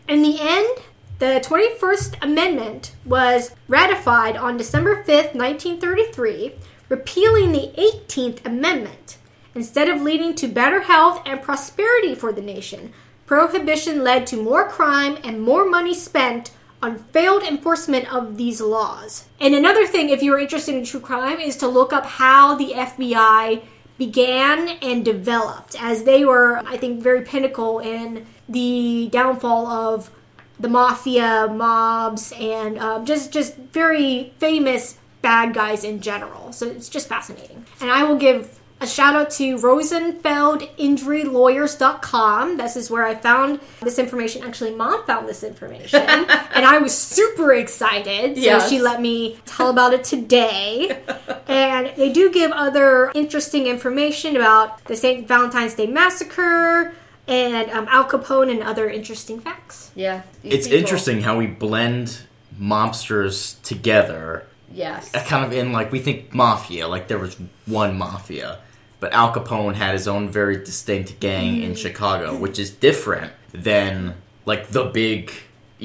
In 0.07 0.23
the 0.23 0.37
end, 0.41 0.75
the 1.19 1.39
21st 1.45 2.15
Amendment 2.23 2.95
was 3.05 3.51
ratified 3.67 4.35
on 4.35 4.57
December 4.57 5.03
5th, 5.03 5.35
1933, 5.35 6.53
repealing 6.89 7.51
the 7.51 7.71
18th 7.77 8.43
Amendment. 8.43 9.17
Instead 9.53 9.87
of 9.87 10.01
leading 10.01 10.33
to 10.33 10.47
better 10.47 10.81
health 10.81 11.21
and 11.27 11.43
prosperity 11.43 12.15
for 12.15 12.33
the 12.33 12.41
nation, 12.41 12.91
prohibition 13.25 14.03
led 14.03 14.27
to 14.27 14.37
more 14.37 14.67
crime 14.67 15.17
and 15.23 15.41
more 15.41 15.69
money 15.69 15.93
spent 15.93 16.51
on 16.81 16.97
failed 16.97 17.43
enforcement 17.43 18.13
of 18.13 18.37
these 18.37 18.59
laws. 18.59 19.25
And 19.39 19.55
another 19.55 19.87
thing, 19.87 20.09
if 20.09 20.21
you're 20.21 20.39
interested 20.39 20.75
in 20.75 20.83
true 20.83 20.99
crime, 20.99 21.39
is 21.39 21.55
to 21.57 21.67
look 21.67 21.93
up 21.93 22.05
how 22.05 22.55
the 22.55 22.73
FBI 22.73 23.63
began 23.97 24.67
and 24.81 25.05
developed, 25.05 25.75
as 25.81 26.03
they 26.03 26.25
were, 26.25 26.57
I 26.65 26.77
think, 26.77 27.01
very 27.01 27.21
pinnacle 27.21 27.79
in 27.79 28.25
the 28.49 29.07
downfall 29.11 29.67
of 29.67 30.11
the 30.59 30.67
mafia, 30.67 31.47
mobs, 31.47 32.33
and 32.39 32.77
um, 32.77 33.05
just 33.05 33.31
just 33.31 33.55
very 33.55 34.33
famous 34.39 34.97
bad 35.21 35.53
guys 35.53 35.83
in 35.83 36.01
general. 36.01 36.51
So 36.51 36.67
it's 36.67 36.89
just 36.89 37.07
fascinating. 37.07 37.65
And 37.79 37.89
I 37.89 38.03
will 38.03 38.17
give 38.17 38.59
a 38.83 38.87
shout 38.87 39.15
out 39.15 39.29
to 39.31 39.55
RosenfeldInjuryLawyers.com. 39.57 42.57
This 42.57 42.75
is 42.75 42.91
where 42.91 43.05
I 43.05 43.15
found 43.15 43.59
this 43.81 43.97
information. 43.97 44.43
Actually, 44.43 44.75
mom 44.75 45.03
found 45.05 45.27
this 45.27 45.43
information, 45.43 46.01
and 46.01 46.65
I 46.65 46.77
was 46.79 46.95
super 46.97 47.53
excited. 47.53 48.35
So 48.35 48.41
Yes. 48.41 48.69
she 48.69 48.79
let 48.79 49.01
me 49.01 49.39
tell 49.45 49.69
about 49.69 49.93
it 49.93 50.03
today. 50.03 51.01
and 51.47 51.91
they 51.95 52.11
do 52.11 52.31
give 52.31 52.51
other 52.51 53.11
interesting 53.15 53.67
information 53.67 54.35
about 54.35 54.83
the 54.85 54.95
St. 54.95 55.27
Valentine's 55.27 55.75
Day 55.75 55.87
Massacre 55.87 56.93
and 57.27 57.69
um, 57.71 57.87
Al 57.89 58.05
Capone 58.05 58.51
and 58.51 58.61
other 58.63 58.89
interesting 58.89 59.39
facts. 59.39 59.91
Yeah. 59.95 60.23
It's 60.43 60.67
people- 60.67 60.79
interesting 60.79 61.21
how 61.21 61.37
we 61.37 61.47
blend 61.47 62.19
mobsters 62.59 63.61
together 63.63 64.45
Yes. 64.71 65.11
kind 65.27 65.45
of 65.45 65.53
in 65.53 65.71
like 65.71 65.91
we 65.91 65.99
think 65.99 66.33
mafia 66.33 66.87
like 66.87 67.07
there 67.07 67.19
was 67.19 67.37
one 67.67 67.95
mafia 67.97 68.57
but 69.03 69.11
al 69.11 69.33
capone 69.33 69.75
had 69.75 69.91
his 69.99 70.07
own 70.07 70.23
very 70.29 70.57
distinct 70.69 71.19
gang 71.19 71.61
in 71.61 71.75
chicago 71.75 72.27
mm-hmm. 72.31 72.41
which 72.41 72.57
is 72.57 72.69
different 72.71 73.31
than 73.51 74.13
like 74.45 74.63
the 74.69 74.85
big 74.85 75.29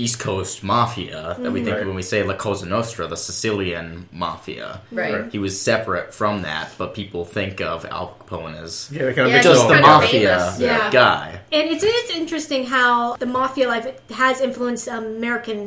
east 0.05 0.21
coast 0.21 0.63
mafia 0.63 1.35
that 1.41 1.51
we 1.51 1.61
think 1.65 1.77
Right. 1.77 1.87
when 1.89 1.97
we 1.97 2.03
say 2.13 2.23
la 2.23 2.35
cosa 2.35 2.67
nostra 2.67 3.09
the 3.09 3.17
sicilian 3.17 4.09
mafia 4.13 4.69
Right. 4.93 5.33
he 5.35 5.41
was 5.47 5.61
separate 5.61 6.15
from 6.15 6.43
that 6.43 6.67
but 6.79 6.95
people 6.95 7.25
think 7.25 7.61
of 7.61 7.85
al 7.87 8.07
capone 8.21 8.55
as 8.63 8.89
Yeah, 8.93 9.07
they 9.07 9.15
kind 9.15 9.27
of 9.27 9.33
Yeah, 9.35 9.43
just 9.43 9.67
the 9.67 9.75
kind 9.75 9.87
mafia 9.87 10.39
famous, 10.39 10.61
yeah. 10.61 10.91
guy 10.93 11.41
And 11.51 11.65
it's, 11.73 11.83
it's 11.83 12.13
interesting 12.23 12.63
how 12.67 13.17
the 13.17 13.27
mafia 13.27 13.67
life 13.75 13.87
has 14.11 14.41
influenced 14.41 14.87
American 14.87 15.61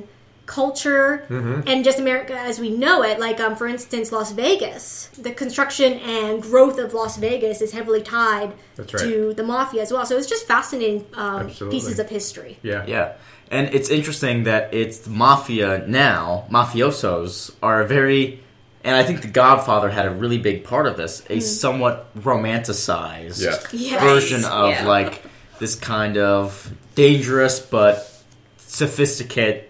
culture 0.51 1.25
and 1.29 1.83
just 1.83 1.97
America 1.97 2.37
as 2.37 2.59
we 2.59 2.69
know 2.69 3.03
it. 3.03 3.19
Like, 3.19 3.39
um, 3.39 3.55
for 3.55 3.67
instance, 3.67 4.11
Las 4.11 4.31
Vegas. 4.33 5.09
The 5.17 5.31
construction 5.31 5.93
and 5.93 6.41
growth 6.41 6.77
of 6.77 6.93
Las 6.93 7.17
Vegas 7.17 7.61
is 7.61 7.71
heavily 7.71 8.01
tied 8.01 8.51
right. 8.77 8.87
to 8.87 9.33
the 9.33 9.43
mafia 9.43 9.81
as 9.81 9.93
well. 9.93 10.05
So 10.05 10.17
it's 10.17 10.27
just 10.27 10.45
fascinating 10.45 11.05
um, 11.13 11.47
pieces 11.47 11.99
of 11.99 12.09
history. 12.09 12.59
Yeah. 12.63 12.85
Yeah. 12.85 13.13
And 13.49 13.73
it's 13.73 13.89
interesting 13.89 14.43
that 14.43 14.73
it's 14.73 14.99
the 14.99 15.09
mafia 15.09 15.85
now, 15.87 16.45
mafiosos 16.49 17.53
are 17.63 17.81
a 17.81 17.87
very 17.87 18.41
and 18.83 18.95
I 18.95 19.03
think 19.03 19.21
The 19.21 19.27
Godfather 19.27 19.89
had 19.91 20.07
a 20.07 20.09
really 20.09 20.39
big 20.39 20.63
part 20.63 20.87
of 20.87 20.97
this, 20.97 21.21
a 21.29 21.39
somewhat 21.39 22.09
romanticized 22.19 23.41
Yeah. 23.41 23.57
Yes. 23.71 24.03
version 24.03 24.43
of 24.43 24.71
Yeah. 24.71 24.87
like 24.87 25.21
this 25.59 25.75
kind 25.75 26.17
of 26.17 26.71
dangerous 26.95 27.59
but 27.59 28.11
sophisticated 28.57 29.65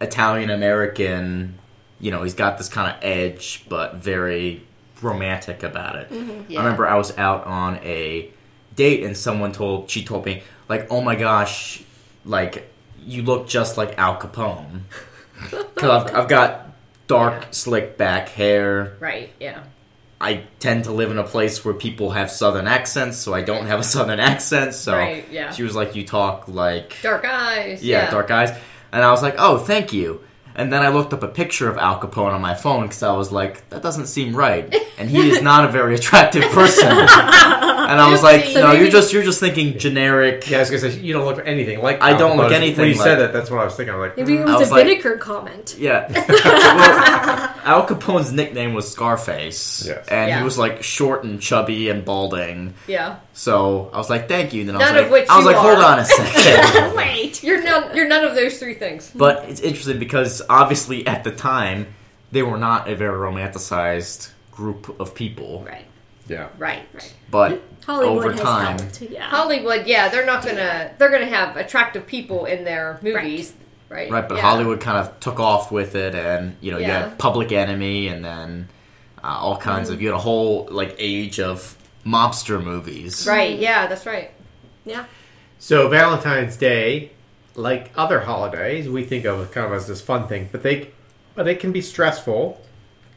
Italian 0.00 0.50
American, 0.50 1.58
you 2.00 2.10
know, 2.10 2.22
he's 2.22 2.34
got 2.34 2.58
this 2.58 2.68
kind 2.68 2.94
of 2.94 3.02
edge 3.02 3.64
but 3.68 3.96
very 3.96 4.62
romantic 5.02 5.62
about 5.62 5.96
it. 5.96 6.10
Mm-hmm. 6.10 6.50
Yeah. 6.52 6.60
I 6.60 6.64
remember 6.64 6.86
I 6.86 6.96
was 6.96 7.16
out 7.18 7.44
on 7.46 7.76
a 7.82 8.30
date 8.74 9.02
and 9.04 9.16
someone 9.16 9.52
told 9.52 9.90
she 9.90 10.04
told 10.04 10.24
me 10.26 10.42
like, 10.68 10.86
"Oh 10.90 11.00
my 11.00 11.14
gosh, 11.16 11.82
like 12.24 12.70
you 13.04 13.22
look 13.22 13.48
just 13.48 13.76
like 13.76 13.96
Al 13.98 14.18
Capone." 14.18 14.80
Cuz 15.76 15.84
I've, 15.90 16.14
I've 16.14 16.28
got 16.28 16.66
dark 17.06 17.34
Yeah. 17.42 17.48
slick 17.50 17.96
back 17.96 18.30
hair 18.30 18.96
Right. 19.00 19.30
Yeah. 19.40 19.60
I 20.18 20.44
tend 20.60 20.84
to 20.84 20.92
live 20.92 21.10
in 21.10 21.18
a 21.18 21.22
place 21.24 21.62
where 21.62 21.74
people 21.74 22.12
have 22.12 22.30
southern 22.30 22.66
accents, 22.66 23.18
so 23.18 23.34
I 23.34 23.42
don't 23.42 23.66
have 23.66 23.78
a 23.80 23.84
southern 23.84 24.18
accent. 24.18 24.72
So 24.74 24.94
Right, 24.96 25.26
yeah. 25.30 25.50
she 25.52 25.62
was 25.62 25.76
like, 25.76 25.94
"You 25.94 26.04
talk 26.06 26.48
like 26.48 26.96
Dark 27.02 27.24
eyes. 27.26 27.82
yeah, 27.84 28.10
dark 28.10 28.30
eyes," 28.30 28.50
and 28.92 29.02
I 29.04 29.10
was 29.10 29.22
like, 29.22 29.34
"Oh, 29.38 29.58
thank 29.58 29.92
you." 29.92 30.20
And 30.58 30.72
then 30.72 30.82
I 30.82 30.88
looked 30.88 31.12
up 31.12 31.22
a 31.22 31.28
picture 31.28 31.68
of 31.68 31.76
Al 31.76 32.00
Capone 32.00 32.32
on 32.32 32.40
my 32.40 32.54
phone 32.54 32.82
because 32.82 33.02
I 33.02 33.12
was 33.14 33.30
like, 33.30 33.68
"That 33.68 33.82
doesn't 33.82 34.06
seem 34.06 34.34
right," 34.34 34.74
and 34.98 35.10
he 35.10 35.28
is 35.28 35.42
not 35.42 35.66
a 35.66 35.68
very 35.68 35.94
attractive 35.94 36.44
person. 36.44 36.88
and 37.86 38.00
I 38.00 38.08
was 38.10 38.22
like, 38.22 38.54
"No, 38.54 38.72
you're 38.72 38.90
just 38.90 39.12
you're 39.12 39.22
just 39.22 39.38
thinking 39.38 39.78
generic." 39.78 40.48
Yeah, 40.48 40.56
I 40.56 40.60
was 40.60 40.70
gonna 40.70 40.80
say 40.92 40.98
you 40.98 41.12
don't 41.12 41.26
look 41.26 41.46
anything 41.46 41.82
like. 41.82 42.00
I 42.00 42.16
don't 42.16 42.38
look 42.38 42.52
anything 42.52 42.80
When 42.80 42.88
you 42.88 42.94
like- 42.94 43.04
said 43.04 43.16
that, 43.16 43.32
that's 43.34 43.50
what 43.50 43.60
I 43.60 43.64
was 43.64 43.74
thinking. 43.76 43.94
I'm 43.94 44.00
like, 44.00 44.16
Maybe 44.16 44.34
it 44.36 44.46
mm. 44.46 44.48
I 44.48 44.52
was, 44.52 44.60
was 44.60 44.70
a 44.70 44.74
like- 44.74 44.86
Vinegar 44.86 45.18
comment. 45.18 45.76
Yeah. 45.78 46.10
well, 46.28 47.54
Al 47.64 47.86
Capone's 47.86 48.32
nickname 48.32 48.72
was 48.74 48.90
Scarface, 48.90 49.84
Yes. 49.86 50.08
and 50.08 50.28
Yeah. 50.30 50.38
he 50.38 50.44
was 50.44 50.56
like 50.56 50.82
short 50.82 51.24
and 51.24 51.40
chubby 51.40 51.90
and 51.90 52.04
balding. 52.04 52.74
Yeah. 52.86 53.16
So 53.38 53.90
I 53.92 53.98
was 53.98 54.08
like, 54.08 54.28
"Thank 54.28 54.54
you." 54.54 54.60
And 54.62 54.70
then 54.70 54.76
I 54.76 54.78
was 54.78 54.86
None 54.88 54.96
like, 54.96 55.04
of 55.04 55.10
which 55.12 55.28
I 55.28 55.36
was 55.36 55.44
you 55.44 55.52
like, 55.52 55.60
"Hold 55.60 55.78
on 55.84 55.98
a 55.98 56.04
second. 56.06 56.96
Wait. 56.96 57.42
You're 57.44 57.62
none. 57.62 57.94
You're 57.94 58.08
none 58.08 58.24
of 58.24 58.34
those 58.34 58.58
three 58.58 58.72
things. 58.74 59.10
but 59.14 59.44
it's 59.48 59.60
interesting 59.60 59.98
because 59.98 60.40
obviously 60.48 61.06
at 61.06 61.22
the 61.22 61.32
time 61.32 61.86
they 62.32 62.42
were 62.42 62.56
not 62.56 62.88
a 62.88 62.96
very 62.96 63.14
romanticized 63.16 64.30
group 64.52 64.98
of 64.98 65.14
people. 65.14 65.62
Right. 65.66 65.84
yeah, 66.28 66.48
Right. 66.58 66.82
Right. 66.94 67.14
But 67.30 67.62
Hollywood 67.84 68.16
over 68.18 68.32
has 68.32 68.40
time, 68.40 68.78
helped. 68.78 69.02
Yeah. 69.02 69.28
Hollywood. 69.28 69.86
Yeah, 69.86 70.08
they're 70.08 70.24
not 70.24 70.42
gonna. 70.42 70.92
They're 70.96 71.10
gonna 71.10 71.26
have 71.26 71.58
attractive 71.58 72.06
people 72.06 72.46
in 72.46 72.64
their 72.64 72.98
movies. 73.02 73.52
Right. 73.90 74.10
right? 74.10 74.26
But 74.26 74.36
Yeah. 74.36 74.42
Hollywood 74.42 74.80
kind 74.80 74.96
of 74.96 75.20
took 75.20 75.38
off 75.40 75.70
with 75.70 75.94
it, 75.94 76.14
and 76.14 76.56
you 76.62 76.70
know, 76.72 76.78
you 76.78 76.86
Yeah. 76.86 77.10
had 77.10 77.18
Public 77.18 77.52
Enemy, 77.52 78.08
and 78.08 78.24
then 78.24 78.68
uh, 79.22 79.26
all 79.40 79.58
kinds 79.58 79.90
Mm. 79.90 79.92
of 79.92 80.00
you 80.02 80.08
had 80.08 80.14
a 80.16 80.20
whole 80.20 80.68
like 80.70 80.96
age 80.98 81.38
of 81.38 81.76
mobster 82.06 82.62
movies. 82.62 83.26
Right. 83.26 83.58
Yeah. 83.58 83.86
That's 83.86 84.06
right. 84.06 84.30
yeah. 84.84 85.06
So 85.58 85.88
Valentine's 85.88 86.56
Day, 86.56 87.10
like 87.54 87.90
other 87.96 88.20
holidays, 88.20 88.88
we 88.88 89.04
think 89.04 89.24
of 89.24 89.50
kind 89.50 89.66
of 89.66 89.72
as 89.72 89.86
this 89.86 90.00
fun 90.00 90.28
thing, 90.28 90.48
but 90.52 90.62
they, 90.62 90.90
but 91.34 91.44
they 91.44 91.54
can 91.54 91.72
be 91.72 91.80
stressful, 91.80 92.60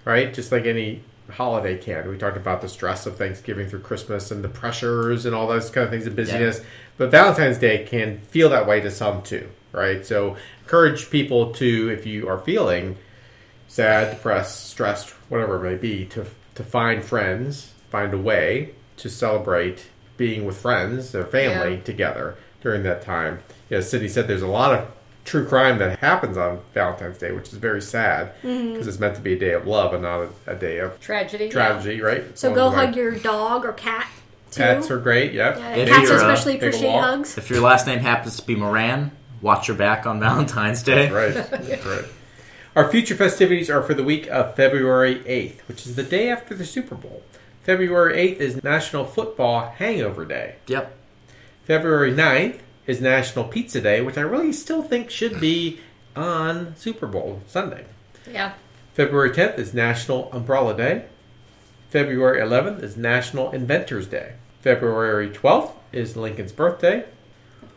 right? 0.05 0.33
Just 0.33 0.51
like 0.51 0.65
any 0.65 1.03
holiday 1.29 1.77
can. 1.77 2.07
We 2.09 2.17
talked 2.17 2.37
about 2.37 2.61
the 2.61 2.69
stress 2.69 3.05
of 3.05 3.17
Thanksgiving 3.17 3.67
through 3.67 3.81
Christmas 3.81 4.31
and 4.31 4.43
the 4.43 4.49
pressures 4.49 5.25
and 5.25 5.35
all 5.35 5.47
those 5.47 5.69
kind 5.69 5.83
of 5.85 5.91
things, 5.91 6.05
the 6.05 6.11
busyness. 6.11 6.61
But 6.97 7.11
Valentine's 7.11 7.57
Day 7.57 7.85
can 7.85 8.19
feel 8.21 8.49
that 8.49 8.65
way 8.65 8.79
to 8.81 8.89
some 8.89 9.21
too, 9.21 9.49
right? 9.71 10.05
So 10.05 10.37
encourage 10.63 11.09
people 11.09 11.53
to, 11.53 11.89
if 11.89 12.05
you 12.05 12.27
are 12.27 12.39
feeling 12.39 12.97
sad, 13.67 14.15
depressed, 14.15 14.69
stressed, 14.69 15.09
whatever 15.29 15.63
it 15.63 15.69
may 15.69 15.77
be, 15.77 16.05
to 16.07 16.25
to 16.55 16.63
find 16.63 17.03
friends, 17.03 17.73
find 17.89 18.13
a 18.13 18.17
way 18.17 18.73
to 18.99 19.09
celebrate 19.09 19.87
being 20.17 20.45
with 20.45 20.57
friends, 20.57 21.11
their 21.11 21.25
family 21.25 21.75
Yeah. 21.75 21.81
together 21.83 22.35
during 22.61 22.83
that 22.83 23.01
time. 23.01 23.39
You 23.69 23.77
know, 23.77 23.81
Sydney 23.81 24.07
said 24.09 24.27
there's 24.27 24.41
a 24.41 24.47
lot 24.47 24.73
of 24.73 24.87
true 25.25 25.45
crime 25.47 25.77
that 25.79 25.99
happens 25.99 26.37
on 26.37 26.59
Valentine's 26.73 27.17
Day, 27.17 27.31
which 27.31 27.47
is 27.49 27.53
very 27.53 27.81
sad 27.81 28.31
because 28.41 28.87
it's 28.87 28.99
meant 28.99 29.15
to 29.15 29.21
be 29.21 29.33
a 29.33 29.39
day 29.39 29.51
of 29.53 29.65
love 29.67 29.93
and 29.93 30.03
not 30.03 30.21
a, 30.21 30.29
a 30.47 30.55
day 30.55 30.79
of 30.79 30.99
Tragedy. 30.99 31.49
tragedy, 31.49 32.01
right? 32.01 32.37
So 32.37 32.49
Along 32.53 32.71
go 32.71 32.75
hug 32.75 32.95
your 32.95 33.11
dog 33.15 33.65
or 33.65 33.73
cat. 33.73 34.07
Too. 34.51 34.63
Pets 34.63 34.89
are 34.89 34.97
great. 34.97 35.33
Yep. 35.33 35.57
Yeah, 35.59 35.75
If 35.75 35.89
cats 35.89 36.09
uh, 36.09 36.15
especially 36.15 36.53
take 36.53 36.61
appreciate 36.63 36.99
hugs. 36.99 37.37
If 37.37 37.49
your 37.51 37.61
last 37.61 37.85
name 37.85 37.99
happens 37.99 38.35
to 38.37 38.45
be 38.45 38.55
Moran, 38.55 39.11
watch 39.41 39.67
your 39.67 39.77
back 39.77 40.07
on 40.07 40.19
Valentine's 40.19 40.81
Day. 40.81 41.09
Right. 41.11 41.33
That's 41.51 41.85
right. 41.85 42.05
Our 42.75 42.89
future 42.91 43.15
festivities 43.15 43.69
are 43.69 43.83
for 43.83 43.93
the 43.93 44.03
week 44.03 44.27
of 44.27 44.55
February 44.55 45.15
8th, 45.19 45.59
which 45.67 45.85
is 45.85 45.95
the 45.95 46.03
day 46.03 46.29
after 46.29 46.55
the 46.55 46.65
Super 46.65 46.95
Bowl. 46.95 47.21
February 47.69 48.15
8th 48.15 48.37
is 48.37 48.63
National 48.63 49.05
Football 49.05 49.75
Hangover 49.77 50.25
Day. 50.25 50.55
Yep. 50.65 50.91
February 51.65 52.11
9th 52.11 52.61
is 52.87 52.99
National 52.99 53.45
Pizza 53.45 53.79
Day, 53.79 54.01
which 54.01 54.17
I 54.17 54.21
really 54.21 54.51
still 54.51 54.81
think 54.81 55.11
should 55.11 55.39
be 55.39 55.79
on 56.15 56.75
Super 56.75 57.05
Bowl 57.05 57.43
Sunday. 57.45 57.85
Yeah. 58.27 58.53
February 58.95 59.29
10th 59.29 59.59
is 59.59 59.71
National 59.71 60.31
Umbrella 60.31 60.75
Day. 60.75 61.05
February 61.91 62.41
11th 62.41 62.81
is 62.81 62.97
National 62.97 63.51
Inventors 63.51 64.07
Day. 64.07 64.33
February 64.61 65.29
12th 65.29 65.73
is 65.91 66.17
Lincoln's 66.17 66.51
birthday. 66.51 67.05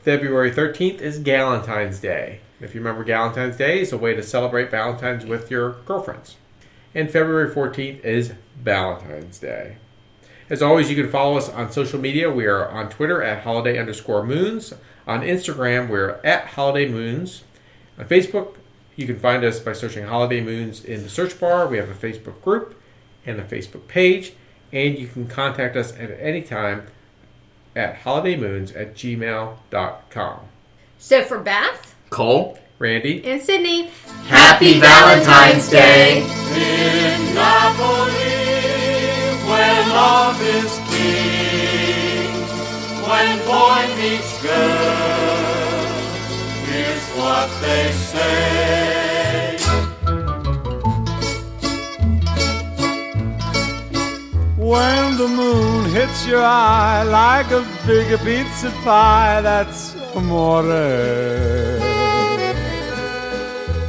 February 0.00 0.50
13th 0.50 1.02
is 1.02 1.20
Galentine's 1.20 2.00
Day. 2.00 2.40
If 2.62 2.74
you 2.74 2.80
remember, 2.80 3.04
Galentine's 3.04 3.58
Day 3.58 3.82
is 3.82 3.92
a 3.92 3.98
way 3.98 4.14
to 4.14 4.22
celebrate 4.22 4.70
Valentine's 4.70 5.26
with 5.26 5.50
your 5.50 5.72
girlfriends. 5.84 6.36
And 6.94 7.10
February 7.10 7.52
14th 7.54 8.04
is 8.04 8.32
Valentine's 8.62 9.38
Day. 9.38 9.76
As 10.50 10.60
always, 10.60 10.90
you 10.90 10.96
can 10.96 11.10
follow 11.10 11.38
us 11.38 11.48
on 11.48 11.72
social 11.72 11.98
media. 11.98 12.30
We 12.30 12.46
are 12.46 12.68
on 12.68 12.90
Twitter 12.90 13.22
at 13.22 13.44
holiday 13.44 13.78
underscore 13.78 14.24
moons. 14.24 14.74
On 15.06 15.22
Instagram, 15.22 15.88
we're 15.88 16.20
at 16.22 16.48
holiday 16.48 16.88
moons. 16.88 17.44
On 17.98 18.06
Facebook, 18.06 18.56
you 18.96 19.06
can 19.06 19.18
find 19.18 19.44
us 19.44 19.60
by 19.60 19.72
searching 19.72 20.06
Holiday 20.06 20.40
Moons 20.40 20.84
in 20.84 21.02
the 21.02 21.08
search 21.08 21.40
bar. 21.40 21.66
We 21.66 21.78
have 21.78 21.88
a 21.88 21.94
Facebook 21.94 22.42
group 22.42 22.80
and 23.24 23.40
a 23.40 23.44
Facebook 23.44 23.88
page. 23.88 24.34
And 24.72 24.98
you 24.98 25.06
can 25.06 25.26
contact 25.26 25.76
us 25.76 25.92
at 25.92 26.10
any 26.20 26.42
time 26.42 26.86
at 27.74 28.00
holidaymoons 28.00 28.76
at 28.76 28.94
gmail.com. 28.94 30.40
So 30.98 31.24
for 31.24 31.38
Beth, 31.38 31.94
Cole. 32.10 32.58
Randy? 32.82 33.22
And 33.24 33.40
Sydney. 33.40 33.90
Happy 34.26 34.80
Valentine's 34.80 35.68
Day. 35.68 36.18
In 36.18 37.32
Napoli, 37.32 38.10
where 39.46 39.86
love 39.86 40.42
is 40.42 40.72
king, 40.90 42.34
when 43.06 43.38
boy 43.46 43.86
meets 43.98 44.34
girl, 44.42 45.86
here's 46.66 47.06
what 47.20 47.48
they 47.62 47.92
say. 47.92 49.58
When 54.56 55.16
the 55.18 55.28
moon 55.28 55.88
hits 55.92 56.26
your 56.26 56.42
eye 56.42 57.04
like 57.04 57.52
a 57.52 57.64
big 57.86 58.18
pizza 58.20 58.70
pie, 58.82 59.40
that's 59.40 59.94
amore. 60.16 61.91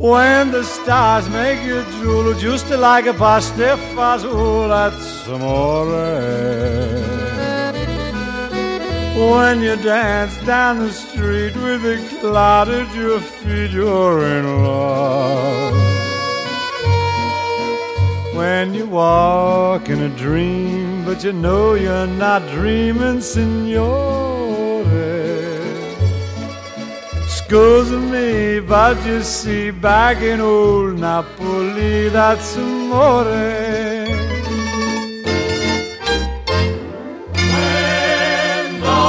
When 0.00 0.50
the 0.50 0.64
stars 0.64 1.28
make 1.28 1.62
you 1.62 1.82
drool 2.00 2.32
just 2.32 2.70
like 2.70 3.04
a 3.04 3.12
pastifazool, 3.12 4.70
that's 4.70 5.26
amore. 5.28 5.84
When 9.30 9.60
you 9.60 9.76
dance 9.76 10.38
down 10.46 10.78
the 10.78 10.90
street 10.90 11.54
with 11.54 11.84
a 11.84 11.98
cloud 12.18 12.70
at 12.70 12.94
your 12.94 13.20
feet, 13.20 13.72
you're 13.72 14.24
in 14.24 14.64
love. 14.64 15.74
When 18.34 18.72
you 18.72 18.86
walk 18.86 19.90
in 19.90 20.00
a 20.00 20.08
dream, 20.16 21.04
but 21.04 21.22
you 21.22 21.34
know 21.34 21.74
you're 21.74 22.06
not 22.06 22.40
dreaming, 22.48 23.20
signore. 23.20 24.29
Scusa 27.50 27.98
me, 27.98 28.60
but 28.60 29.04
you 29.04 29.22
see, 29.24 29.72
back 29.72 30.18
in 30.22 30.40
old 30.40 31.00
Napoli, 31.00 32.08
that's 32.08 32.56
amore. 32.56 33.24
When 33.24 33.50
the 38.86 39.02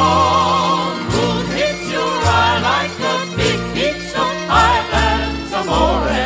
moon 1.13 1.45
hits 1.53 1.85
your 1.91 2.13
eye 2.41 2.59
like 2.71 2.97
a 3.11 3.15
big 3.37 3.59
pizza 3.75 4.25
pie, 4.49 4.83
that's 4.91 5.53
amore. 5.61 6.17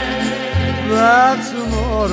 That's 0.95 1.49
amore. 1.51 2.07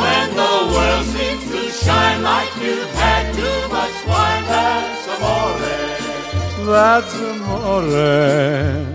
When 0.00 0.28
the 0.40 0.54
world 0.72 1.04
seems 1.04 1.44
to 1.52 1.62
shine 1.84 2.22
like 2.22 2.52
you've 2.62 2.94
had 2.94 3.24
too 3.34 3.68
much 3.68 3.96
wine 4.08 4.95
that's 6.66 7.14
amore. 7.14 7.82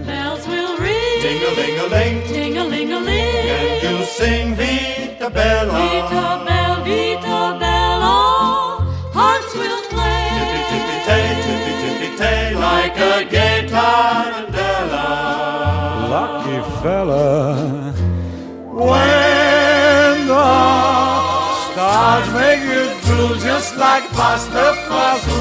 Bells 0.06 0.46
will 0.48 0.78
ring, 0.78 1.22
ding 1.24 1.42
a 1.42 1.52
ling 1.60 1.80
a 1.80 1.88
ling, 1.88 2.16
ding 2.28 2.58
a 2.58 2.64
ling 2.66 2.92
a 2.92 3.00
ling, 3.00 3.50
and 3.58 3.84
you'll 3.84 4.06
sing 4.06 4.56
Vita 4.56 5.30
Bella, 5.30 5.72
Vita 5.72 6.44
Bella, 6.46 6.84
Vita 6.84 7.58
Bella. 7.62 8.16
Hearts 9.14 9.54
will 9.56 9.82
play, 9.94 10.24
tippy 10.36 10.62
tippy 10.70 10.98
tay, 11.08 11.26
tippy 11.46 11.74
tippy 11.82 12.10
tay, 12.18 12.56
like 12.56 12.98
a 12.98 13.24
gay 13.30 13.68
tarantella. 13.70 15.08
Lucky 16.16 16.60
fella, 16.82 17.94
when 18.68 20.28
the 20.28 20.50
stars 21.72 22.28
make 22.34 22.64
you 22.72 22.84
drool 23.06 23.36
just 23.40 23.78
like 23.78 24.06
pasta 24.12 24.76
fuzz 24.88 25.41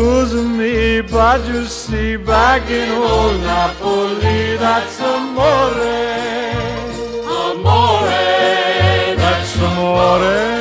because 0.00 0.32
me, 0.34 1.02
but 1.02 1.46
you 1.46 1.66
see, 1.66 2.16
back 2.16 2.62
in 2.70 2.88
old 2.90 3.38
Napoli, 3.42 4.56
that's 4.56 4.98
amore, 4.98 5.84
amore, 7.50 8.08
that's 9.20 9.56
amore. 9.56 10.59